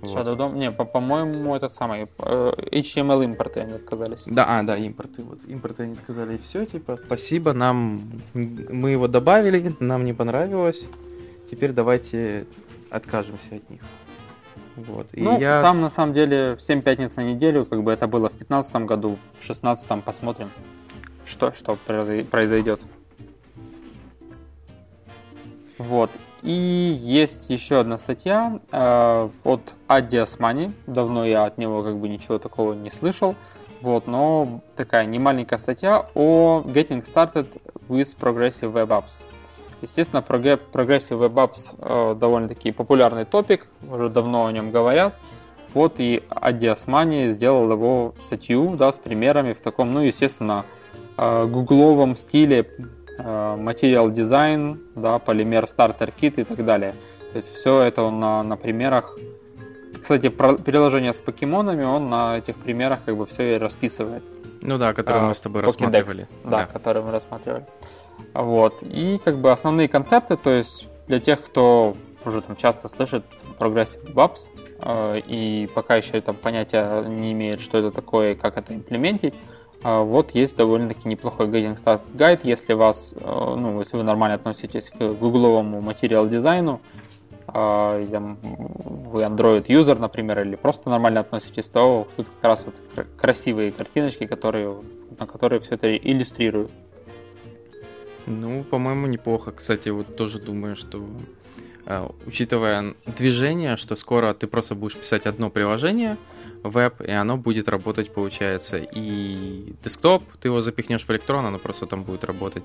Shadow 0.03 0.37
DOM, 0.37 0.57
не, 0.57 0.71
по-моему, 0.71 1.55
этот 1.55 1.75
самый 1.75 2.09
э, 2.19 2.53
HTML 2.73 3.25
импорты 3.25 3.61
они 3.61 3.75
отказались. 3.75 4.23
Да, 4.27 4.45
а, 4.49 4.63
да, 4.63 4.77
импорты, 4.77 5.23
вот, 5.23 5.41
импорты 5.47 5.85
они 5.85 5.95
сказали, 5.95 6.37
и 6.37 6.39
все, 6.39 6.67
типа, 6.67 6.99
спасибо, 7.05 7.53
нам, 7.53 8.01
мы 8.35 8.91
его 8.91 9.09
добавили, 9.09 9.75
нам 9.81 10.05
не 10.05 10.13
понравилось, 10.13 10.87
теперь 11.51 11.73
давайте 11.73 12.47
откажемся 12.91 13.57
от 13.57 13.71
них. 13.71 13.81
Вот. 14.77 15.09
И 15.13 15.21
ну, 15.21 15.39
я... 15.41 15.61
там 15.61 15.81
на 15.81 15.91
самом 15.91 16.15
деле 16.15 16.57
7 16.61 16.83
пятниц 16.83 17.17
на 17.17 17.23
неделю, 17.23 17.65
как 17.65 17.83
бы 17.83 17.93
это 17.93 18.07
было 18.07 18.29
в 18.29 18.39
2015 18.39 18.77
году, 18.87 19.19
в 19.41 19.47
2016 19.47 20.05
посмотрим, 20.05 20.51
что, 21.27 21.53
что 21.53 21.77
произойдет. 21.77 22.81
Вот. 25.79 26.11
И 26.49 26.99
есть 27.03 27.51
еще 27.51 27.81
одна 27.81 27.99
статья 27.99 28.59
э, 28.73 29.29
от 29.45 29.75
Adias 29.87 30.39
Money. 30.39 30.73
Давно 30.87 31.27
я 31.27 31.45
от 31.45 31.59
него 31.59 31.83
как 31.83 31.99
бы 31.99 32.09
ничего 32.09 32.39
такого 32.39 32.73
не 32.73 32.91
слышал. 32.91 33.35
Вот, 33.83 34.07
но 34.07 34.63
такая 34.75 35.05
немаленькая 35.05 35.59
статья 35.59 36.07
о 36.15 36.63
Getting 36.65 37.05
Started 37.05 37.61
with 37.91 38.17
Progressive 38.19 38.73
Web 38.73 38.89
Apps. 38.89 39.25
Естественно, 39.83 40.25
Progressive 40.27 41.19
Web 41.19 41.35
Apps 41.35 41.77
э, 41.81 42.15
довольно-таки 42.19 42.73
популярный 42.73 43.27
топик, 43.27 43.67
уже 43.87 44.09
давно 44.09 44.47
о 44.47 44.53
нем 44.53 44.71
говорят. 44.71 45.17
Вот 45.75 45.97
и 46.01 46.23
Adias 46.31 46.87
Money 46.87 47.31
сделал 47.31 47.71
его 47.71 48.15
статью 48.23 48.75
да, 48.75 48.91
с 48.91 48.99
примерами 48.99 49.53
в 49.53 49.61
таком, 49.61 49.93
ну, 49.93 50.01
естественно, 50.01 50.65
э, 51.19 51.45
гугловом 51.45 52.17
стиле 52.17 52.71
материал 53.19 54.11
дизайн, 54.11 54.81
да, 54.95 55.19
полимер 55.19 55.67
стартер 55.67 56.13
кит 56.13 56.39
и 56.39 56.45
так 56.45 56.65
далее. 56.65 56.95
То 57.33 57.37
есть 57.37 57.55
все 57.55 57.83
это 57.83 58.03
он 58.03 58.19
на, 58.19 58.43
на 58.43 58.57
примерах. 58.57 59.17
Кстати, 60.01 60.29
про 60.29 60.55
приложение 60.55 61.13
с 61.13 61.21
покемонами, 61.21 61.85
он 61.85 62.09
на 62.09 62.39
этих 62.39 62.57
примерах 62.57 63.01
как 63.05 63.17
бы 63.17 63.27
все 63.27 63.57
и 63.57 63.59
расписывает. 63.59 64.23
Ну 64.63 64.79
да, 64.79 64.95
которые 64.95 65.25
а, 65.25 65.27
мы 65.29 65.35
с 65.35 65.41
тобой 65.41 65.63
Pokédex, 65.63 65.67
рассматривали. 65.67 66.29
Да, 66.45 66.51
да, 66.51 66.67
которые 66.67 67.05
мы 67.05 67.13
рассматривали. 67.13 67.67
Вот. 68.35 68.83
И 68.83 69.21
как 69.25 69.39
бы 69.39 69.53
основные 69.53 69.89
концепты, 69.89 70.37
то 70.37 70.51
есть 70.51 70.87
для 71.07 71.21
тех, 71.21 71.43
кто 71.43 71.97
уже 72.25 72.41
там 72.41 72.57
часто 72.57 72.89
слышит 72.89 73.25
Progressive 73.59 74.13
Labs, 74.15 74.41
э, 74.83 75.21
и 75.27 75.69
пока 75.75 75.97
еще 75.97 76.21
там 76.21 76.35
понятия 76.35 77.03
не 77.05 77.33
имеет, 77.33 77.61
что 77.61 77.79
это 77.79 77.91
такое 77.91 78.33
и 78.33 78.35
как 78.35 78.57
это 78.57 78.75
имплементить, 78.75 79.35
э, 79.35 79.58
вот 79.83 80.33
есть 80.33 80.57
довольно-таки 80.57 81.09
неплохой 81.09 81.47
Guiding 81.47 81.77
Start 81.77 82.01
Guide, 82.15 82.41
если 82.43 82.73
вас, 82.73 83.15
э, 83.21 83.55
ну, 83.57 83.79
если 83.79 83.97
вы 83.97 84.03
нормально 84.03 84.35
относитесь 84.35 84.91
к 84.91 84.99
гугловому 84.99 85.81
материал 85.81 86.29
дизайну, 86.29 86.81
вы 87.51 89.23
Android 89.23 89.65
юзер, 89.69 89.99
например, 89.99 90.41
или 90.41 90.55
просто 90.55 90.91
нормально 90.91 91.21
относитесь, 91.21 91.67
то 91.69 92.07
тут 92.15 92.27
как 92.29 92.45
раз 92.45 92.67
вот 92.67 93.07
красивые 93.17 93.71
картиночки, 93.71 94.27
которые, 94.27 94.77
на 95.19 95.27
которые 95.27 95.61
все 95.61 95.77
это 95.77 95.97
иллюстрируют. 95.97 96.71
Ну, 98.27 98.65
по-моему, 98.65 99.07
неплохо. 99.07 99.53
Кстати, 99.53 99.89
вот 99.89 100.15
тоже 100.17 100.39
думаю, 100.39 100.77
что 100.77 101.03
учитывая 102.27 102.95
движение, 103.07 103.77
что 103.77 103.97
скоро 103.97 104.35
ты 104.35 104.47
просто 104.47 104.75
будешь 104.75 104.97
писать 104.97 105.27
одно 105.27 105.51
приложение, 105.51 106.19
веб, 106.63 107.01
и 107.01 107.11
оно 107.11 107.37
будет 107.37 107.69
работать, 107.69 108.13
получается, 108.13 108.79
и 108.79 109.75
десктоп, 109.83 110.23
ты 110.41 110.49
его 110.49 110.61
запихнешь 110.61 111.05
в 111.05 111.11
электрон, 111.11 111.47
оно 111.47 111.59
просто 111.59 111.87
там 111.87 112.05
будет 112.05 112.25
работать, 112.25 112.65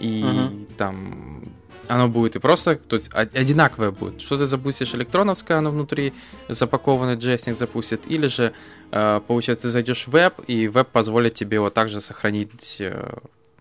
и 0.00 0.22
uh-huh. 0.22 0.74
там 0.76 1.52
оно 1.88 2.08
будет 2.08 2.36
и 2.36 2.38
просто, 2.38 2.76
то 2.76 2.96
есть 2.96 3.10
одинаковое 3.12 3.90
будет. 3.90 4.20
Что 4.20 4.38
ты 4.38 4.46
запустишь 4.46 4.94
электроновское, 4.94 5.58
оно 5.58 5.70
внутри 5.70 6.12
запакованный 6.48 7.16
джесник 7.16 7.58
запустит, 7.58 8.02
или 8.06 8.26
же, 8.26 8.52
э, 8.90 9.20
получается, 9.26 9.66
ты 9.66 9.70
зайдешь 9.70 10.06
в 10.06 10.10
веб, 10.10 10.40
и 10.46 10.68
веб 10.68 10.88
позволит 10.88 11.34
тебе 11.34 11.60
вот 11.60 11.74
также 11.74 12.00
сохранить 12.00 12.76
э, 12.80 13.18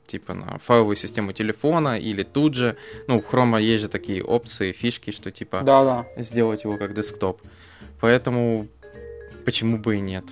типа 0.08 0.34
на 0.34 0.58
файловую 0.60 0.96
систему 0.96 1.34
телефона 1.34 2.00
или 2.00 2.24
тут 2.24 2.54
же. 2.54 2.78
Ну, 3.08 3.18
у 3.18 3.22
Chrome 3.22 3.62
есть 3.62 3.82
же 3.82 3.90
такие 3.90 4.24
опции, 4.24 4.72
фишки, 4.72 5.12
что 5.12 5.32
типа 5.32 5.62
да, 5.62 5.84
да. 5.84 6.24
сделать 6.24 6.64
его 6.64 6.78
как 6.78 6.94
десктоп. 6.94 7.42
Поэтому 8.00 8.68
почему 9.46 9.78
бы 9.78 9.98
и 9.98 10.00
нет? 10.00 10.26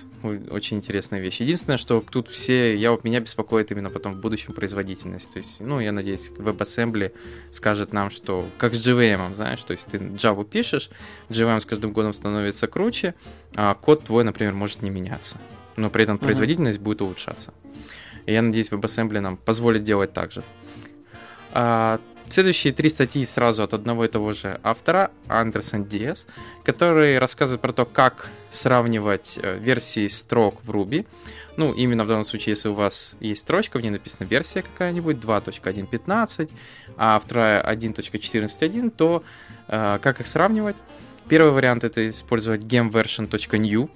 Очень 0.50 0.78
интересная 0.78 1.20
вещь. 1.20 1.40
Единственное, 1.40 1.78
что 1.78 2.00
тут 2.00 2.28
все, 2.28 2.76
я 2.76 2.96
меня 3.02 3.20
беспокоит 3.20 3.72
именно 3.72 3.90
потом 3.90 4.14
в 4.14 4.20
будущем 4.20 4.52
производительность. 4.52 5.32
То 5.32 5.38
есть, 5.38 5.60
ну, 5.60 5.80
я 5.80 5.92
надеюсь, 5.92 6.30
WebAssembly 6.30 7.12
скажет 7.50 7.92
нам, 7.92 8.10
что 8.10 8.46
как 8.58 8.74
с 8.74 8.86
JVM, 8.86 9.34
знаешь, 9.34 9.62
то 9.64 9.72
есть 9.72 9.86
ты 9.86 9.98
Java 9.98 10.44
пишешь, 10.44 10.90
JVM 11.28 11.60
с 11.60 11.66
каждым 11.66 11.92
годом 11.92 12.14
становится 12.14 12.68
круче, 12.68 13.14
а 13.54 13.74
код 13.74 14.04
твой, 14.04 14.24
например, 14.24 14.54
может 14.54 14.82
не 14.82 14.90
меняться. 14.90 15.38
Но 15.76 15.90
при 15.90 16.04
этом 16.04 16.18
производительность 16.18 16.78
uh-huh. 16.78 16.82
будет 16.82 17.02
улучшаться. 17.02 17.52
И 18.26 18.32
я 18.32 18.42
надеюсь, 18.42 18.70
WebAssembly 18.70 19.20
нам 19.20 19.36
позволит 19.36 19.82
делать 19.82 20.12
так 20.12 20.32
же. 20.32 20.42
А, 21.52 22.00
следующие 22.28 22.72
три 22.72 22.88
статьи 22.88 23.24
сразу 23.24 23.62
от 23.62 23.74
одного 23.74 24.04
и 24.04 24.08
того 24.08 24.32
же 24.32 24.58
автора, 24.62 25.10
Андерсон 25.28 25.84
Диас, 25.84 26.26
который 26.64 27.18
рассказывает 27.18 27.60
про 27.60 27.72
то, 27.72 27.84
как 27.84 28.28
сравнивать 28.50 29.38
э, 29.42 29.58
версии 29.58 30.08
строк 30.08 30.62
в 30.64 30.70
Ruby. 30.70 31.06
Ну, 31.56 31.72
именно 31.74 32.04
в 32.04 32.08
данном 32.08 32.24
случае, 32.24 32.52
если 32.52 32.68
у 32.68 32.74
вас 32.74 33.14
есть 33.20 33.42
строчка, 33.42 33.78
в 33.78 33.82
ней 33.82 33.90
написана 33.90 34.26
версия 34.26 34.62
какая-нибудь 34.62 35.16
2.1.15, 35.16 36.50
а 36.96 37.20
вторая 37.22 37.62
1.14.1, 37.62 38.90
то 38.90 39.22
э, 39.68 39.98
как 40.00 40.20
их 40.20 40.26
сравнивать? 40.26 40.76
Первый 41.28 41.52
вариант 41.52 41.84
это 41.84 42.08
использовать 42.08 42.62
gemversion.new, 42.62 43.90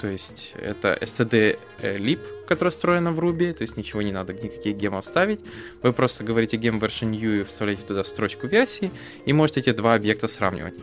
то 0.00 0.06
есть 0.08 0.54
это 0.60 0.98
std 1.00 1.58
lib, 1.80 2.20
которая 2.46 2.70
встроена 2.70 3.12
в 3.12 3.20
Ruby, 3.20 3.52
то 3.52 3.62
есть 3.62 3.76
ничего 3.76 4.02
не 4.02 4.12
надо, 4.12 4.32
никаких 4.32 4.76
гемов 4.76 5.04
ставить. 5.04 5.40
Вы 5.82 5.92
просто 5.92 6.24
говорите 6.24 6.56
gem 6.56 6.80
version 6.80 7.10
new 7.10 7.40
и 7.40 7.44
вставляете 7.44 7.82
туда 7.82 8.04
строчку 8.04 8.46
версии, 8.46 8.90
и 9.24 9.32
можете 9.32 9.60
эти 9.60 9.72
два 9.72 9.94
объекта 9.94 10.28
сравнивать. 10.28 10.74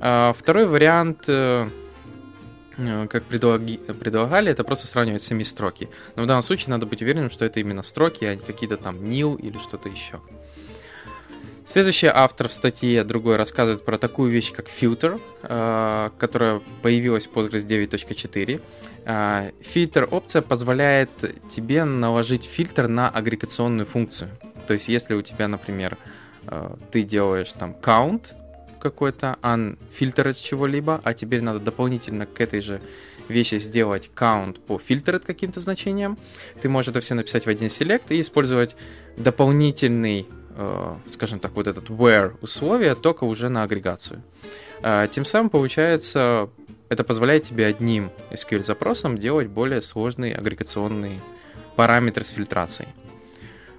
А, 0.00 0.32
второй 0.36 0.66
вариант, 0.66 1.24
э, 1.28 1.68
э, 2.78 3.06
как 3.08 3.24
предлагали, 3.24 4.50
это 4.50 4.64
просто 4.64 4.86
сравнивать 4.86 5.22
сами 5.22 5.42
строки. 5.42 5.88
Но 6.16 6.22
в 6.22 6.26
данном 6.26 6.42
случае 6.42 6.70
надо 6.70 6.86
быть 6.86 7.02
уверенным, 7.02 7.30
что 7.30 7.44
это 7.44 7.60
именно 7.60 7.82
строки, 7.82 8.24
а 8.24 8.34
не 8.34 8.40
какие-то 8.40 8.76
там 8.76 8.96
nil 8.96 9.38
или 9.38 9.58
что-то 9.58 9.88
еще. 9.88 10.20
Следующий 11.70 12.08
автор 12.08 12.48
в 12.48 12.52
статье 12.52 13.04
другой 13.04 13.36
рассказывает 13.36 13.84
про 13.84 13.96
такую 13.96 14.28
вещь, 14.28 14.50
как 14.50 14.68
фильтр, 14.68 15.20
э, 15.44 16.10
которая 16.18 16.60
появилась 16.82 17.28
в 17.28 17.32
Postgres 17.32 17.64
9.4. 17.64 18.60
Э, 19.04 19.52
фильтр 19.60 20.08
опция 20.10 20.42
позволяет 20.42 21.10
тебе 21.48 21.84
наложить 21.84 22.42
фильтр 22.42 22.88
на 22.88 23.08
агрегационную 23.08 23.86
функцию. 23.86 24.30
То 24.66 24.74
есть, 24.74 24.88
если 24.88 25.14
у 25.14 25.22
тебя, 25.22 25.46
например, 25.46 25.96
э, 26.48 26.74
ты 26.90 27.04
делаешь 27.04 27.52
там 27.52 27.76
count 27.80 28.32
какой-то, 28.80 29.38
unfiltered 29.40 30.42
чего-либо, 30.42 31.00
а 31.04 31.14
теперь 31.14 31.40
надо 31.40 31.60
дополнительно 31.60 32.26
к 32.26 32.40
этой 32.40 32.62
же 32.62 32.80
вещи 33.28 33.60
сделать 33.60 34.10
count 34.16 34.58
по 34.58 34.74
filtered 34.74 35.24
каким-то 35.24 35.60
значениям, 35.60 36.18
ты 36.60 36.68
можешь 36.68 36.90
это 36.90 37.00
все 37.00 37.14
написать 37.14 37.46
в 37.46 37.48
один 37.48 37.68
select 37.68 38.06
и 38.08 38.20
использовать 38.20 38.74
дополнительный 39.16 40.26
скажем 41.06 41.40
так, 41.40 41.52
вот 41.52 41.66
этот 41.66 41.88
where 41.90 42.36
условия 42.40 42.94
только 42.94 43.24
уже 43.24 43.48
на 43.48 43.62
агрегацию. 43.62 44.22
Э, 44.82 45.08
тем 45.10 45.24
самым 45.24 45.50
получается, 45.50 46.48
это 46.88 47.04
позволяет 47.04 47.44
тебе 47.44 47.66
одним 47.66 48.10
SQL 48.30 48.62
запросом 48.62 49.18
делать 49.18 49.48
более 49.48 49.82
сложный 49.82 50.32
агрегационный 50.32 51.20
параметр 51.76 52.24
с 52.24 52.28
фильтрацией. 52.28 52.88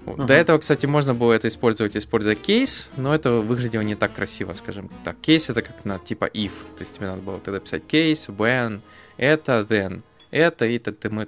Uh-huh. 0.04 0.26
До 0.26 0.34
этого, 0.34 0.58
кстати, 0.58 0.86
можно 0.86 1.14
было 1.14 1.32
это 1.32 1.46
использовать, 1.46 1.96
используя 1.96 2.34
кейс, 2.34 2.90
но 2.96 3.14
это 3.14 3.34
выглядело 3.34 3.82
не 3.82 3.94
так 3.94 4.14
красиво, 4.14 4.52
скажем 4.54 4.90
так. 5.04 5.16
Кейс 5.20 5.48
это 5.48 5.62
как 5.62 5.84
на 5.84 5.98
типа 5.98 6.24
if, 6.24 6.50
то 6.76 6.80
есть 6.80 6.96
тебе 6.96 7.06
надо 7.06 7.22
было 7.22 7.38
тогда 7.38 7.60
писать 7.60 7.86
кейс, 7.86 8.28
when, 8.28 8.80
это, 9.16 9.64
then, 9.68 10.02
это 10.32 10.66
и 10.66 10.78
тому 10.78 11.26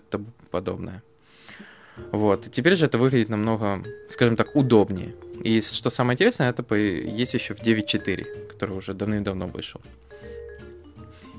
подобное. 0.50 1.02
Вот. 2.10 2.50
Теперь 2.50 2.74
же 2.74 2.86
это 2.86 2.98
выглядит 2.98 3.28
намного, 3.28 3.82
скажем 4.08 4.36
так, 4.36 4.56
удобнее. 4.56 5.14
И 5.42 5.60
что 5.60 5.90
самое 5.90 6.14
интересное, 6.14 6.50
это 6.50 6.74
есть 6.74 7.34
еще 7.34 7.54
в 7.54 7.60
9.4, 7.60 8.48
который 8.48 8.76
уже 8.76 8.94
давным-давно 8.94 9.46
вышел. 9.46 9.80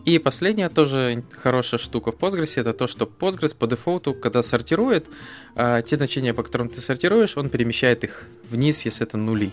И 0.06 0.20
последняя 0.20 0.70
тоже 0.70 1.24
хорошая 1.42 1.80
штука 1.80 2.12
в 2.12 2.16
Postgres, 2.16 2.60
это 2.62 2.74
то, 2.74 2.88
что 2.88 3.06
Postgres 3.06 3.56
по 3.56 3.66
дефолту, 3.66 4.14
когда 4.14 4.44
сортирует, 4.44 5.08
э, 5.56 5.82
те 5.84 5.96
значения, 5.96 6.34
по 6.34 6.44
которым 6.44 6.70
ты 6.70 6.80
сортируешь, 6.82 7.38
он 7.38 7.50
перемещает 7.50 8.04
их 8.04 8.28
вниз, 8.52 8.86
если 8.86 9.08
это 9.08 9.18
нули. 9.18 9.52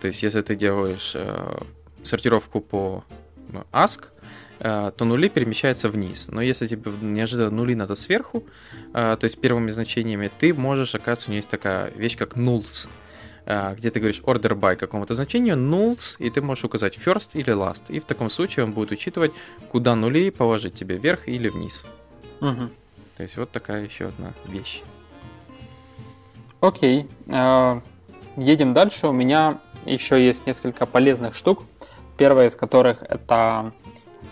То 0.00 0.08
есть, 0.08 0.24
если 0.24 0.40
ты 0.40 0.56
делаешь 0.56 1.12
э, 1.14 1.58
сортировку 2.02 2.60
по 2.60 3.04
ну, 3.52 3.64
ask, 3.72 4.06
Э, 4.62 4.92
то 4.94 5.04
нули 5.06 5.30
перемещаются 5.30 5.88
вниз. 5.88 6.28
Но 6.28 6.42
если 6.42 6.66
тебе 6.66 6.92
неожиданно 7.00 7.50
нули 7.50 7.74
надо 7.74 7.96
сверху, 7.96 8.44
то 8.92 9.18
есть 9.22 9.40
первыми 9.40 9.70
значениями, 9.70 10.30
ты 10.38 10.52
можешь, 10.52 10.94
оказывается, 10.94 11.28
у 11.28 11.30
нее 11.30 11.38
есть 11.38 11.48
такая 11.48 11.90
вещь, 11.92 12.16
как 12.18 12.36
nulls, 12.36 12.88
где 13.76 13.90
ты 13.90 14.00
говоришь 14.00 14.20
order 14.20 14.58
by 14.58 14.76
какому-то 14.76 15.14
значению, 15.14 15.56
nulls, 15.56 16.16
и 16.18 16.30
ты 16.30 16.40
можешь 16.42 16.64
указать 16.64 16.98
first 16.98 17.30
или 17.34 17.52
last. 17.52 17.84
И 17.88 17.98
в 17.98 18.04
таком 18.04 18.30
случае 18.30 18.64
он 18.64 18.72
будет 18.72 18.92
учитывать, 18.92 19.32
куда 19.70 19.94
нули 19.96 20.30
положить 20.30 20.74
тебе 20.74 20.96
вверх 20.98 21.28
или 21.28 21.48
вниз. 21.48 21.84
Угу. 22.40 22.70
То 23.16 23.22
есть 23.22 23.36
вот 23.36 23.50
такая 23.50 23.84
еще 23.84 24.06
одна 24.06 24.32
вещь. 24.46 24.82
Окей. 26.60 27.06
Едем 28.36 28.72
дальше. 28.74 29.08
У 29.08 29.12
меня 29.12 29.60
еще 29.86 30.24
есть 30.24 30.46
несколько 30.46 30.86
полезных 30.86 31.34
штук. 31.34 31.64
Первая 32.16 32.48
из 32.48 32.54
которых 32.54 33.02
это 33.02 33.72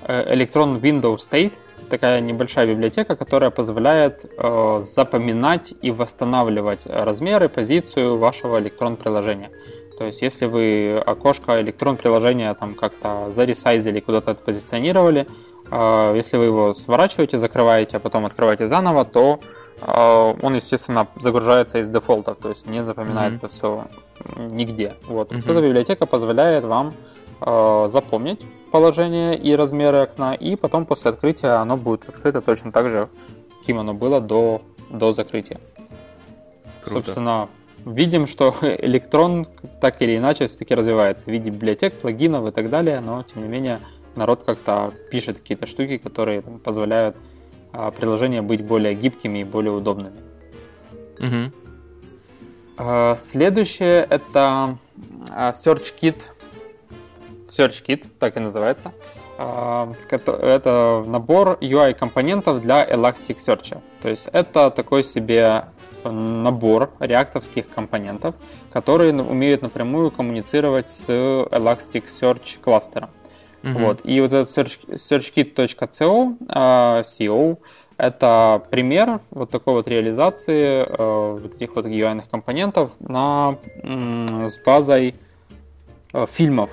Electron 0.06 0.76
э, 0.76 0.80
Windows 0.80 1.18
State, 1.18 1.52
такая 1.88 2.20
небольшая 2.20 2.66
библиотека, 2.66 3.16
которая 3.16 3.50
позволяет 3.50 4.24
э, 4.36 4.82
запоминать 4.82 5.74
и 5.82 5.90
восстанавливать 5.90 6.86
размеры, 6.86 7.48
позицию 7.48 8.18
вашего 8.18 8.58
электрон-приложения. 8.58 9.50
То 9.98 10.06
есть, 10.06 10.22
если 10.22 10.46
вы 10.46 11.02
окошко 11.04 11.60
электрон-приложения 11.60 12.54
там 12.54 12.74
как-то 12.74 13.32
заресайзили, 13.32 14.00
куда-то 14.00 14.30
это 14.30 14.42
позиционировали, 14.42 15.26
э, 15.70 16.12
если 16.16 16.36
вы 16.36 16.44
его 16.44 16.74
сворачиваете, 16.74 17.38
закрываете, 17.38 17.96
а 17.96 18.00
потом 18.00 18.24
открываете 18.24 18.68
заново, 18.68 19.04
то 19.04 19.40
э, 19.80 20.34
он, 20.42 20.54
естественно, 20.54 21.08
загружается 21.20 21.78
из 21.78 21.88
дефолтов, 21.88 22.38
то 22.40 22.50
есть 22.50 22.66
не 22.66 22.84
запоминает 22.84 23.34
mm-hmm. 23.34 23.36
это 23.36 23.48
все 23.48 23.84
нигде. 24.36 24.92
Вот. 25.08 25.32
Mm-hmm. 25.32 25.50
Эта 25.50 25.62
библиотека 25.62 26.06
позволяет 26.06 26.64
вам 26.64 26.94
запомнить 27.40 28.40
положение 28.70 29.38
и 29.38 29.54
размеры 29.54 29.98
окна, 29.98 30.34
и 30.34 30.56
потом 30.56 30.86
после 30.86 31.10
открытия 31.10 31.60
оно 31.60 31.76
будет 31.76 32.08
открыто 32.08 32.40
точно 32.40 32.72
так 32.72 32.90
же, 32.90 33.08
каким 33.60 33.78
оно 33.78 33.94
было 33.94 34.20
до, 34.20 34.62
до 34.90 35.12
закрытия. 35.12 35.58
Круто. 36.82 37.04
Собственно, 37.06 37.48
видим, 37.84 38.26
что 38.26 38.54
электрон 38.62 39.46
так 39.80 40.00
или 40.02 40.16
иначе 40.16 40.46
все-таки 40.46 40.74
развивается 40.74 41.26
в 41.26 41.28
виде 41.28 41.50
библиотек, 41.50 41.94
плагинов 42.00 42.46
и 42.48 42.50
так 42.50 42.70
далее, 42.70 43.00
но 43.00 43.22
тем 43.22 43.42
не 43.42 43.48
менее 43.48 43.80
народ 44.14 44.42
как-то 44.44 44.92
пишет 45.10 45.38
какие-то 45.38 45.66
штуки, 45.66 45.98
которые 45.98 46.42
там, 46.42 46.58
позволяют 46.58 47.16
а, 47.72 47.90
приложения 47.90 48.42
быть 48.42 48.64
более 48.64 48.94
гибкими 48.94 49.40
и 49.40 49.44
более 49.44 49.72
удобными. 49.72 50.16
А, 52.76 53.16
Следующее 53.16 54.06
это 54.08 54.78
а, 55.30 55.52
SearchKit. 55.52 56.16
SearchKit, 57.48 58.06
так 58.18 58.36
и 58.36 58.40
называется. 58.40 58.92
А, 59.38 59.92
Это 60.10 61.04
набор 61.06 61.58
UI-компонентов 61.60 62.60
для 62.60 62.84
Elasticsearch. 62.84 63.78
То 64.02 64.08
есть 64.08 64.28
это 64.32 64.70
такой 64.70 65.04
себе 65.04 65.64
набор 66.04 66.90
реактовских 67.00 67.68
компонентов, 67.68 68.34
которые 68.72 69.12
умеют 69.14 69.62
напрямую 69.62 70.10
коммуницировать 70.10 70.88
с 70.88 71.08
Elasticsearch 71.08 72.60
кластером. 72.60 73.10
Мгм. 73.62 73.84
Вот. 73.84 74.00
И 74.04 74.20
вот 74.20 74.32
этот 74.32 74.56
search, 74.56 74.78
searchkit.co, 74.88 76.36
а, 76.48 77.02
CO, 77.02 77.58
это 77.96 78.62
пример 78.70 79.20
вот 79.30 79.50
такой 79.50 79.74
вот 79.74 79.88
реализации 79.88 80.86
э, 80.86 81.38
вот 81.42 81.56
этих 81.56 81.74
вот 81.74 81.84
UI 81.86 82.22
компонентов 82.30 82.92
на, 83.00 83.56
м, 83.82 84.48
с 84.48 84.56
базой 84.58 85.16
фильмов. 86.30 86.70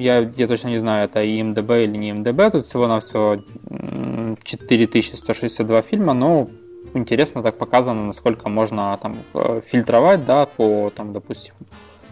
Я, 0.00 0.30
я 0.36 0.46
точно 0.48 0.68
не 0.68 0.78
знаю, 0.80 1.04
это 1.04 1.22
IMDB 1.22 1.84
или 1.84 1.96
не 1.98 2.10
IMDB, 2.12 2.50
тут 2.50 2.64
всего-навсего 2.64 3.36
м, 3.68 4.36
4162 4.42 5.82
фильма, 5.82 6.14
но 6.14 6.48
интересно 6.94 7.42
так 7.42 7.58
показано, 7.58 8.06
насколько 8.06 8.48
можно 8.48 8.98
там 9.02 9.18
э, 9.34 9.60
фильтровать, 9.66 10.24
да, 10.24 10.46
по, 10.46 10.90
там, 10.96 11.12
допустим, 11.12 11.52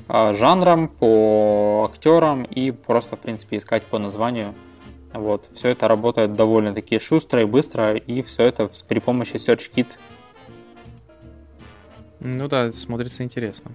э, 0.08 0.34
жанрам, 0.34 0.88
по 0.88 1.88
актерам 1.90 2.42
и 2.44 2.72
просто, 2.72 3.16
в 3.16 3.20
принципе, 3.20 3.56
искать 3.56 3.84
по 3.84 3.98
названию. 3.98 4.54
Вот. 5.14 5.46
Все 5.54 5.68
это 5.68 5.88
работает 5.88 6.34
довольно-таки 6.34 6.98
шустро 6.98 7.40
и 7.40 7.46
быстро, 7.46 7.94
и 7.94 8.20
все 8.20 8.42
это 8.44 8.70
при 8.86 8.98
помощи 8.98 9.36
SearchKit. 9.36 9.86
Ну 12.20 12.48
да, 12.48 12.70
смотрится 12.72 13.22
интересно. 13.22 13.70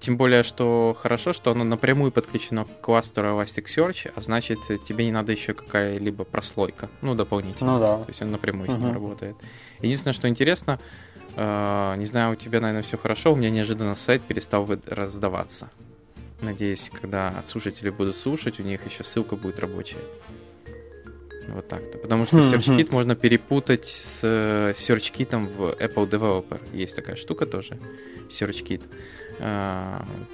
Тем 0.00 0.16
более, 0.16 0.42
что 0.42 0.96
хорошо, 0.98 1.34
что 1.34 1.50
оно 1.50 1.62
напрямую 1.62 2.10
подключено 2.10 2.64
к 2.64 2.80
кластеру 2.80 3.28
Elasticsearch, 3.28 4.10
а 4.14 4.20
значит, 4.22 4.58
тебе 4.88 5.04
не 5.04 5.12
надо 5.12 5.30
еще 5.32 5.52
какая-либо 5.52 6.24
прослойка, 6.24 6.88
ну, 7.02 7.14
дополнительно. 7.14 7.74
Ну 7.74 7.80
да. 7.80 7.98
То 7.98 8.08
есть 8.08 8.22
он 8.22 8.30
напрямую 8.30 8.70
с 8.70 8.74
ним 8.74 8.92
работает. 8.94 9.36
Единственное, 9.82 10.14
что 10.14 10.26
интересно, 10.26 10.80
а, 11.36 11.94
не 11.96 12.06
знаю, 12.06 12.32
у 12.32 12.34
тебя, 12.34 12.60
наверное, 12.60 12.82
все 12.82 12.96
хорошо, 12.96 13.34
у 13.34 13.36
меня 13.36 13.50
неожиданно 13.50 13.94
сайт 13.94 14.22
перестал 14.22 14.66
раздаваться. 14.86 15.70
Надеюсь, 16.40 16.90
когда 16.98 17.42
слушатели 17.42 17.90
будут 17.90 18.16
слушать, 18.16 18.58
у 18.58 18.62
них 18.62 18.86
еще 18.86 19.04
ссылка 19.04 19.36
будет 19.36 19.60
рабочая. 19.60 19.98
Вот 21.48 21.68
так-то. 21.68 21.98
Потому 21.98 22.24
что. 22.26 22.38
SearchKit 22.38 22.90
можно 22.90 23.14
перепутать 23.16 23.84
с 23.84 24.20
э, 24.22 24.72
SearchKit 24.76 25.36
в 25.56 25.62
Apple 25.78 26.08
Developer. 26.08 26.60
Есть 26.72 26.96
такая 26.96 27.16
штука 27.16 27.44
тоже, 27.44 27.78
SearchKit. 28.30 28.82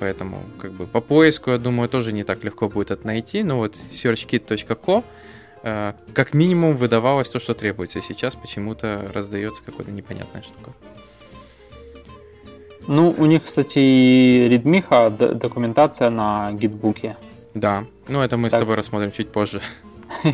Поэтому, 0.00 0.42
как 0.60 0.72
бы, 0.72 0.86
по 0.86 1.00
поиску, 1.00 1.50
я 1.50 1.58
думаю, 1.58 1.88
тоже 1.88 2.12
не 2.12 2.24
так 2.24 2.42
легко 2.44 2.68
будет 2.68 2.90
это 2.90 3.06
найти. 3.06 3.42
Но 3.42 3.58
вот 3.58 3.76
searchkit.co 3.90 5.04
а, 5.62 5.94
как 6.14 6.34
минимум 6.34 6.76
выдавалось 6.76 7.30
то, 7.30 7.38
что 7.38 7.54
требуется. 7.54 8.00
Сейчас 8.02 8.36
почему-то 8.36 9.10
раздается 9.12 9.62
какая-то 9.64 9.90
непонятная 9.90 10.42
штука. 10.42 10.72
Ну, 12.88 13.14
у 13.18 13.26
них, 13.26 13.44
кстати, 13.44 13.78
и 13.78 14.48
редмиха, 14.48 15.10
документация 15.10 16.10
на 16.10 16.52
гитбуке. 16.52 17.16
Да, 17.54 17.84
ну 18.06 18.20
это 18.22 18.36
мы 18.36 18.48
с 18.48 18.52
Так. 18.52 18.60
тобой 18.60 18.76
рассмотрим 18.76 19.10
чуть 19.10 19.30
позже. 19.32 19.60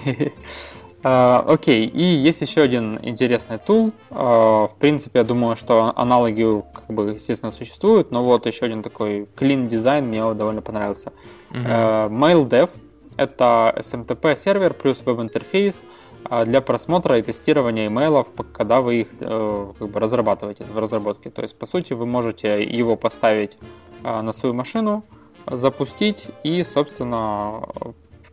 А, 1.04 1.44
Окей, 1.48 1.86
и 1.86 2.02
есть 2.02 2.40
еще 2.40 2.62
один 2.62 2.98
интересный 3.02 3.58
тул. 3.58 3.92
А, 4.10 4.68
В 4.68 4.76
принципе, 4.78 5.20
я 5.20 5.24
думаю, 5.24 5.56
что 5.56 5.92
аналоги, 5.96 6.62
как 6.72 6.86
бы, 6.86 7.14
естественно, 7.14 7.50
существуют, 7.50 8.10
но 8.10 8.22
вот 8.22 8.46
еще 8.46 8.66
один 8.66 8.82
такой 8.82 9.26
clean 9.36 9.68
дизайн 9.68 10.06
мне 10.06 10.20
довольно 10.34 10.62
понравился. 10.62 11.12
Э, 11.50 12.08
MailDev— 12.08 12.70
это 13.16 13.74
SMTP 13.76 14.36
сервер 14.36 14.74
плюс 14.74 15.02
веб-интерфейс 15.04 15.84
а, 16.24 16.44
для 16.44 16.60
просмотра 16.60 17.18
и 17.18 17.22
тестирования 17.22 17.88
имейлов, 17.88 18.28
когда 18.52 18.80
вы 18.80 19.00
их 19.02 19.08
э, 19.20 19.72
как 19.78 19.88
бы 19.88 20.00
разрабатываете 20.00 20.64
в 20.64 20.78
разработке. 20.78 21.30
То 21.30 21.42
есть, 21.42 21.58
по 21.58 21.66
сути, 21.66 21.92
вы 21.94 22.06
можете 22.06 22.62
его 22.62 22.96
поставить 22.96 23.58
на 24.02 24.32
свою 24.32 24.52
машину, 24.52 25.04
запустить 25.46 26.26
и, 26.42 26.64
собственно, 26.64 27.62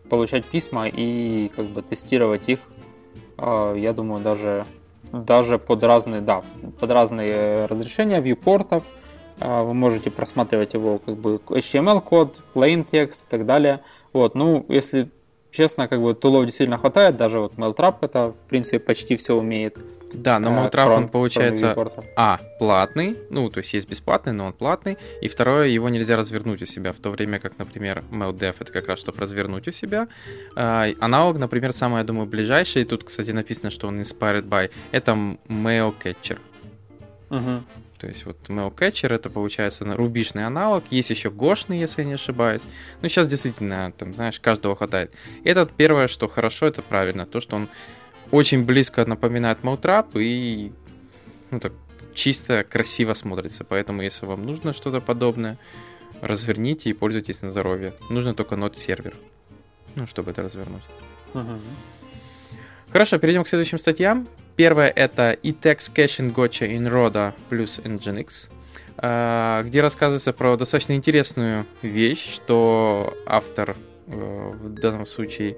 получать 0.09 0.45
письма 0.45 0.87
и 0.87 1.51
как 1.55 1.65
бы 1.67 1.81
тестировать 1.81 2.49
их. 2.49 2.59
а, 3.37 3.75
Я 3.75 3.93
думаю, 3.93 4.21
даже 4.21 4.65
даже 5.11 5.57
под 5.57 5.83
разные, 5.83 6.21
да, 6.21 6.43
под 6.79 6.91
разные 6.91 7.65
разрешения 7.65 8.21
вьюпортов. 8.21 8.83
А, 9.39 9.63
Вы 9.63 9.73
можете 9.73 10.11
просматривать 10.11 10.73
его 10.73 10.97
как 10.97 11.15
бы 11.15 11.39
HTML-код, 11.47 12.43
plain 12.53 12.85
текст 12.89 13.23
и 13.23 13.29
так 13.29 13.45
далее. 13.45 13.81
Вот, 14.13 14.35
ну, 14.35 14.65
если 14.69 15.09
честно, 15.51 15.87
как 15.87 16.01
бы 16.01 16.13
тулов 16.13 16.45
действительно 16.45 16.77
хватает, 16.77 17.17
даже 17.17 17.39
вот 17.39 17.53
Mailtrap 17.55 17.95
это, 18.01 18.33
в 18.33 18.49
принципе, 18.49 18.79
почти 18.79 19.17
все 19.17 19.35
умеет. 19.35 19.77
Да, 20.13 20.39
но 20.39 20.49
Motrap, 20.49 20.69
кроме- 20.71 20.95
он 20.95 21.09
получается, 21.09 21.75
а, 22.15 22.39
платный, 22.57 23.17
ну, 23.29 23.49
то 23.49 23.59
есть 23.59 23.73
есть 23.73 23.89
бесплатный, 23.89 24.33
но 24.33 24.47
он 24.47 24.53
платный, 24.53 24.97
и 25.21 25.27
второе, 25.27 25.67
его 25.67 25.89
нельзя 25.89 26.17
развернуть 26.17 26.61
у 26.61 26.65
себя, 26.65 26.93
в 26.93 26.97
то 26.97 27.11
время 27.11 27.39
как, 27.39 27.57
например, 27.59 28.03
MailDev 28.11 28.55
это 28.59 28.71
как 28.71 28.87
раз, 28.87 28.99
чтобы 28.99 29.19
развернуть 29.19 29.67
у 29.67 29.71
себя. 29.71 30.07
А, 30.55 30.87
аналог, 30.99 31.37
например, 31.37 31.73
самый, 31.73 31.99
я 31.99 32.03
думаю, 32.03 32.27
ближайший, 32.27 32.85
тут, 32.85 33.03
кстати, 33.03 33.31
написано, 33.31 33.69
что 33.69 33.87
он 33.87 33.99
inspired 34.01 34.47
by, 34.47 34.71
это 34.91 35.37
Mailcatcher. 35.47 36.39
Мгм. 37.29 37.65
То 37.99 38.07
есть 38.07 38.25
вот 38.25 38.37
Mailcatcher 38.47 39.13
это 39.13 39.29
получается 39.29 39.85
рубишный 39.93 40.45
аналог, 40.45 40.85
есть 40.89 41.09
еще 41.09 41.29
гошный, 41.29 41.79
если 41.79 42.01
я 42.01 42.07
не 42.07 42.13
ошибаюсь. 42.13 42.61
Ну 43.01 43.09
сейчас 43.09 43.27
действительно, 43.27 43.91
там, 43.91 44.13
знаешь, 44.13 44.39
каждого 44.39 44.75
хватает. 44.75 45.13
Этот 45.43 45.71
первое, 45.71 46.07
что 46.07 46.29
хорошо, 46.29 46.67
это 46.67 46.81
правильно, 46.81 47.25
то, 47.25 47.41
что 47.41 47.57
он 47.57 47.69
очень 48.31 48.63
близко 48.63 49.05
напоминает 49.05 49.59
Moutrap 49.61 50.11
и 50.15 50.71
ну, 51.51 51.59
так, 51.59 51.73
чисто 52.13 52.63
красиво 52.63 53.13
смотрится. 53.13 53.63
Поэтому, 53.63 54.01
если 54.01 54.25
вам 54.25 54.43
нужно 54.43 54.73
что-то 54.73 55.01
подобное, 55.01 55.57
разверните 56.21 56.89
и 56.89 56.93
пользуйтесь 56.93 57.41
на 57.41 57.51
здоровье. 57.51 57.93
Нужно 58.09 58.33
только 58.33 58.55
нот 58.55 58.77
сервер, 58.77 59.15
ну, 59.95 60.07
чтобы 60.07 60.31
это 60.31 60.43
развернуть. 60.43 60.83
Мгм. 61.33 61.61
Хорошо, 62.91 63.19
перейдем 63.19 63.43
к 63.43 63.47
следующим 63.47 63.77
статьям. 63.77 64.27
Первая 64.55 64.89
это 64.89 65.37
e-text 65.43 65.93
caching 65.93 66.33
gotcha 66.33 66.67
in 66.67 66.91
Roda 66.91 67.33
плюс 67.49 67.79
Nginx, 67.79 68.49
а, 68.97 69.63
где 69.63 69.81
рассказывается 69.81 70.33
про 70.33 70.57
достаточно 70.57 70.93
интересную 70.93 71.65
вещь, 71.81 72.27
что 72.27 73.15
автор 73.25 73.77
э, 74.07 74.11
в 74.11 74.73
данном 74.73 75.05
случае 75.07 75.57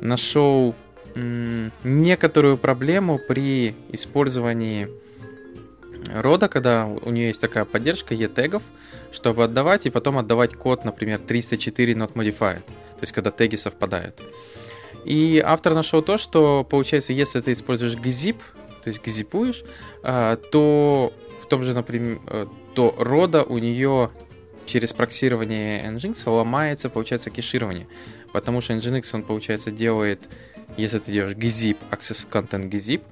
нашел 0.00 0.74
некоторую 1.14 2.56
проблему 2.56 3.18
при 3.18 3.74
использовании 3.90 4.88
рода, 6.14 6.48
когда 6.48 6.86
у 6.86 7.10
нее 7.10 7.28
есть 7.28 7.40
такая 7.40 7.64
поддержка 7.64 8.14
e-тегов, 8.14 8.62
чтобы 9.12 9.44
отдавать 9.44 9.86
и 9.86 9.90
потом 9.90 10.18
отдавать 10.18 10.54
код, 10.54 10.84
например, 10.84 11.20
304 11.20 11.92
not 11.94 12.14
modified, 12.14 12.62
то 12.64 13.02
есть 13.02 13.12
когда 13.12 13.30
теги 13.30 13.56
совпадают. 13.56 14.20
И 15.04 15.42
автор 15.44 15.74
нашел 15.74 16.02
то, 16.02 16.16
что 16.16 16.64
получается, 16.68 17.12
если 17.12 17.40
ты 17.40 17.52
используешь 17.52 17.94
gzip, 17.94 18.36
то 18.82 18.88
есть 18.88 19.04
гзипуешь, 19.04 19.64
а, 20.02 20.36
то 20.36 21.12
в 21.42 21.46
том 21.46 21.64
же, 21.64 21.74
например, 21.74 22.20
э, 22.26 22.46
то 22.74 22.94
рода 22.98 23.42
у 23.42 23.58
нее 23.58 24.10
через 24.64 24.92
проксирование 24.92 25.82
Nginx 25.84 26.28
ломается, 26.30 26.88
получается, 26.88 27.30
кеширование. 27.30 27.86
Потому 28.32 28.60
что 28.60 28.74
Nginx, 28.74 29.10
он, 29.14 29.22
получается, 29.22 29.70
делает, 29.70 30.28
если 30.76 30.98
ты 30.98 31.12
делаешь 31.12 31.36
gzip, 31.36 31.76
access 31.90 32.28
content 32.30 32.70
gzip, 32.70 33.02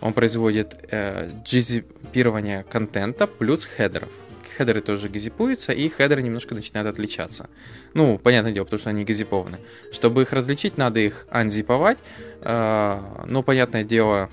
он 0.00 0.12
производит 0.12 0.76
э, 0.90 1.28
gzipирование 1.44 2.64
контента 2.64 3.26
плюс 3.26 3.66
хедеров. 3.66 4.10
Хедеры 4.56 4.80
тоже 4.80 5.08
газипуются, 5.08 5.72
и 5.72 5.88
хедеры 5.88 6.22
немножко 6.22 6.54
начинают 6.54 6.88
отличаться. 6.88 7.48
Ну, 7.94 8.18
понятное 8.18 8.52
дело, 8.52 8.64
потому 8.64 8.80
что 8.80 8.90
они 8.90 9.04
газипованы. 9.04 9.58
Чтобы 9.92 10.22
их 10.22 10.32
различить, 10.32 10.76
надо 10.76 11.00
их 11.00 11.26
анзиповать. 11.30 11.98
э, 12.40 13.00
но, 13.26 13.42
понятное 13.42 13.84
дело, 13.84 14.30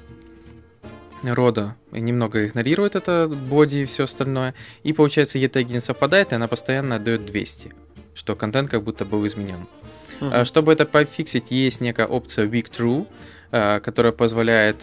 рода 1.23 1.75
немного 1.91 2.45
игнорирует 2.45 2.95
это 2.95 3.27
боди 3.27 3.77
и 3.77 3.85
все 3.85 4.03
остальное. 4.03 4.53
И 4.83 4.93
получается, 4.93 5.39
e 5.39 5.63
не 5.63 5.81
совпадает, 5.81 6.31
и 6.31 6.35
она 6.35 6.47
постоянно 6.47 6.95
отдает 6.95 7.25
200, 7.25 7.73
что 8.13 8.35
контент 8.35 8.69
как 8.69 8.83
будто 8.83 9.05
был 9.05 9.25
изменен. 9.25 9.67
А, 10.22 10.45
Чтобы 10.45 10.74
это 10.74 10.86
пофиксить, 10.86 11.51
есть 11.51 11.82
некая 11.82 12.07
опция 12.07 12.47
Weak 12.47 12.70
True, 12.72 13.07
а, 13.51 13.80
которая 13.80 14.11
позволяет 14.11 14.78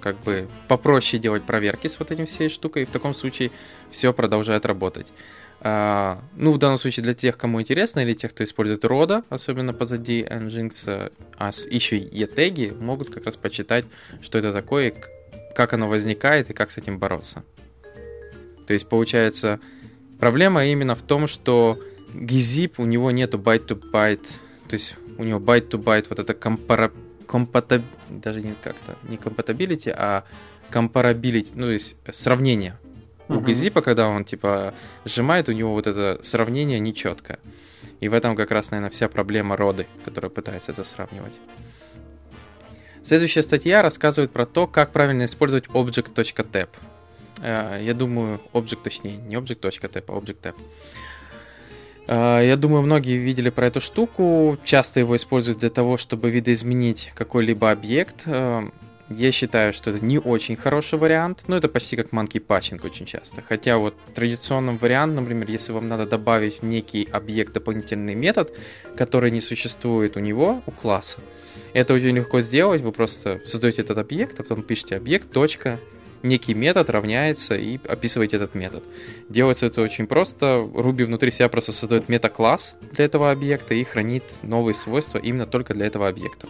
как 0.00 0.18
бы 0.22 0.48
попроще 0.68 1.20
делать 1.20 1.42
проверки 1.44 1.86
с 1.86 1.98
вот 1.98 2.10
этим 2.10 2.24
всей 2.24 2.48
штукой, 2.48 2.82
и 2.82 2.86
в 2.86 2.90
таком 2.90 3.12
случае 3.12 3.50
все 3.90 4.14
продолжает 4.14 4.64
работать. 4.64 5.12
А, 5.60 6.22
ну, 6.34 6.52
в 6.52 6.58
данном 6.58 6.78
случае 6.78 7.02
для 7.02 7.14
тех, 7.14 7.36
кому 7.36 7.60
интересно, 7.60 8.00
или 8.00 8.14
тех, 8.14 8.30
кто 8.32 8.44
использует 8.44 8.84
рода, 8.84 9.24
особенно 9.30 9.72
позади 9.72 10.22
Nginx, 10.22 11.12
а 11.38 11.50
еще 11.70 11.96
и 11.98 12.22
e-теги, 12.22 12.74
могут 12.78 13.10
как 13.10 13.24
раз 13.24 13.36
почитать, 13.36 13.84
что 14.22 14.38
это 14.38 14.52
такое, 14.52 14.94
как 15.54 15.72
оно 15.72 15.88
возникает 15.88 16.50
и 16.50 16.52
как 16.52 16.70
с 16.70 16.78
этим 16.78 16.98
бороться. 16.98 17.42
То 18.66 18.74
есть, 18.74 18.88
получается, 18.88 19.60
проблема 20.18 20.66
именно 20.66 20.94
в 20.94 21.02
том, 21.02 21.26
что 21.26 21.78
gzip 22.12 22.74
у 22.78 22.84
него 22.84 23.10
нету 23.10 23.38
byte-to-byte, 23.38 24.36
то 24.68 24.74
есть 24.74 24.94
у 25.18 25.24
него 25.24 25.38
byte-to-byte 25.40 26.06
вот 26.08 26.18
это 26.18 26.34
компара... 26.34 26.92
компатаб... 27.26 27.82
даже 28.08 28.42
не 28.42 28.54
как-то, 28.62 28.96
не 29.08 29.16
compatibility, 29.16 29.94
а 29.96 30.24
comparability, 30.70 31.52
ну, 31.54 31.66
то 31.66 31.72
есть 31.72 31.96
сравнение. 32.12 32.78
Uh-huh. 33.28 33.38
У 33.38 33.40
gzip, 33.40 33.82
когда 33.82 34.08
он, 34.08 34.24
типа, 34.24 34.74
сжимает, 35.04 35.48
у 35.48 35.52
него 35.52 35.72
вот 35.72 35.86
это 35.86 36.18
сравнение 36.22 36.78
нечеткое. 36.78 37.38
И 38.00 38.08
в 38.08 38.14
этом 38.14 38.36
как 38.36 38.50
раз, 38.50 38.70
наверное, 38.70 38.90
вся 38.90 39.08
проблема 39.08 39.56
роды, 39.56 39.86
которая 40.04 40.30
пытается 40.30 40.72
это 40.72 40.84
сравнивать. 40.84 41.38
Следующая 43.02 43.42
статья 43.42 43.82
рассказывает 43.82 44.32
про 44.32 44.46
то, 44.46 44.66
как 44.66 44.92
правильно 44.92 45.24
использовать 45.24 45.66
object.tap. 45.66 46.68
Э, 47.40 47.80
я 47.82 47.94
думаю, 47.94 48.40
object, 48.52 48.82
точнее, 48.82 49.16
не 49.16 49.36
object.tap, 49.36 50.04
а 50.08 50.12
object.tap. 50.12 50.56
А, 52.08 52.40
я 52.40 52.56
думаю, 52.56 52.82
многие 52.82 53.16
видели 53.16 53.50
про 53.50 53.66
эту 53.66 53.80
штуку. 53.80 54.58
Часто 54.64 55.00
его 55.00 55.16
используют 55.16 55.58
для 55.58 55.70
того, 55.70 55.96
чтобы 55.96 56.30
видоизменить 56.30 57.12
какой-либо 57.14 57.70
объект. 57.70 58.22
А, 58.26 58.68
я 59.08 59.30
считаю, 59.30 59.72
что 59.72 59.90
это 59.90 60.04
не 60.04 60.18
очень 60.18 60.56
хороший 60.56 60.98
вариант, 60.98 61.44
но 61.46 61.56
это 61.56 61.68
почти 61.68 61.96
как 61.96 62.10
monkey 62.10 62.44
patching 62.44 62.84
очень 62.84 63.06
часто. 63.06 63.42
Хотя 63.46 63.78
вот 63.78 63.94
традиционный 64.14 64.76
вариант, 64.76 65.14
например, 65.14 65.48
если 65.48 65.72
вам 65.72 65.86
надо 65.88 66.06
добавить 66.06 66.60
в 66.60 66.64
некий 66.64 67.08
объект 67.12 67.52
дополнительный 67.52 68.14
метод, 68.14 68.52
который 68.96 69.30
не 69.30 69.40
существует 69.40 70.16
у 70.16 70.20
него, 70.20 70.62
у 70.66 70.72
класса, 70.72 71.18
это 71.72 71.94
очень 71.94 72.16
легко 72.16 72.40
сделать. 72.40 72.82
Вы 72.82 72.90
просто 72.90 73.40
создаете 73.46 73.82
этот 73.82 73.98
объект, 73.98 74.40
а 74.40 74.42
потом 74.42 74.62
пишете 74.62 74.96
объект, 74.96 75.30
точка, 75.30 75.78
некий 76.26 76.54
метод 76.54 76.90
равняется 76.90 77.54
и 77.56 77.78
описываете 77.88 78.36
этот 78.36 78.54
метод. 78.54 78.84
Делается 79.28 79.66
это 79.66 79.82
очень 79.82 80.06
просто. 80.06 80.46
Ruby 80.72 81.04
внутри 81.04 81.30
себя 81.30 81.48
просто 81.48 81.72
создает 81.72 82.08
мета-класс 82.08 82.74
для 82.92 83.04
этого 83.04 83.30
объекта 83.30 83.74
и 83.74 83.84
хранит 83.84 84.24
новые 84.42 84.74
свойства 84.74 85.18
именно 85.18 85.46
только 85.46 85.74
для 85.74 85.86
этого 85.86 86.08
объекта. 86.08 86.48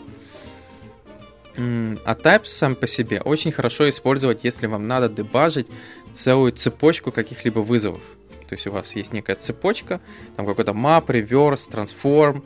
А 1.56 2.14
type 2.14 2.44
сам 2.44 2.74
по 2.74 2.86
себе 2.86 3.20
очень 3.22 3.52
хорошо 3.52 3.88
использовать, 3.88 4.44
если 4.44 4.66
вам 4.66 4.86
надо 4.86 5.08
дебажить 5.08 5.66
целую 6.12 6.52
цепочку 6.52 7.12
каких-либо 7.12 7.60
вызовов. 7.60 8.00
То 8.48 8.54
есть 8.54 8.66
у 8.66 8.70
вас 8.70 8.94
есть 8.94 9.12
некая 9.12 9.36
цепочка, 9.36 10.00
там 10.36 10.46
какой-то 10.46 10.72
map, 10.72 11.06
reverse, 11.06 11.68
transform, 11.70 12.42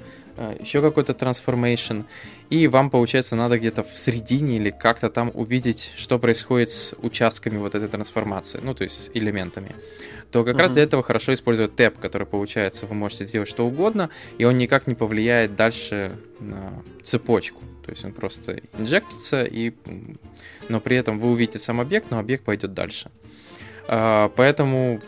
еще 0.58 0.80
какой-то 0.80 1.12
transformation, 1.12 2.04
и 2.48 2.66
вам, 2.68 2.90
получается, 2.90 3.36
надо 3.36 3.58
где-то 3.58 3.84
в 3.84 3.98
середине 3.98 4.56
или 4.56 4.70
как-то 4.70 5.10
там 5.10 5.30
увидеть, 5.34 5.92
что 5.96 6.18
происходит 6.18 6.70
с 6.70 6.94
участками 7.02 7.58
вот 7.58 7.74
этой 7.74 7.88
трансформации, 7.88 8.60
ну, 8.62 8.74
то 8.74 8.84
есть 8.84 9.04
с 9.04 9.10
элементами, 9.14 9.74
то 10.30 10.44
как 10.44 10.56
uh-huh. 10.56 10.60
раз 10.60 10.70
для 10.70 10.82
этого 10.82 11.02
хорошо 11.02 11.34
использовать 11.34 11.74
тэп, 11.76 11.98
который, 11.98 12.26
получается, 12.26 12.86
вы 12.86 12.94
можете 12.94 13.26
сделать 13.26 13.48
что 13.48 13.66
угодно, 13.66 14.10
и 14.38 14.44
он 14.44 14.58
никак 14.58 14.86
не 14.86 14.94
повлияет 14.94 15.56
дальше 15.56 16.12
на 16.38 16.82
цепочку. 17.02 17.62
То 17.84 17.92
есть 17.92 18.04
он 18.04 18.12
просто 18.12 18.60
инжектится, 18.78 19.42
и... 19.42 19.72
но 20.68 20.80
при 20.80 20.96
этом 20.96 21.18
вы 21.18 21.30
увидите 21.30 21.58
сам 21.58 21.80
объект, 21.80 22.10
но 22.10 22.18
объект 22.18 22.44
пойдет 22.44 22.72
дальше. 22.72 23.10
А, 23.88 24.30
поэтому, 24.36 25.00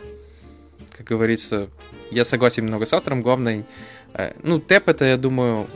как 0.97 1.07
говорится, 1.07 1.69
я 2.11 2.25
согласен 2.25 2.65
много 2.65 2.85
с 2.85 2.91
автором, 2.91 3.21
главное, 3.21 3.63
ну, 4.41 4.59
тэп 4.59 4.89
это, 4.89 5.05
я 5.05 5.17
думаю, 5.17 5.67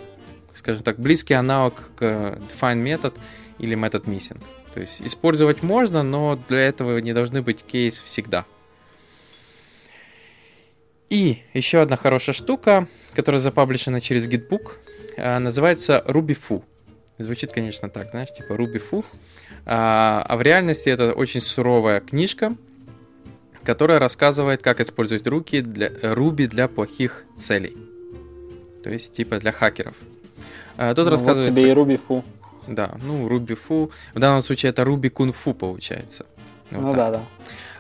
скажем 0.54 0.84
так, 0.84 1.00
близкий 1.00 1.34
аналог 1.34 1.90
к 1.96 2.04
define 2.04 2.76
метод 2.76 3.16
или 3.60 3.76
метод 3.76 4.06
missing. 4.06 4.42
То 4.74 4.82
есть 4.82 5.02
использовать 5.02 5.64
можно, 5.64 6.04
но 6.04 6.40
для 6.48 6.60
этого 6.60 7.00
не 7.00 7.14
должны 7.14 7.42
быть 7.42 7.64
кейс 7.64 8.02
всегда. 8.02 8.46
И 11.10 11.44
еще 11.54 11.82
одна 11.82 11.96
хорошая 11.96 12.36
штука, 12.36 12.88
которая 13.14 13.40
запаблишена 13.40 14.02
через 14.02 14.28
Gitbook, 14.28 14.74
а, 15.18 15.40
называется 15.40 16.04
RubyFu. 16.06 16.64
Звучит, 17.18 17.52
конечно, 17.52 17.90
так, 17.90 18.12
знаешь, 18.12 18.32
типа 18.32 18.54
RubyFu. 18.54 19.06
А, 19.66 20.24
а 20.28 20.38
в 20.38 20.42
реальности 20.42 20.90
это 20.90 21.14
очень 21.14 21.42
суровая 21.42 22.02
книжка, 22.02 22.56
которая 23.64 24.00
рассказывает, 24.00 24.62
как 24.62 24.80
использовать 24.80 25.26
руки 25.28 25.62
для, 25.62 25.88
Ruby 25.88 26.48
для 26.48 26.68
плохих 26.68 27.26
целей. 27.38 27.76
То 28.88 28.94
есть, 28.94 29.12
типа 29.12 29.38
для 29.38 29.52
хакеров. 29.52 29.96
А, 30.78 30.96
тут 30.96 31.04
ну, 31.04 31.12
рассказывается... 31.12 31.52
Вот 31.52 31.60
тебе 31.60 31.72
и 31.72 31.74
Руби 31.74 31.98
Фу. 31.98 32.24
Да, 32.68 32.98
ну, 33.04 33.28
Руби 33.28 33.54
Фу. 33.54 33.92
В 34.14 34.20
данном 34.20 34.42
случае 34.42 34.70
это 34.70 34.86
Руби 34.86 35.10
Кун 35.10 35.34
Фу 35.34 35.54
получается. 35.54 36.26
Вот 36.72 36.82
ну 36.82 36.94
так. 36.94 36.96
да, 36.96 37.12
да. 37.12 37.24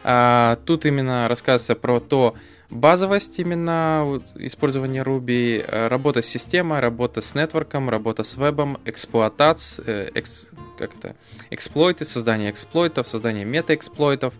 А, 0.03 0.59
тут 0.65 0.85
именно 0.85 1.29
рассказывается 1.29 1.75
про 1.75 2.01
то, 2.01 2.35
базовость 2.69 3.39
именно 3.39 4.21
использования 4.35 5.01
Ruby, 5.01 5.65
э, 5.65 5.87
работа 5.87 6.21
с 6.21 6.25
системой, 6.25 6.81
работа 6.81 7.21
с 7.21 7.35
нетворком, 7.35 7.89
работа 7.89 8.25
с 8.25 8.35
вебом, 8.35 8.77
эксплуатация, 8.83 9.85
э, 9.87 10.11
экс, 10.13 10.49
как 10.77 10.93
это, 10.93 11.15
эксплойты, 11.51 12.03
создание 12.03 12.51
эксплойтов, 12.51 13.07
создание 13.07 13.45
мета-эксплойтов. 13.45 14.33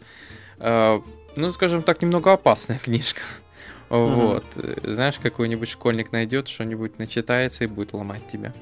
Э, 0.60 1.00
ну, 1.38 1.54
скажем 1.54 1.82
так, 1.82 2.02
немного 2.02 2.34
опасная 2.34 2.78
книжка. 2.84 3.22
Вот. 3.90 4.44
Mm-hmm. 4.56 4.94
Знаешь, 4.94 5.20
какой-нибудь 5.20 5.70
школьник 5.70 6.12
найдет, 6.12 6.48
что-нибудь 6.48 7.00
начитается 7.00 7.64
и 7.64 7.68
будет 7.68 7.94
ломать 7.94 8.28
тебя. 8.28 8.54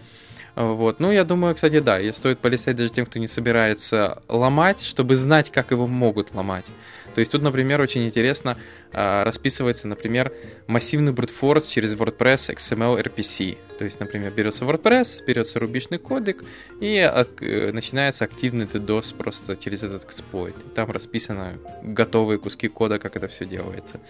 Вот. 0.55 0.99
Ну, 0.99 1.11
я 1.11 1.26
думаю, 1.26 1.53
кстати, 1.53 1.80
да, 1.80 1.99
и 1.99 2.11
стоит 2.13 2.39
полистать 2.39 2.78
даже 2.78 2.89
тем, 2.89 3.05
кто 3.05 3.19
не 3.19 3.28
собирается 3.28 4.21
ломать, 4.30 4.82
чтобы 4.82 5.17
знать, 5.17 5.51
как 5.51 5.71
его 5.71 5.86
могут 5.86 6.34
ломать. 6.34 6.65
То 7.13 7.19
есть 7.19 7.32
тут, 7.32 7.41
например, 7.41 7.80
очень 7.80 8.05
интересно 8.05 8.57
э, 8.91 9.23
расписывается, 9.23 9.88
например, 9.88 10.34
массивный 10.67 11.13
брутфорс 11.13 11.65
через 11.65 11.93
WordPress 11.93 12.53
XML 12.55 13.01
RPC. 13.01 13.57
То 13.78 13.86
есть, 13.86 14.01
например, 14.01 14.34
берется 14.34 14.65
WordPress, 14.65 15.23
берется 15.26 15.59
рубишный 15.59 15.97
кодек 15.97 16.43
и 16.82 16.97
от, 16.99 17.41
э, 17.41 17.71
начинается 17.71 18.26
активный 18.26 18.65
DDoS 18.65 19.15
просто 19.15 19.55
через 19.55 19.84
этот 19.84 20.03
эксплойт. 20.03 20.55
Там 20.73 20.91
расписаны 20.91 21.57
готовые 21.84 22.38
куски 22.38 22.67
кода, 22.67 22.99
как 22.99 23.15
это 23.15 23.30
все 23.30 23.45
делается. 23.45 24.01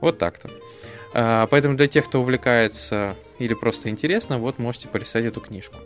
Вот 0.00 0.18
так-то. 0.18 0.48
А, 1.14 1.46
поэтому 1.46 1.76
для 1.76 1.86
тех, 1.86 2.04
кто 2.04 2.20
увлекается 2.20 3.14
или 3.38 3.54
просто 3.54 3.88
интересно, 3.90 4.38
вот 4.38 4.58
можете 4.58 4.88
полистать 4.88 5.24
эту 5.24 5.40
книжку. 5.40 5.76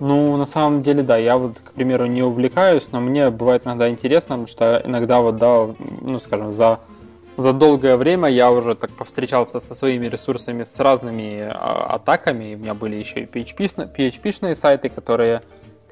Ну, 0.00 0.36
на 0.38 0.46
самом 0.46 0.82
деле, 0.82 1.02
да, 1.02 1.18
я 1.18 1.36
вот, 1.36 1.58
к 1.62 1.72
примеру, 1.72 2.06
не 2.06 2.22
увлекаюсь, 2.22 2.88
но 2.90 3.00
мне 3.00 3.30
бывает 3.30 3.66
иногда 3.66 3.90
интересно, 3.90 4.36
потому 4.36 4.46
что 4.46 4.80
иногда 4.84 5.20
вот, 5.20 5.36
да, 5.36 5.68
ну, 6.00 6.18
скажем, 6.20 6.54
за, 6.54 6.80
за 7.36 7.52
долгое 7.52 7.96
время 7.96 8.28
я 8.28 8.50
уже 8.50 8.74
так 8.74 8.90
повстречался 8.92 9.60
со 9.60 9.74
своими 9.74 10.06
ресурсами 10.06 10.64
с 10.64 10.80
разными 10.80 11.50
а, 11.50 11.96
атаками, 11.96 12.54
у 12.54 12.58
меня 12.58 12.72
были 12.72 12.96
еще 12.96 13.20
и 13.20 13.24
PHP, 13.26 13.94
PHP-шные 13.94 14.54
сайты, 14.54 14.88
которые 14.88 15.42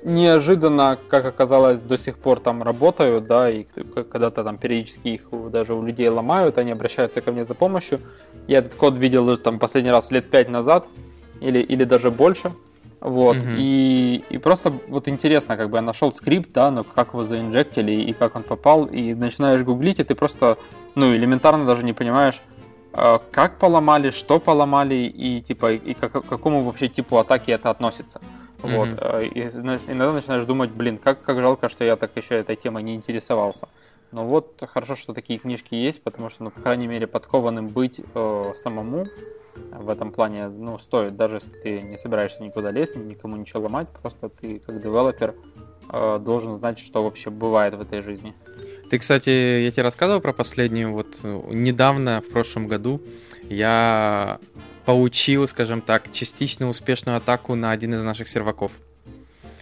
неожиданно, 0.02 0.98
как 1.08 1.24
оказалось, 1.24 1.82
до 1.82 1.98
сих 1.98 2.18
пор 2.18 2.40
там 2.40 2.62
работают, 2.62 3.26
да, 3.26 3.50
и 3.50 3.64
когда-то 3.64 4.44
там 4.44 4.58
периодически 4.58 5.08
их 5.08 5.22
даже 5.50 5.74
у 5.74 5.82
людей 5.82 6.08
ломают, 6.08 6.58
они 6.58 6.72
обращаются 6.72 7.20
ко 7.20 7.32
мне 7.32 7.44
за 7.44 7.54
помощью. 7.54 8.00
Я 8.46 8.58
этот 8.58 8.74
код 8.74 8.96
видел 8.96 9.36
там 9.36 9.58
последний 9.58 9.90
раз 9.90 10.10
лет 10.10 10.30
пять 10.30 10.48
назад 10.48 10.86
или, 11.40 11.60
или 11.60 11.84
даже 11.84 12.10
больше. 12.10 12.52
Вот, 13.00 13.36
mm-hmm. 13.36 13.56
и, 13.58 14.24
и 14.28 14.38
просто 14.38 14.72
вот 14.88 15.06
интересно, 15.06 15.56
как 15.56 15.70
бы 15.70 15.76
я 15.76 15.82
нашел 15.82 16.12
скрипт, 16.12 16.50
да, 16.52 16.72
но 16.72 16.82
как 16.82 17.08
его 17.12 17.22
заинжектили 17.22 17.92
и 17.92 18.12
как 18.12 18.34
он 18.34 18.42
попал, 18.42 18.86
и 18.86 19.14
начинаешь 19.14 19.62
гуглить, 19.62 20.00
и 20.00 20.04
ты 20.04 20.16
просто, 20.16 20.58
ну, 20.96 21.14
элементарно 21.14 21.64
даже 21.64 21.84
не 21.84 21.92
понимаешь, 21.92 22.42
э, 22.94 23.18
как 23.30 23.58
поломали, 23.58 24.10
что 24.10 24.40
поломали, 24.40 24.96
и 24.96 25.40
типа, 25.42 25.74
и 25.74 25.94
к 25.94 26.08
какому 26.08 26.64
вообще 26.64 26.88
типу 26.88 27.18
атаки 27.18 27.52
это 27.52 27.70
относится. 27.70 28.20
Mm-hmm. 28.62 28.76
Вот. 28.76 28.88
Э, 29.00 29.24
и 29.24 29.40
иногда 29.42 30.12
начинаешь 30.12 30.44
думать, 30.44 30.70
блин, 30.70 30.98
как, 30.98 31.22
как 31.22 31.38
жалко, 31.38 31.68
что 31.68 31.84
я 31.84 31.96
так 31.96 32.16
еще 32.16 32.34
этой 32.34 32.56
темой 32.56 32.82
не 32.82 32.94
интересовался. 32.94 33.68
Ну 34.10 34.24
вот, 34.24 34.62
хорошо, 34.72 34.96
что 34.96 35.12
такие 35.12 35.38
книжки 35.38 35.74
есть, 35.74 36.02
потому 36.02 36.28
что, 36.28 36.44
ну, 36.44 36.50
по 36.50 36.60
крайней 36.60 36.86
мере, 36.86 37.06
подкованным 37.06 37.68
быть 37.68 38.00
э, 38.14 38.52
самому 38.56 39.06
в 39.72 39.90
этом 39.90 40.12
плане, 40.12 40.48
ну, 40.48 40.78
стоит, 40.78 41.16
даже 41.16 41.36
если 41.36 41.50
ты 41.50 41.82
не 41.82 41.98
собираешься 41.98 42.42
никуда 42.42 42.70
лезть, 42.70 42.96
никому 42.96 43.36
ничего 43.36 43.62
ломать, 43.64 43.88
просто 44.00 44.28
ты 44.28 44.60
как 44.60 44.80
девелопер 44.80 45.34
э, 45.92 46.18
должен 46.20 46.54
знать, 46.54 46.78
что 46.78 47.04
вообще 47.04 47.30
бывает 47.30 47.74
в 47.74 47.80
этой 47.80 48.00
жизни. 48.00 48.34
Ты, 48.88 48.98
кстати, 48.98 49.62
я 49.62 49.70
тебе 49.70 49.82
рассказывал 49.82 50.20
про 50.20 50.32
последнюю, 50.32 50.92
вот 50.92 51.20
недавно, 51.22 52.22
в 52.22 52.30
прошлом 52.30 52.66
году, 52.66 53.02
я 53.50 54.38
получил, 54.88 55.46
скажем 55.48 55.82
так, 55.82 56.10
частично 56.12 56.66
успешную 56.66 57.18
атаку 57.18 57.54
на 57.54 57.72
один 57.72 57.92
из 57.92 58.02
наших 58.02 58.26
серваков. 58.26 58.72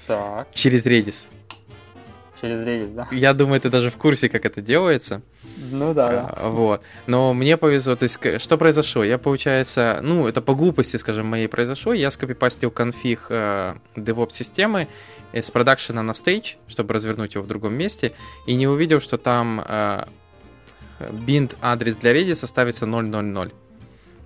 Так. 0.07 0.47
Через 0.55 0.87
Redis. 0.87 1.27
через 2.41 2.65
Redis, 2.65 2.95
да? 2.95 3.09
Я 3.11 3.35
думаю, 3.35 3.61
ты 3.61 3.69
даже 3.69 3.91
в 3.91 3.97
курсе, 3.97 4.29
как 4.29 4.45
это 4.45 4.61
делается. 4.61 5.23
Ну 5.73 5.95
да. 5.95 6.29
А, 6.31 6.49
Вот. 6.49 6.83
Но 7.09 7.35
мне 7.35 7.57
повезло. 7.57 7.97
То 7.97 8.05
есть, 8.05 8.21
что 8.41 8.57
произошло? 8.57 9.03
Я, 9.03 9.19
получается, 9.19 9.99
ну, 10.01 10.29
это 10.29 10.41
по 10.41 10.55
глупости, 10.55 10.97
скажем, 10.97 11.27
моей 11.27 11.49
произошло. 11.49 11.93
Я 11.93 12.13
скопипастил 12.13 12.71
конфиг 12.71 13.27
э, 13.29 13.75
DevOps-системы 13.97 14.87
с 15.33 15.51
продакшена 15.51 16.05
на 16.05 16.15
стейдж, 16.15 16.55
чтобы 16.69 16.95
развернуть 16.95 17.35
его 17.35 17.43
в 17.43 17.49
другом 17.49 17.75
месте, 17.75 18.13
и 18.47 18.55
не 18.55 18.69
увидел, 18.69 19.01
что 19.01 19.19
там 19.19 19.65
э, 19.67 20.05
bind 21.01 21.57
адрес 21.61 21.97
для 21.97 22.13
Redis 22.15 22.47
ставится 22.47 22.87
000. 22.87 23.51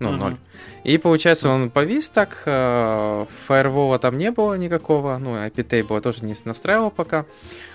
Ну. 0.01 0.13
0. 0.13 0.37
И 0.85 0.97
получается, 0.99 1.49
он 1.49 1.71
повис 1.71 2.09
так, 2.09 2.43
э, 2.47 3.27
фаервола 3.47 3.99
там 3.99 4.17
не 4.17 4.31
было 4.31 4.55
никакого, 4.55 5.19
ну, 5.19 5.37
IP 5.37 5.57
table 5.69 6.01
тоже 6.01 6.25
не 6.25 6.35
настраивал 6.45 6.91
пока. 6.91 7.27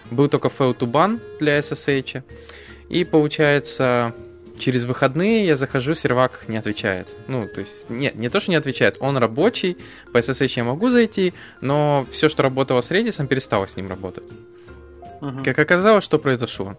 Был 0.09 0.27
только 0.27 0.47
fail 0.47 0.75
to 0.75 0.89
ban 0.89 1.21
для 1.39 1.59
SSH. 1.59 2.23
И 2.89 3.03
получается, 3.03 4.13
через 4.57 4.85
выходные 4.85 5.45
я 5.45 5.55
захожу, 5.55 5.95
сервак 5.95 6.45
не 6.47 6.57
отвечает. 6.57 7.07
Ну, 7.27 7.47
то 7.47 7.59
есть, 7.59 7.89
нет, 7.89 8.15
не 8.15 8.29
то, 8.29 8.39
что 8.39 8.51
не 8.51 8.57
отвечает, 8.57 8.97
он 8.99 9.17
рабочий, 9.17 9.77
по 10.11 10.17
SSH 10.17 10.53
я 10.55 10.63
могу 10.63 10.89
зайти, 10.89 11.33
но 11.61 12.07
все, 12.11 12.29
что 12.29 12.43
работало 12.43 12.81
с 12.81 12.91
Redis, 12.91 13.25
перестало 13.27 13.67
с 13.67 13.75
ним 13.75 13.87
работать. 13.87 14.25
Мгм. 15.21 15.43
Как 15.43 15.59
оказалось, 15.59 16.03
что 16.03 16.19
произошло? 16.19 16.77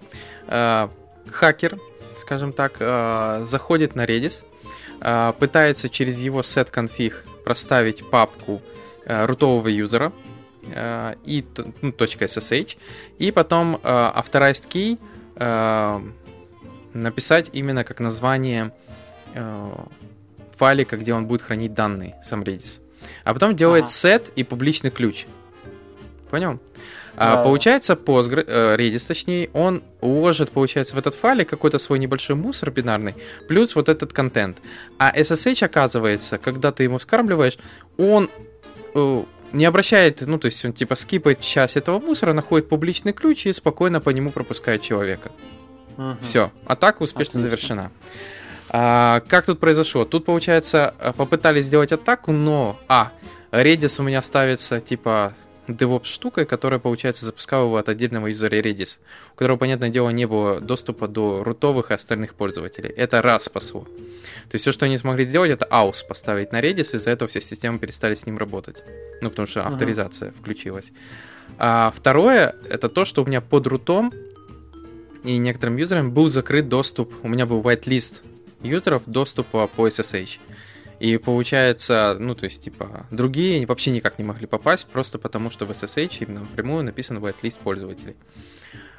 Э, 0.48 0.88
Хакер, 1.30 1.78
скажем 2.16 2.52
так, 2.52 2.76
э, 2.80 3.44
заходит 3.46 3.94
на 3.94 4.04
Redis, 4.04 4.44
пытается 5.00 5.88
через 5.88 6.18
его 6.18 6.40
set 6.40 6.72
config 6.72 7.14
проставить 7.44 8.08
папку 8.10 8.60
э, 9.04 9.24
рутового 9.24 9.68
юзера 9.68 10.12
э, 10.72 11.14
и 11.24 11.44
ну, 11.80 11.90
.ssh, 11.90 12.76
и 13.18 13.30
потом 13.30 13.80
э, 13.82 13.88
authorized 13.88 14.68
key 14.68 14.98
написать 16.92 17.50
именно 17.52 17.84
как 17.84 18.00
название 18.00 18.72
файлика, 20.56 20.96
где 20.96 21.12
он 21.12 21.26
будет 21.26 21.42
хранить 21.42 21.74
данные, 21.74 22.16
сам 22.22 22.42
Redis. 22.42 22.80
А 23.24 23.34
потом 23.34 23.54
делает 23.54 23.84
Ага. 23.84 23.92
set 23.92 24.32
и 24.34 24.44
публичный 24.44 24.90
ключ. 24.90 25.26
Понял? 26.30 26.58
А, 27.16 27.36
Да. 27.36 27.42
получается, 27.42 27.94
Postgre, 27.94 28.44
э, 28.46 28.76
Redis, 28.76 29.06
точнее, 29.06 29.48
он 29.52 29.82
уложит, 30.00 30.50
получается, 30.50 30.94
в 30.96 30.98
этот 30.98 31.14
файлик 31.14 31.48
какой-то 31.48 31.78
свой 31.78 31.98
небольшой 31.98 32.36
мусор 32.36 32.70
бинарный, 32.70 33.14
плюс 33.48 33.74
вот 33.76 33.88
этот 33.88 34.12
контент. 34.12 34.58
А 34.98 35.12
SSH, 35.16 35.64
оказывается, 35.64 36.38
когда 36.38 36.72
ты 36.72 36.82
ему 36.84 36.98
скармливаешь, 36.98 37.58
он 37.96 38.28
э, 38.94 39.24
не 39.52 39.64
обращает, 39.64 40.20
ну, 40.22 40.38
то 40.38 40.46
есть 40.46 40.64
он 40.64 40.72
типа 40.72 40.94
скипает 40.96 41.40
часть 41.40 41.76
этого 41.76 42.00
мусора, 42.00 42.32
находит 42.32 42.68
публичный 42.68 43.12
ключ 43.12 43.46
и 43.46 43.52
спокойно 43.52 44.00
по 44.00 44.10
нему 44.10 44.30
пропускает 44.30 44.82
человека. 44.82 45.30
Мгм. 45.96 46.18
Все, 46.22 46.50
атака 46.66 47.02
успешно 47.04 47.40
Отлично. 47.40 47.40
завершена. 47.40 47.90
А, 48.68 49.20
как 49.28 49.46
тут 49.46 49.60
произошло? 49.60 50.04
Тут, 50.04 50.24
получается, 50.24 50.94
э, 50.98 51.12
попытались 51.16 51.66
сделать 51.66 51.92
атаку, 51.92 52.32
но... 52.32 52.78
А, 52.88 53.12
Redis 53.52 54.00
у 54.00 54.02
меня 54.02 54.20
ставится, 54.22 54.80
типа, 54.80 55.32
DevOps 55.66 56.06
штукой, 56.06 56.46
которая, 56.46 56.78
получается, 56.78 57.24
запускала 57.26 57.64
его 57.64 57.76
от 57.76 57.88
отдельного 57.88 58.28
юзера 58.28 58.54
Redis, 58.56 58.98
у 59.32 59.36
которого, 59.36 59.56
понятное 59.56 59.90
дело, 59.90 60.10
не 60.10 60.26
было 60.26 60.60
доступа 60.60 61.08
до 61.08 61.42
рутовых 61.44 61.90
и 61.90 61.94
остальных 61.94 62.34
пользователей. 62.34 62.90
Это 62.90 63.22
раз 63.22 63.44
спасло. 63.44 63.82
То 63.82 64.54
есть 64.54 64.62
все, 64.62 64.72
что 64.72 64.86
они 64.86 64.98
смогли 64.98 65.24
сделать, 65.24 65.50
это 65.50 65.66
AUS 65.70 66.06
поставить 66.06 66.52
на 66.52 66.60
Redis, 66.60 66.92
и 66.92 66.96
из-за 66.96 67.10
этого 67.10 67.28
все 67.28 67.40
системы 67.40 67.78
перестали 67.78 68.14
с 68.14 68.26
ним 68.26 68.38
работать. 68.38 68.82
Ну, 69.20 69.30
потому 69.30 69.46
что 69.46 69.66
авторизация 69.66 70.32
включилась. 70.32 70.92
А 71.58 71.92
второе, 71.94 72.54
это 72.68 72.88
то, 72.88 73.04
что 73.04 73.22
у 73.22 73.26
меня 73.26 73.40
под 73.40 73.66
рутом 73.66 74.12
и 75.24 75.38
некоторым 75.38 75.76
юзерам 75.76 76.12
был 76.12 76.28
закрыт 76.28 76.68
доступ, 76.68 77.12
у 77.22 77.28
меня 77.28 77.46
был 77.46 77.60
whitelist 77.60 78.22
юзеров 78.62 79.02
доступа 79.06 79.66
по 79.66 79.88
SSH. 79.88 80.38
И 80.98 81.18
получается, 81.18 82.16
ну, 82.18 82.34
то 82.34 82.44
есть, 82.44 82.62
типа, 82.62 83.06
другие 83.10 83.66
вообще 83.66 83.90
никак 83.90 84.18
не 84.18 84.24
могли 84.24 84.46
попасть, 84.46 84.86
просто 84.86 85.18
потому 85.18 85.50
что 85.50 85.66
в 85.66 85.70
SSH 85.70 86.24
именно 86.24 86.40
напрямую 86.40 86.84
написан 86.84 87.18
whitelist 87.18 87.58
пользователей. 87.62 88.16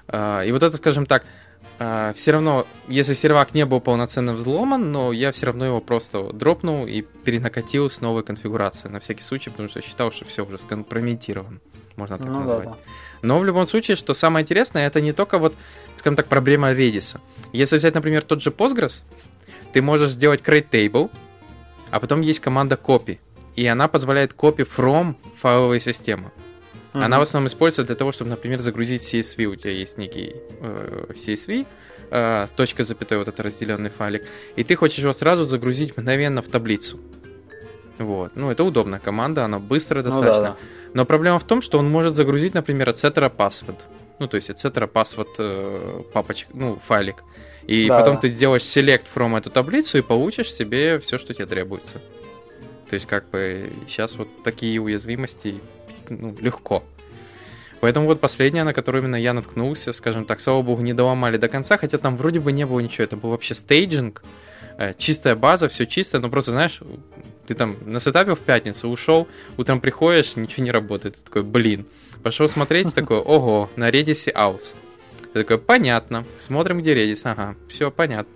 А, 0.08 0.44
И 0.44 0.52
вот 0.52 0.62
это, 0.64 0.78
скажем 0.78 1.06
так, 1.06 1.26
все 2.16 2.32
равно, 2.32 2.66
если 2.88 3.14
сервак 3.14 3.54
не 3.54 3.64
был 3.66 3.80
полноценно 3.82 4.34
взломан, 4.34 4.92
но 4.92 5.12
я 5.12 5.32
все 5.32 5.46
равно 5.48 5.66
его 5.66 5.80
просто 5.80 6.34
дропнул 6.34 6.88
и 6.88 7.02
перенакатил 7.02 7.90
с 7.90 8.02
новой 8.02 8.24
конфигурацией 8.24 8.92
на 8.92 9.00
всякий 9.00 9.22
случай, 9.22 9.52
потому 9.52 9.70
что 9.70 9.82
считал, 9.82 10.12
что 10.12 10.26
все 10.26 10.44
уже 10.44 10.58
скомпрометировано, 10.58 11.60
можно 11.96 12.18
так 12.18 12.28
Ну 12.28 12.34
да, 12.34 12.40
назвать. 12.40 12.70
да. 12.70 12.76
Но 13.22 13.40
в 13.40 13.46
любом 13.46 13.68
случае, 13.68 13.96
что 13.96 14.16
самое 14.16 14.44
интересное, 14.44 14.88
это 14.88 15.02
не 15.02 15.14
только 15.14 15.38
вот, 15.38 15.56
скажем 15.98 16.16
так, 16.16 16.26
проблема 16.28 16.72
Redis. 16.72 17.20
Если 17.54 17.78
взять, 17.78 17.94
например, 17.94 18.24
тот 18.24 18.42
же 18.42 18.50
Postgres, 18.50 19.04
ты 19.72 19.84
можешь 19.84 20.10
сделать 20.10 20.42
create 20.42 20.70
table, 20.72 21.12
а 21.92 22.00
потом 22.00 22.22
есть 22.22 22.40
команда 22.40 22.80
copy, 22.82 23.20
и 23.56 23.66
она 23.66 23.88
позволяет 23.88 24.34
copy 24.34 24.68
from 24.68 25.16
файловой 25.36 25.80
системы. 25.80 26.32
Она 26.94 27.20
в 27.20 27.22
основном 27.22 27.48
используется 27.48 27.84
для 27.84 27.96
того, 27.96 28.12
чтобы, 28.12 28.32
например, 28.32 28.60
загрузить 28.60 29.02
CSV. 29.02 29.46
У 29.46 29.56
тебя 29.56 29.72
есть 29.72 29.98
некий 29.98 30.36
э, 30.62 31.06
CSV, 31.10 31.68
э, 32.10 32.48
точка 32.56 32.84
запятой, 32.84 33.18
вот 33.20 33.28
это 33.28 33.44
разделенный 33.44 33.90
файлик, 33.90 34.24
и 34.56 34.64
ты 34.64 34.76
хочешь 34.76 35.00
его 35.00 35.14
сразу 35.14 35.44
загрузить 35.44 35.96
мгновенно 35.96 36.42
в 36.42 36.48
таблицу. 36.48 37.00
Вот. 38.00 38.32
Ну, 38.36 38.52
это 38.52 38.64
удобная 38.64 39.00
команда, 39.00 39.46
она 39.46 39.60
быстрая 39.60 40.04
Ну 40.04 40.10
да, 40.10 40.16
достаточно. 40.16 40.48
да. 40.50 40.58
Но 40.94 41.06
проблема 41.06 41.40
в 41.40 41.44
том, 41.44 41.62
что 41.62 41.80
он 41.80 41.90
может 41.90 42.16
загрузить, 42.16 42.54
например, 42.54 42.90
etc 42.90 43.32
password. 43.36 43.78
Ну, 44.20 44.28
то 44.28 44.38
есть 44.38 44.50
etc 44.50 44.92
password 44.92 45.36
э, 45.40 46.02
папочка, 46.14 46.50
ну, 46.54 46.80
файлик. 46.84 47.24
И 47.68 47.88
Да, 47.88 48.00
потом 48.00 48.18
ты 48.18 48.30
сделаешь 48.30 48.64
select 48.64 49.06
from 49.14 49.38
эту 49.38 49.52
таблицу 49.52 49.98
и 49.98 50.02
получишь 50.02 50.52
себе 50.52 51.00
все, 51.00 51.18
что 51.18 51.34
тебе 51.34 51.46
требуется. 51.46 52.00
То 52.90 52.94
есть, 52.94 53.06
как 53.06 53.30
бы, 53.30 53.70
сейчас 53.88 54.16
вот 54.16 54.30
такие 54.44 54.80
уязвимости 54.80 55.60
ну, 56.10 56.34
легко. 56.40 56.84
Поэтому 57.82 58.08
вот 58.08 58.22
последняя, 58.22 58.64
на 58.64 58.74
которую 58.74 59.04
именно 59.04 59.18
я 59.18 59.34
наткнулся, 59.34 59.92
скажем 59.94 60.26
так, 60.26 60.40
слава 60.40 60.62
богу, 60.62 60.82
не 60.82 60.94
доломали 60.94 61.38
до 61.38 61.50
конца, 61.50 61.78
хотя 61.78 61.98
там 61.98 62.18
вроде 62.18 62.40
бы 62.40 62.52
не 62.52 62.66
было 62.66 62.80
ничего, 62.80 63.04
это 63.04 63.18
был 63.18 63.30
вообще 63.32 63.54
стейджинг, 63.54 64.24
э, 64.78 64.94
чистая 64.98 65.36
база, 65.36 65.68
все 65.68 65.86
чисто, 65.86 66.20
но 66.20 66.30
просто, 66.30 66.52
знаешь, 66.52 66.80
ты 67.46 67.54
там 67.54 67.78
на 67.86 68.00
сетапе 68.00 68.34
в 68.34 68.40
пятницу 68.40 68.88
ушел, 68.88 69.28
утром 69.58 69.80
приходишь, 69.80 70.38
ничего 70.38 70.64
не 70.64 70.72
работает, 70.72 71.18
ты 71.18 71.22
такой, 71.24 71.44
блин, 71.44 71.86
пошел 72.24 72.50
смотреть, 72.50 72.96
такой, 72.96 73.18
ого, 73.18 73.70
на 73.76 73.90
Redis 73.90 74.32
аус. 74.34 74.74
Ты 75.34 75.44
такой, 75.44 75.58
понятно, 75.58 76.24
смотрим, 76.36 76.80
где 76.80 76.96
Redis, 76.96 77.22
ага, 77.26 77.56
все 77.70 77.92
понятно. 77.92 78.34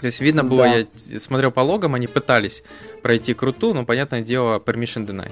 То 0.00 0.06
есть 0.06 0.20
видно 0.20 0.44
было, 0.44 0.64
Да. 0.64 0.74
я 0.76 1.20
смотрел 1.20 1.50
по 1.50 1.60
логам, 1.60 1.94
они 1.94 2.06
пытались 2.06 2.62
пройти 3.02 3.32
круту, 3.32 3.72
но, 3.72 3.84
понятное 3.84 4.20
дело, 4.20 4.58
permission 4.58 5.06
deny. 5.06 5.30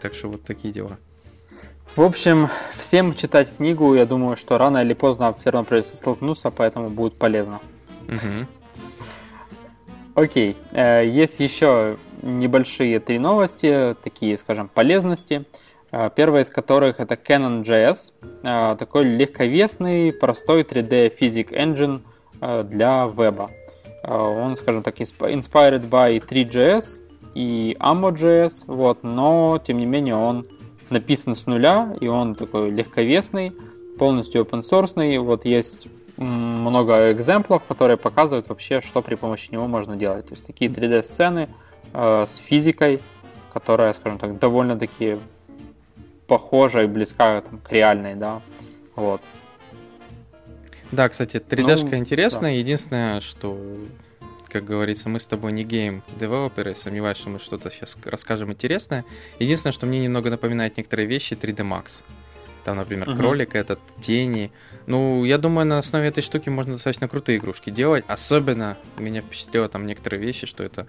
Так 0.00 0.14
что 0.14 0.28
вот 0.28 0.42
такие 0.44 0.72
дела. 0.72 0.98
В 1.96 2.02
общем, 2.02 2.48
всем 2.78 3.14
читать 3.14 3.54
книгу, 3.56 3.94
я 3.94 4.06
думаю, 4.06 4.36
что 4.36 4.56
рано 4.56 4.78
или 4.78 4.94
поздно 4.94 5.34
все 5.38 5.50
равно 5.50 5.66
придется 5.66 5.96
столкнуться, 5.96 6.50
поэтому 6.50 6.88
будет 6.88 7.14
полезно. 7.14 7.60
Мгм. 8.06 8.46
Окей, 10.14 10.56
э, 10.72 11.06
есть 11.06 11.40
еще 11.40 11.96
небольшие 12.22 13.00
три 13.00 13.18
новости, 13.18 13.96
такие, 14.02 14.38
скажем, 14.38 14.68
полезности. 14.68 15.44
Э, 15.92 16.10
Первая 16.14 16.44
из 16.44 16.48
которых 16.48 17.00
это 17.00 17.14
Canon.js, 17.14 18.12
э, 18.42 18.76
такой 18.78 19.04
легковесный, 19.04 20.12
простой 20.12 20.62
3D 20.62 21.16
Physics 21.18 21.52
Engine 21.52 22.00
э, 22.40 22.64
для 22.64 23.06
веба. 23.06 23.50
Он, 24.02 24.56
скажем 24.56 24.82
так, 24.82 24.98
insp- 24.98 25.30
inspired 25.30 25.86
by 25.90 26.26
3JS 26.26 27.02
и 27.34 27.76
Ammo.js, 27.78 28.64
вот, 28.66 29.02
но, 29.02 29.60
тем 29.64 29.76
не 29.76 29.84
менее, 29.84 30.16
он 30.16 30.46
написан 30.88 31.36
с 31.36 31.44
нуля, 31.44 31.94
и 32.00 32.08
он 32.08 32.34
такой 32.34 32.70
легковесный, 32.70 33.52
полностью 33.98 34.42
open 34.42 34.62
source. 34.62 35.18
Вот 35.18 35.44
есть 35.44 35.88
много 36.16 37.12
example 37.12 37.47
ов, 37.47 37.62
которые 37.64 37.98
показывают 37.98 38.48
вообще, 38.48 38.80
что 38.80 39.02
при 39.02 39.16
помощи 39.16 39.50
него 39.52 39.66
можно 39.66 39.96
делать. 39.96 40.26
То 40.26 40.32
есть 40.32 40.46
такие 40.46 40.70
3D-сцены 40.70 41.50
э, 41.92 42.26
с 42.26 42.36
физикой, 42.36 43.02
которая, 43.52 43.92
скажем 43.92 44.18
так, 44.18 44.38
довольно-таки 44.38 45.18
похожа 46.30 46.84
и 46.84 46.86
близка 46.86 47.40
там, 47.40 47.58
к 47.58 47.72
реальной, 47.72 48.14
да. 48.14 48.40
Вот. 48.94 49.20
Да, 50.92 51.08
кстати, 51.08 51.38
3D-шка 51.38 51.90
Ну, 51.90 51.96
интересная. 51.96 52.54
Единственное, 52.54 53.20
что, 53.20 53.58
как 54.48 54.64
говорится, 54.64 55.08
мы 55.08 55.18
с 55.18 55.26
тобой 55.26 55.50
не 55.50 55.64
гейм-девелоперы, 55.64 56.76
сомневаюсь, 56.76 57.18
что 57.18 57.30
мы 57.30 57.40
что-то 57.40 57.68
сейчас 57.72 57.98
расскажем 58.04 58.52
интересное. 58.52 59.04
Единственное, 59.40 59.72
что 59.72 59.86
мне 59.86 59.98
немного 59.98 60.30
напоминает 60.30 60.76
некоторые 60.76 61.06
вещи 61.08 61.34
3D 61.34 61.64
Max. 61.64 62.04
Там, 62.64 62.76
например, 62.76 63.08
Мгм. 63.08 63.18
кролик 63.18 63.56
этот, 63.56 63.80
тени. 64.00 64.52
Ну, 64.86 65.24
я 65.24 65.36
думаю, 65.38 65.66
на 65.66 65.78
основе 65.78 66.06
этой 66.08 66.22
штуки 66.22 66.48
можно 66.48 66.74
достаточно 66.74 67.08
крутые 67.08 67.38
игрушки 67.38 67.70
делать. 67.70 68.04
Особенно 68.06 68.76
меня 68.98 69.20
впечатлило 69.22 69.68
там 69.68 69.84
некоторые 69.84 70.20
вещи, 70.20 70.46
что 70.46 70.62
это 70.62 70.86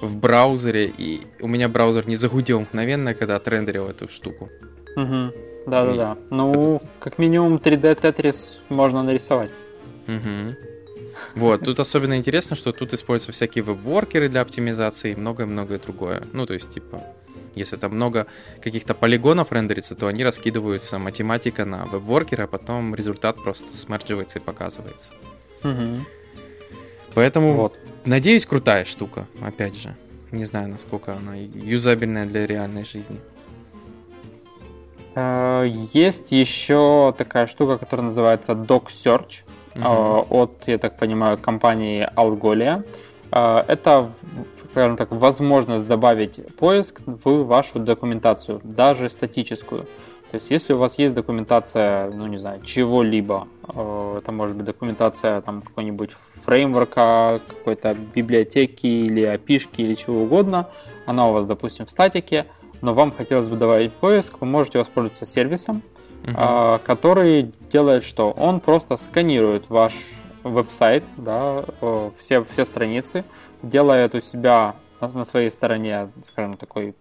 в 0.00 0.14
браузере, 0.16 0.86
и 0.86 1.22
у 1.40 1.48
меня 1.48 1.68
браузер 1.68 2.06
не 2.06 2.14
загудел 2.16 2.60
мгновенно, 2.60 3.14
когда 3.14 3.34
отрендерил 3.36 3.88
эту 3.88 4.06
штуку. 4.08 4.50
Мгм. 4.96 5.32
Да-да-да. 5.66 6.18
Ну, 6.30 6.82
как 7.00 7.18
минимум 7.18 7.56
3D 7.56 8.00
Tetris 8.00 8.58
можно 8.68 9.02
нарисовать. 9.02 9.50
Угу. 10.06 10.56
Вот, 11.36 11.64
тут 11.64 11.80
особенно 11.80 12.16
интересно, 12.16 12.56
что 12.56 12.72
тут 12.72 12.92
используются 12.92 13.32
всякие 13.32 13.64
веб-воркеры 13.64 14.28
для 14.28 14.40
оптимизации 14.40 15.12
и 15.12 15.16
многое-многое 15.16 15.78
другое. 15.78 16.22
Ну, 16.32 16.44
то 16.46 16.54
есть, 16.54 16.72
типа, 16.72 17.00
если 17.54 17.76
там 17.76 17.94
много 17.94 18.26
каких-то 18.62 18.94
полигонов 18.94 19.52
рендерится, 19.52 19.94
то 19.94 20.06
они 20.08 20.24
раскидываются 20.24 20.98
математика 20.98 21.64
на 21.64 21.86
веб-воркеры, 21.86 22.44
а 22.44 22.46
потом 22.46 22.94
результат 22.94 23.36
просто 23.42 23.74
смердживается 23.74 24.38
и 24.38 24.42
показывается. 24.42 25.12
Угу. 25.62 26.04
Поэтому, 27.14 27.54
вот. 27.54 27.78
надеюсь, 28.04 28.44
крутая 28.44 28.84
штука, 28.84 29.26
опять 29.40 29.76
же. 29.76 29.94
Не 30.32 30.44
знаю, 30.44 30.68
насколько 30.68 31.14
она 31.14 31.36
юзабельная 31.36 32.26
для 32.26 32.44
реальной 32.44 32.84
жизни. 32.84 33.20
Э, 35.14 35.64
есть 35.92 36.32
еще 36.32 37.14
такая 37.16 37.46
штука, 37.46 37.78
которая 37.78 38.06
называется 38.06 38.52
Doc 38.52 38.86
Search 38.88 39.42
угу. 39.74 40.42
от, 40.42 40.62
я 40.66 40.78
так 40.78 40.98
понимаю, 40.98 41.38
компании 41.38 42.08
Algolia. 42.16 42.84
Э, 43.30 43.64
это, 43.68 44.10
скажем 44.66 44.96
так, 44.96 45.12
возможность 45.12 45.86
добавить 45.86 46.56
поиск 46.56 47.00
в 47.06 47.44
вашу 47.44 47.78
документацию, 47.78 48.60
даже 48.64 49.10
статическую. 49.10 49.86
То 50.30 50.38
есть, 50.38 50.50
если 50.50 50.72
у 50.72 50.78
вас 50.78 50.98
есть 50.98 51.14
документация, 51.14 52.10
ну 52.10 52.26
не 52.26 52.38
знаю, 52.38 52.60
чего-либо, 52.60 53.46
это 53.68 54.32
может 54.32 54.56
быть 54.56 54.66
документация 54.66 55.40
там 55.42 55.62
какой-нибудь 55.62 56.10
фреймворка, 56.44 57.40
какой-то 57.46 57.94
библиотеки 57.94 58.86
или 58.86 59.22
опишки 59.22 59.82
или 59.82 59.94
чего 59.94 60.22
угодно, 60.22 60.66
она 61.06 61.28
у 61.28 61.32
вас, 61.32 61.46
допустим, 61.46 61.86
в 61.86 61.90
статике, 61.90 62.46
но 62.80 62.94
вам 62.94 63.12
хотелось 63.12 63.48
бы 63.48 63.56
добавить 63.56 63.92
поиск, 63.92 64.34
вы 64.40 64.46
можете 64.46 64.78
воспользоваться 64.78 65.26
сервисом, 65.26 65.82
uh-huh. 66.24 66.80
который 66.84 67.52
делает 67.72 68.04
что? 68.04 68.30
Он 68.32 68.60
просто 68.60 68.96
сканирует 68.96 69.68
ваш 69.68 69.94
веб-сайт, 70.42 71.04
да, 71.16 71.64
все, 72.18 72.44
все 72.44 72.64
страницы, 72.64 73.24
делает 73.62 74.14
у 74.14 74.20
себя 74.20 74.74
на 75.00 75.24
своей 75.24 75.50
стороне, 75.50 76.10
скажем, 76.26 76.56
такой 76.56 76.94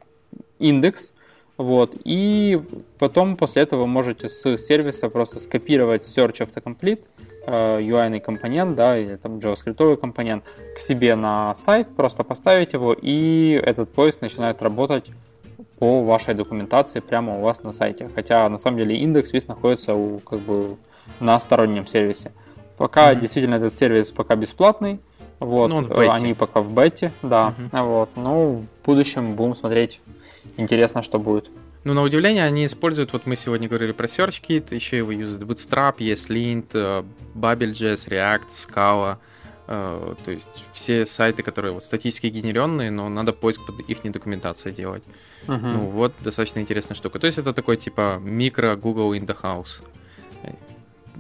индекс, 0.60 1.12
вот, 1.58 1.94
и 2.04 2.60
потом 3.00 3.38
после 3.38 3.62
этого 3.62 3.82
вы 3.82 3.88
можете 3.88 4.28
с 4.28 4.58
сервиса 4.58 5.10
просто 5.10 5.40
скопировать 5.40 6.02
Search 6.04 6.40
Autocomplete, 6.40 7.04
UI 7.46 8.20
компонент, 8.22 8.76
да, 8.76 8.98
или 8.98 9.18
там 9.18 9.38
JavaScript 9.38 9.98
компонент 9.98 10.44
к 10.76 10.80
себе 10.80 11.16
на 11.16 11.54
сайт, 11.56 11.88
просто 11.96 12.24
поставить 12.24 12.74
его, 12.74 12.96
и 13.00 13.62
этот 13.64 13.92
поиск 13.92 14.22
начинает 14.22 14.62
работать 14.62 15.06
по 15.84 16.02
вашей 16.02 16.34
документации 16.34 17.02
прямо 17.02 17.38
у 17.38 17.42
вас 17.42 17.62
на 17.64 17.74
сайте. 17.74 18.10
Хотя 18.16 18.48
на 18.48 18.58
самом 18.58 18.78
деле 18.78 18.96
индекс 18.96 19.34
весь 19.34 19.50
находится 19.50 19.94
у, 19.94 20.20
как 20.20 20.40
бы, 20.40 20.78
на 21.20 21.38
стороннем 21.42 21.86
сервисе. 21.88 22.32
Пока 22.78 23.12
mm-hmm. 23.12 23.20
действительно 23.20 23.56
этот 23.56 23.76
сервис 23.76 24.10
пока 24.10 24.38
бесплатный, 24.38 25.02
вот, 25.40 25.68
ну, 25.68 26.10
они 26.10 26.36
пока 26.36 26.62
в 26.62 26.74
бете, 26.74 27.12
да, 27.22 27.54
mm-hmm. 27.58 27.84
вот, 27.86 28.10
но 28.16 28.52
в 28.54 28.66
будущем 28.86 29.36
будем 29.36 29.58
смотреть, 29.58 30.00
интересно, 30.56 31.04
что 31.04 31.20
будет. 31.20 31.52
Ну, 31.84 31.94
на 31.94 32.02
удивление, 32.02 32.46
они 32.46 32.66
используют, 32.66 33.12
вот 33.12 33.26
мы 33.26 33.36
сегодня 33.36 33.68
говорили 33.68 33.92
про 33.92 34.06
SearchKit, 34.06 34.74
еще 34.74 35.00
его 35.00 35.12
юзают 35.12 35.42
Bootstrap, 35.42 35.98
ESLint, 35.98 36.68
э, 36.76 37.04
Bubble.js, 37.36 38.08
React, 38.08 38.48
Scala, 38.48 39.18
то 39.66 40.16
есть 40.28 40.66
все 40.74 41.06
сайты, 41.06 41.44
которые 41.44 41.72
вот 41.72 41.84
статически 41.84 42.28
генеренные, 42.28 42.92
но 42.92 43.10
надо 43.10 43.34
поиск 43.34 43.66
под 43.66 43.80
их 43.80 44.12
документацией 44.12 44.76
делать. 44.76 45.04
Uh-huh. 45.48 45.58
Ну, 45.58 45.80
вот 45.90 46.14
достаточно 46.22 46.60
интересная 46.60 46.96
штука. 46.96 47.20
То 47.20 47.28
есть 47.28 47.38
это 47.40 47.54
такой 47.54 47.78
типа 47.78 48.20
микро 48.22 48.76
Google 48.76 49.14
in 49.14 49.26
the 49.26 49.38
house. 49.42 49.82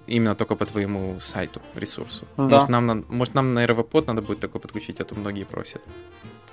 Именно 0.07 0.35
только 0.35 0.55
по 0.55 0.65
твоему 0.65 1.19
сайту, 1.21 1.61
ресурсу. 1.75 2.25
Да. 2.35 2.43
Может, 2.43 2.69
нам, 2.69 3.05
может, 3.07 3.33
нам 3.35 3.53
на 3.53 3.65
RVPod 3.65 4.07
надо 4.07 4.21
будет 4.21 4.39
такой 4.39 4.59
подключить, 4.59 4.99
а 4.99 5.05
то 5.05 5.15
многие 5.15 5.45
просят. 5.45 5.81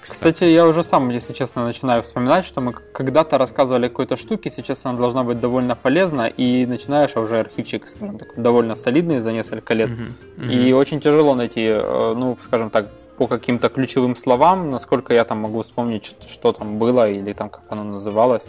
Кстати. 0.01 0.17
Кстати, 0.17 0.45
я 0.45 0.67
уже 0.67 0.83
сам, 0.83 1.11
если 1.11 1.35
честно, 1.35 1.65
начинаю 1.65 2.03
вспоминать, 2.03 2.47
что 2.47 2.61
мы 2.61 2.73
когда-то 2.73 3.37
рассказывали 3.37 3.87
о 3.87 3.89
какой-то 3.91 4.17
штуке, 4.17 4.51
сейчас 4.55 4.81
она 4.85 4.99
должна 4.99 5.25
быть 5.25 5.41
довольно 5.41 5.77
полезна, 5.77 6.27
и 6.27 6.65
начинаешь, 6.65 7.11
а 7.17 7.21
уже 7.21 7.39
архивчик, 7.39 7.87
скажем 7.87 8.19
так, 8.19 8.29
довольно 8.37 8.77
солидный 8.77 9.21
за 9.21 9.33
несколько 9.33 9.75
лет. 9.75 9.91
Uh-huh, 9.91 10.13
uh-huh. 10.39 10.53
И 10.53 10.73
очень 10.73 11.01
тяжело 11.01 11.35
найти, 11.35 11.67
э, 11.67 12.15
ну, 12.17 12.39
скажем 12.41 12.71
так, 12.71 12.89
по 13.19 13.27
каким-то 13.27 13.69
ключевым 13.69 14.17
словам, 14.17 14.71
насколько 14.71 15.13
я 15.13 15.25
там 15.25 15.41
могу 15.41 15.61
вспомнить, 15.61 16.07
что, 16.07 16.27
что 16.27 16.53
там 16.53 16.79
было 16.79 17.11
или 17.11 17.35
там 17.35 17.51
как 17.51 17.65
оно 17.69 17.85
называлось. 17.85 18.45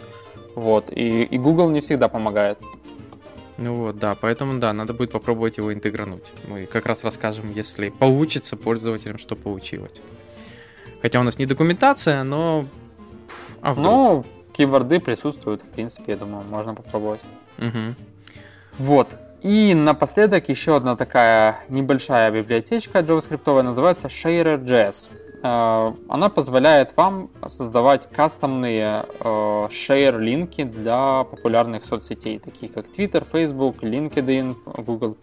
Вот. 0.54 0.90
И, 0.90 1.22
и 1.24 1.38
Google 1.38 1.68
не 1.68 1.82
всегда 1.82 2.08
помогает. 2.08 2.58
Ну 3.58 3.74
вот, 3.74 3.98
да, 3.98 4.16
поэтому 4.18 4.58
да, 4.58 4.72
надо 4.72 4.94
будет 4.94 5.12
попробовать 5.12 5.58
его 5.58 5.74
интегрануть. 5.74 6.32
Мы 6.48 6.64
как 6.64 6.86
раз 6.86 7.04
расскажем, 7.04 7.52
если 7.54 7.90
получится 7.90 8.56
пользователям, 8.56 9.18
что 9.18 9.36
получилось. 9.36 10.00
Хотя 11.02 11.20
у 11.20 11.24
нас 11.24 11.38
не 11.38 11.46
документация, 11.46 12.22
но... 12.22 12.66
А 13.60 13.74
ну, 13.74 14.24
кейворды 14.52 15.00
присутствуют, 15.00 15.62
в 15.62 15.66
принципе, 15.66 16.12
я 16.12 16.16
думаю, 16.16 16.44
можно 16.48 16.74
попробовать. 16.74 17.20
Угу. 17.58 17.94
Вот. 18.78 19.08
И 19.42 19.74
напоследок 19.74 20.48
еще 20.48 20.76
одна 20.76 20.96
такая 20.96 21.58
небольшая 21.68 22.30
библиотечка 22.30 23.00
JavaScript 23.00 23.62
называется 23.62 24.06
Sharer.js. 24.06 25.08
Э, 25.42 25.92
она 26.08 26.28
позволяет 26.28 26.96
вам 26.96 27.30
создавать 27.48 28.08
кастомные 28.08 29.04
э, 29.18 29.68
share-линки 29.70 30.62
для 30.62 31.24
популярных 31.24 31.84
соцсетей, 31.84 32.38
таких 32.38 32.72
как 32.72 32.86
Twitter, 32.86 33.26
Facebook, 33.30 33.82
LinkedIn, 33.82 34.82
Google+, 34.84 35.16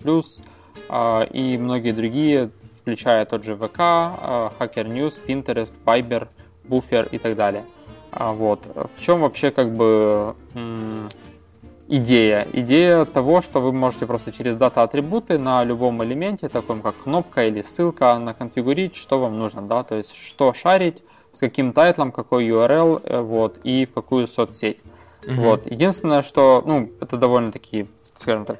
э, 0.89 1.27
и 1.31 1.57
многие 1.57 1.93
другие, 1.93 2.51
включая 2.89 3.25
тот 3.25 3.43
же 3.43 3.53
VK, 3.53 4.51
Hacker 4.59 4.87
News, 4.87 5.19
Pinterest, 5.27 5.73
Viber, 5.85 6.27
Buffer 6.67 7.07
и 7.11 7.19
так 7.19 7.35
далее. 7.35 7.63
Вот. 8.11 8.65
В 8.95 9.01
чем 9.01 9.21
вообще 9.21 9.51
как 9.51 9.71
бы 9.71 10.35
идея. 11.87 12.47
Идея 12.53 13.05
того, 13.05 13.41
что 13.41 13.61
вы 13.61 13.71
можете 13.71 14.07
просто 14.07 14.31
через 14.31 14.55
дата-атрибуты 14.55 15.37
на 15.37 15.63
любом 15.63 16.03
элементе, 16.03 16.49
таком 16.49 16.81
как 16.81 16.95
кнопка 17.03 17.45
или 17.45 17.61
ссылка, 17.61 18.17
наконфигурить, 18.17 18.95
что 18.95 19.19
вам 19.19 19.37
нужно, 19.37 19.61
да, 19.61 19.83
то 19.83 19.95
есть 19.95 20.15
что 20.15 20.53
шарить, 20.53 21.03
с 21.31 21.39
каким 21.39 21.73
тайтлом, 21.73 22.11
какой 22.11 22.47
URL, 22.47 23.01
э, 23.03 23.21
вот, 23.21 23.59
и 23.63 23.85
в 23.85 23.93
какую 23.93 24.27
соцсеть. 24.27 24.79
Угу. 25.25 25.33
Вот. 25.35 25.65
Единственное, 25.65 26.21
что, 26.23 26.63
ну, 26.65 26.89
это 27.01 27.17
довольно-таки, 27.17 27.87
скажем 28.15 28.45
так, 28.45 28.59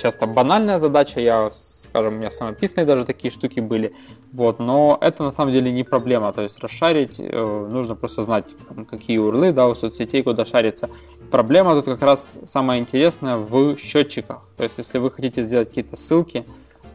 часто 0.00 0.26
банальная 0.26 0.78
задача, 0.78 1.20
я, 1.20 1.50
скажем, 1.52 2.14
у 2.14 2.16
меня 2.16 2.30
самописные 2.30 2.86
даже 2.86 3.04
такие 3.04 3.30
штуки 3.30 3.60
были, 3.60 3.94
вот, 4.32 4.58
но 4.58 4.98
это 5.00 5.22
на 5.22 5.30
самом 5.30 5.52
деле 5.52 5.70
не 5.72 5.84
проблема, 5.84 6.32
то 6.32 6.42
есть 6.42 6.58
расшарить, 6.60 7.16
э, 7.18 7.66
нужно 7.70 7.94
просто 7.94 8.22
знать, 8.22 8.46
какие 8.90 9.18
урлы, 9.18 9.52
да, 9.52 9.68
у 9.68 9.74
соцсетей, 9.74 10.22
куда 10.22 10.44
шариться. 10.46 10.88
Проблема 11.30 11.74
тут 11.74 11.84
как 11.84 12.02
раз 12.02 12.38
самая 12.46 12.80
интересная 12.80 13.36
в 13.36 13.76
счетчиках, 13.76 14.42
то 14.56 14.64
есть 14.64 14.78
если 14.78 14.98
вы 14.98 15.10
хотите 15.10 15.42
сделать 15.44 15.68
какие-то 15.68 15.96
ссылки, 15.96 16.44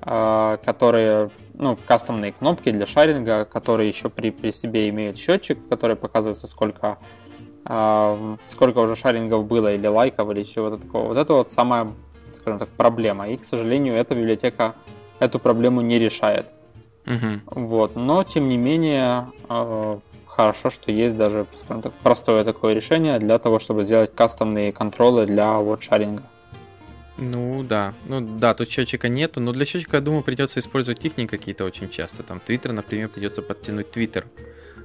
э, 0.02 0.58
которые, 0.66 1.30
ну, 1.54 1.78
кастомные 1.86 2.32
кнопки 2.32 2.72
для 2.72 2.86
шаринга, 2.86 3.46
которые 3.46 3.90
еще 3.90 4.10
при, 4.10 4.32
при 4.32 4.52
себе 4.52 4.90
имеют 4.90 5.18
счетчик, 5.18 5.60
в 5.60 5.68
который 5.68 5.96
показывается, 5.96 6.48
сколько 6.48 6.98
э, 7.66 8.36
сколько 8.46 8.80
уже 8.80 8.96
шарингов 8.96 9.46
было, 9.46 9.74
или 9.74 9.88
лайков, 9.88 10.30
или 10.32 10.44
чего-то 10.44 10.78
такого. 10.78 11.08
Вот 11.08 11.18
это 11.18 11.34
вот 11.34 11.52
самая 11.52 11.88
скажем 12.36 12.60
так, 12.60 12.70
проблема. 12.70 13.30
И, 13.30 13.38
к 13.38 13.46
сожалению, 13.46 13.96
эта 13.96 14.16
библиотека 14.16 14.76
эту 15.20 15.40
проблему 15.40 15.82
не 15.82 16.00
решает. 16.00 16.46
Угу. 17.06 17.62
Вот. 17.68 17.96
Но, 17.96 18.24
тем 18.24 18.50
не 18.50 18.58
менее, 18.58 19.28
э, 19.50 20.00
хорошо, 20.28 20.70
что 20.70 20.92
есть 20.92 21.16
даже, 21.16 21.46
скажем 21.56 21.82
так, 21.82 21.94
простое 22.04 22.44
такое 22.44 22.74
решение 22.74 23.20
для 23.20 23.38
того, 23.40 23.60
чтобы 23.60 23.84
сделать 23.84 24.14
кастомные 24.16 24.72
контролы 24.72 25.26
для 25.26 25.58
вот-шаринга. 25.60 26.24
Ну 27.18 27.64
да, 27.64 27.94
ну 28.08 28.20
да, 28.20 28.54
тут 28.54 28.70
счетчика 28.70 29.08
нету, 29.08 29.40
но 29.40 29.54
для 29.54 29.66
счетчика, 29.66 29.98
я 29.98 30.02
думаю, 30.02 30.22
придется 30.22 30.60
использовать 30.60 31.00
техники 31.00 31.30
какие-то 31.30 31.64
очень 31.64 31.90
часто. 31.90 32.24
Там 32.24 32.42
Twitter, 32.46 32.74
например, 32.74 33.08
придется 33.08 33.42
подтянуть 33.42 33.88
Twitter 33.88 34.26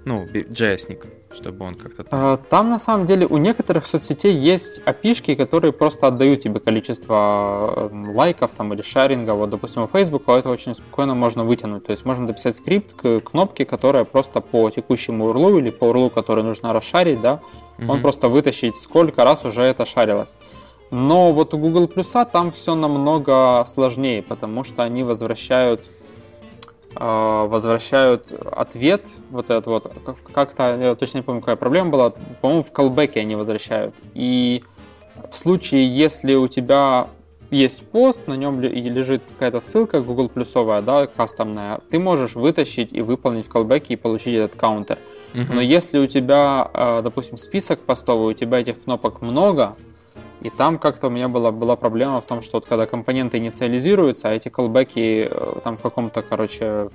ну, 0.04 0.24
JS-ник, 0.24 1.06
чтобы 1.32 1.64
он 1.64 1.74
как-то... 1.74 2.06
А, 2.10 2.36
там, 2.36 2.70
на 2.70 2.78
самом 2.78 3.06
деле, 3.06 3.26
у 3.26 3.36
некоторых 3.36 3.84
соцсетей 3.84 4.34
есть 4.34 4.80
api 4.86 5.36
которые 5.36 5.72
просто 5.72 6.06
отдают 6.06 6.42
тебе 6.42 6.60
количество 6.60 7.90
лайков 7.92 8.52
там 8.56 8.72
или 8.72 8.82
шаринга. 8.82 9.32
Вот, 9.32 9.50
допустим, 9.50 9.82
у 9.82 9.86
Facebook 9.86 10.28
это 10.28 10.48
очень 10.48 10.74
спокойно 10.74 11.14
можно 11.14 11.44
вытянуть. 11.44 11.84
То 11.84 11.92
есть 11.92 12.04
можно 12.04 12.26
дописать 12.26 12.56
скрипт 12.56 12.94
к 12.94 13.20
кнопке, 13.20 13.64
которая 13.64 14.04
просто 14.04 14.40
по 14.40 14.70
текущему 14.70 15.30
URL 15.30 15.58
или 15.58 15.70
по 15.70 15.84
URL, 15.84 16.10
который 16.10 16.44
нужно 16.44 16.72
расшарить, 16.72 17.20
да, 17.20 17.40
mm-hmm. 17.78 17.90
он 17.90 18.00
просто 18.00 18.28
вытащить, 18.28 18.76
сколько 18.76 19.24
раз 19.24 19.44
уже 19.44 19.62
это 19.62 19.84
шарилось. 19.84 20.36
Но 20.90 21.32
вот 21.32 21.54
у 21.54 21.58
Google 21.58 21.86
Plus 21.86 22.28
там 22.30 22.50
все 22.50 22.74
намного 22.74 23.64
сложнее, 23.72 24.22
потому 24.22 24.64
что 24.64 24.82
они 24.82 25.04
возвращают 25.04 25.82
возвращают 26.96 28.32
ответ, 28.32 29.06
вот 29.30 29.46
этот 29.46 29.66
вот, 29.66 29.92
как-то, 30.32 30.76
я 30.76 30.94
точно 30.94 31.18
не 31.18 31.22
помню, 31.22 31.40
какая 31.40 31.56
проблема 31.56 31.90
была, 31.90 32.10
по-моему, 32.40 32.64
в 32.64 32.72
колбеке 32.72 33.20
они 33.20 33.36
возвращают. 33.36 33.94
И 34.14 34.64
в 35.30 35.38
случае, 35.38 35.88
если 35.88 36.34
у 36.34 36.48
тебя 36.48 37.06
есть 37.50 37.86
пост, 37.88 38.26
на 38.26 38.34
нем 38.34 38.60
лежит 38.60 39.22
какая-то 39.24 39.60
ссылка 39.60 40.00
Google 40.00 40.28
плюсовая, 40.28 40.82
да, 40.82 41.06
кастомная, 41.06 41.80
ты 41.90 41.98
можешь 41.98 42.34
вытащить 42.34 42.92
и 42.92 43.02
выполнить 43.02 43.46
callback 43.46 43.86
и 43.88 43.96
получить 43.96 44.34
этот 44.34 44.58
каунтер. 44.58 44.98
Uh-huh. 45.32 45.46
Но 45.54 45.60
если 45.60 45.98
у 45.98 46.06
тебя, 46.06 46.68
э, 46.72 47.00
допустим, 47.02 47.38
список 47.38 47.80
постовый, 47.80 48.32
у 48.32 48.36
тебя 48.36 48.60
этих 48.60 48.82
кнопок 48.82 49.22
много, 49.22 49.76
и 50.40 50.50
там 50.50 50.78
как-то 50.78 51.08
у 51.08 51.10
меня 51.10 51.28
была, 51.28 51.52
была 51.52 51.76
проблема 51.76 52.20
в 52.20 52.26
том, 52.26 52.42
что 52.42 52.58
вот 52.58 52.66
когда 52.66 52.86
компоненты 52.86 53.38
инициализируются, 53.38 54.28
а 54.28 54.32
эти 54.32 54.48
колбеки 54.48 55.28
э, 55.30 55.60
там 55.64 55.76
в 55.76 55.82
каком-то, 55.82 56.22
короче, 56.22 56.88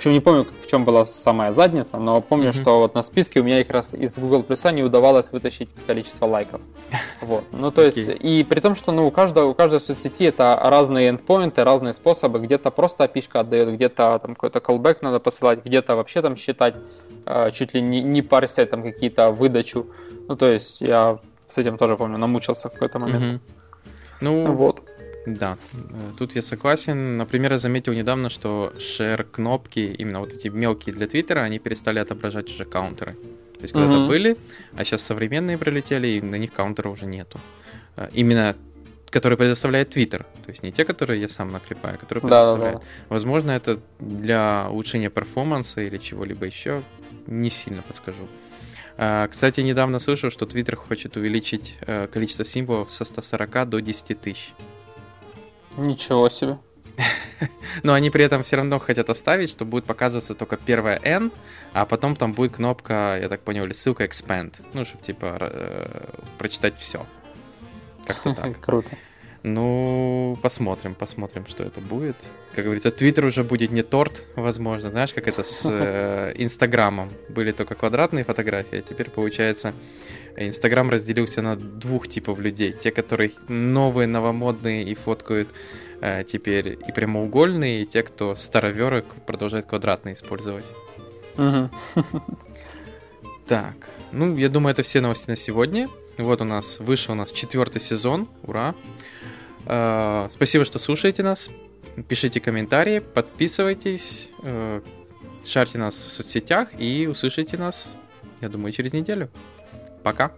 общем, 0.00 0.12
не 0.12 0.20
помню, 0.20 0.46
в 0.62 0.66
чем 0.66 0.86
была 0.86 1.04
самая 1.04 1.52
задница, 1.52 1.98
но 1.98 2.22
помню, 2.22 2.48
mm-hmm. 2.48 2.62
что 2.62 2.80
вот 2.80 2.94
на 2.94 3.02
списке 3.02 3.40
у 3.40 3.42
меня 3.42 3.62
как 3.62 3.72
раз 3.72 3.92
из 3.92 4.16
Google 4.16 4.42
Plus 4.42 4.72
не 4.72 4.82
удавалось 4.82 5.30
вытащить 5.30 5.68
количество 5.86 6.26
лайков. 6.26 6.60
Вот. 7.20 7.44
Ну, 7.52 7.70
то 7.70 7.82
есть, 7.82 8.08
okay. 8.08 8.16
и 8.16 8.44
при 8.44 8.60
том, 8.60 8.74
что 8.74 8.92
ну, 8.92 9.06
у, 9.06 9.10
каждого, 9.10 9.50
у 9.50 9.54
каждой 9.54 9.80
соцсети 9.80 10.24
это 10.24 10.58
разные 10.62 11.10
эндпоинты, 11.10 11.64
разные 11.64 11.92
способы. 11.92 12.38
Где-то 12.38 12.70
просто 12.70 13.04
api 13.04 13.22
отдает, 13.32 13.74
где-то 13.74 14.18
там 14.22 14.34
какой-то 14.34 14.60
callback 14.60 14.98
надо 15.02 15.20
посылать, 15.20 15.62
где-то 15.62 15.96
вообще 15.96 16.22
там 16.22 16.34
считать, 16.34 16.76
э, 17.26 17.50
чуть 17.52 17.74
ли 17.74 17.82
не, 17.82 18.02
не 18.02 18.22
парся 18.22 18.64
там 18.64 18.82
какие-то 18.82 19.30
выдачу. 19.30 19.86
Ну, 20.28 20.36
то 20.36 20.46
есть, 20.46 20.80
я 20.80 21.18
с 21.50 21.58
этим 21.58 21.78
тоже, 21.78 21.96
помню, 21.96 22.18
намучился 22.18 22.68
в 22.68 22.72
какой-то 22.72 22.98
момент. 22.98 23.24
Mm-hmm. 23.24 23.40
Ну, 24.20 24.52
вот. 24.52 24.82
Да, 25.26 25.56
тут 26.18 26.34
я 26.34 26.42
согласен. 26.42 27.18
Например, 27.18 27.52
я 27.52 27.58
заметил 27.58 27.92
недавно, 27.92 28.30
что 28.30 28.72
share 28.78 29.22
кнопки, 29.24 29.80
именно 29.98 30.20
вот 30.20 30.32
эти 30.32 30.48
мелкие 30.48 30.94
для 30.94 31.06
Твиттера, 31.06 31.40
они 31.40 31.58
перестали 31.58 31.98
отображать 31.98 32.48
уже 32.48 32.64
каунтеры. 32.64 33.14
То 33.14 33.64
есть 33.64 33.74
когда-то 33.74 33.98
mm-hmm. 33.98 34.08
были, 34.08 34.36
а 34.74 34.84
сейчас 34.84 35.02
современные 35.02 35.58
прилетели, 35.58 36.08
и 36.08 36.22
на 36.22 36.36
них 36.36 36.52
каунтера 36.52 36.88
уже 36.88 37.04
нету. 37.04 37.38
Э, 37.96 38.08
именно 38.14 38.56
которые 39.10 39.36
предоставляет 39.36 39.94
Twitter. 39.94 40.24
То 40.44 40.50
есть 40.50 40.62
не 40.62 40.72
те, 40.72 40.84
которые 40.84 41.20
я 41.20 41.28
сам 41.28 41.52
наклепаю, 41.52 41.96
а 41.96 41.98
которые 41.98 42.22
предоставляет. 42.22 42.74
Да, 42.74 42.80
да, 42.80 42.84
да. 42.84 43.04
Возможно, 43.08 43.50
это 43.50 43.80
для 43.98 44.68
улучшения 44.70 45.10
перформанса 45.10 45.80
или 45.80 45.98
чего-либо 45.98 46.46
еще. 46.46 46.82
Не 47.26 47.50
сильно 47.50 47.82
подскажу. 47.82 48.28
А, 48.96 49.28
кстати, 49.28 49.60
недавно 49.60 49.98
слышал, 49.98 50.30
что 50.30 50.46
Twitter 50.46 50.76
хочет 50.76 51.16
увеличить 51.16 51.76
э, 51.80 52.06
количество 52.06 52.44
символов 52.44 52.90
со 52.90 53.04
140 53.04 53.68
до 53.68 53.80
10 53.80 54.20
тысяч. 54.20 54.52
Ничего 55.76 56.28
себе. 56.28 56.58
Но 57.82 57.94
они 57.94 58.10
при 58.10 58.24
этом 58.24 58.42
все 58.42 58.56
равно 58.56 58.78
хотят 58.78 59.10
оставить, 59.10 59.50
что 59.50 59.64
будет 59.64 59.84
показываться 59.84 60.34
только 60.34 60.56
первая 60.56 61.00
N, 61.02 61.30
а 61.72 61.86
потом 61.86 62.16
там 62.16 62.32
будет 62.32 62.56
кнопка, 62.56 63.18
я 63.20 63.28
так 63.28 63.40
понял, 63.40 63.64
или 63.64 63.72
ссылка 63.72 64.04
expand. 64.04 64.54
Ну, 64.74 64.84
чтобы 64.84 65.02
типа 65.02 65.38
э, 65.40 66.14
прочитать 66.38 66.78
все. 66.78 67.06
Как-то 68.06 68.34
так. 68.34 68.60
Круто. 68.60 68.90
Ну, 69.42 70.36
посмотрим, 70.42 70.94
посмотрим, 70.94 71.46
что 71.46 71.64
это 71.64 71.80
будет. 71.80 72.16
Как 72.54 72.64
говорится, 72.64 72.90
Твиттер 72.90 73.24
уже 73.24 73.42
будет 73.42 73.70
не 73.70 73.82
торт, 73.82 74.26
возможно. 74.36 74.90
Знаешь, 74.90 75.14
как 75.14 75.28
это 75.28 75.44
с 75.44 75.62
э, 75.70 76.34
Инстаграмом. 76.36 77.10
Были 77.28 77.52
только 77.52 77.74
квадратные 77.74 78.24
фотографии, 78.24 78.78
а 78.78 78.82
теперь 78.82 79.08
получается 79.08 79.72
Инстаграм 80.36 80.90
разделился 80.90 81.42
на 81.42 81.56
двух 81.56 82.06
типов 82.06 82.38
людей. 82.38 82.72
Те, 82.72 82.90
которые 82.90 83.32
новые, 83.48 84.06
новомодные 84.06 84.84
и 84.84 84.94
фоткают 84.94 85.48
э, 86.02 86.24
теперь 86.24 86.78
и 86.86 86.92
прямоугольные, 86.92 87.82
и 87.82 87.86
те, 87.86 88.02
кто 88.02 88.36
староверы 88.36 89.04
продолжает 89.26 89.66
квадратные 89.66 90.14
использовать. 90.14 90.66
Так, 93.46 93.74
ну, 94.12 94.36
я 94.36 94.48
думаю, 94.48 94.72
это 94.72 94.82
все 94.82 95.00
новости 95.00 95.30
на 95.30 95.36
сегодня. 95.36 95.88
Вот 96.18 96.40
у 96.40 96.44
нас 96.44 96.78
вышел 96.78 97.14
у 97.14 97.16
нас 97.16 97.32
четвертый 97.32 97.80
сезон. 97.80 98.28
Ура! 98.42 98.74
Э, 99.66 100.28
спасибо, 100.30 100.64
что 100.64 100.78
слушаете 100.78 101.22
нас. 101.22 101.50
Пишите 102.08 102.40
комментарии, 102.40 103.00
подписывайтесь, 103.00 104.30
э, 104.42 104.80
шарьте 105.44 105.78
нас 105.78 105.96
в 105.96 106.08
соцсетях 106.08 106.68
и 106.78 107.06
услышите 107.06 107.56
нас, 107.56 107.96
я 108.40 108.48
думаю, 108.48 108.72
через 108.72 108.92
неделю. 108.92 109.28
Пока. 110.02 110.32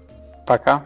Пока. 0.47 0.85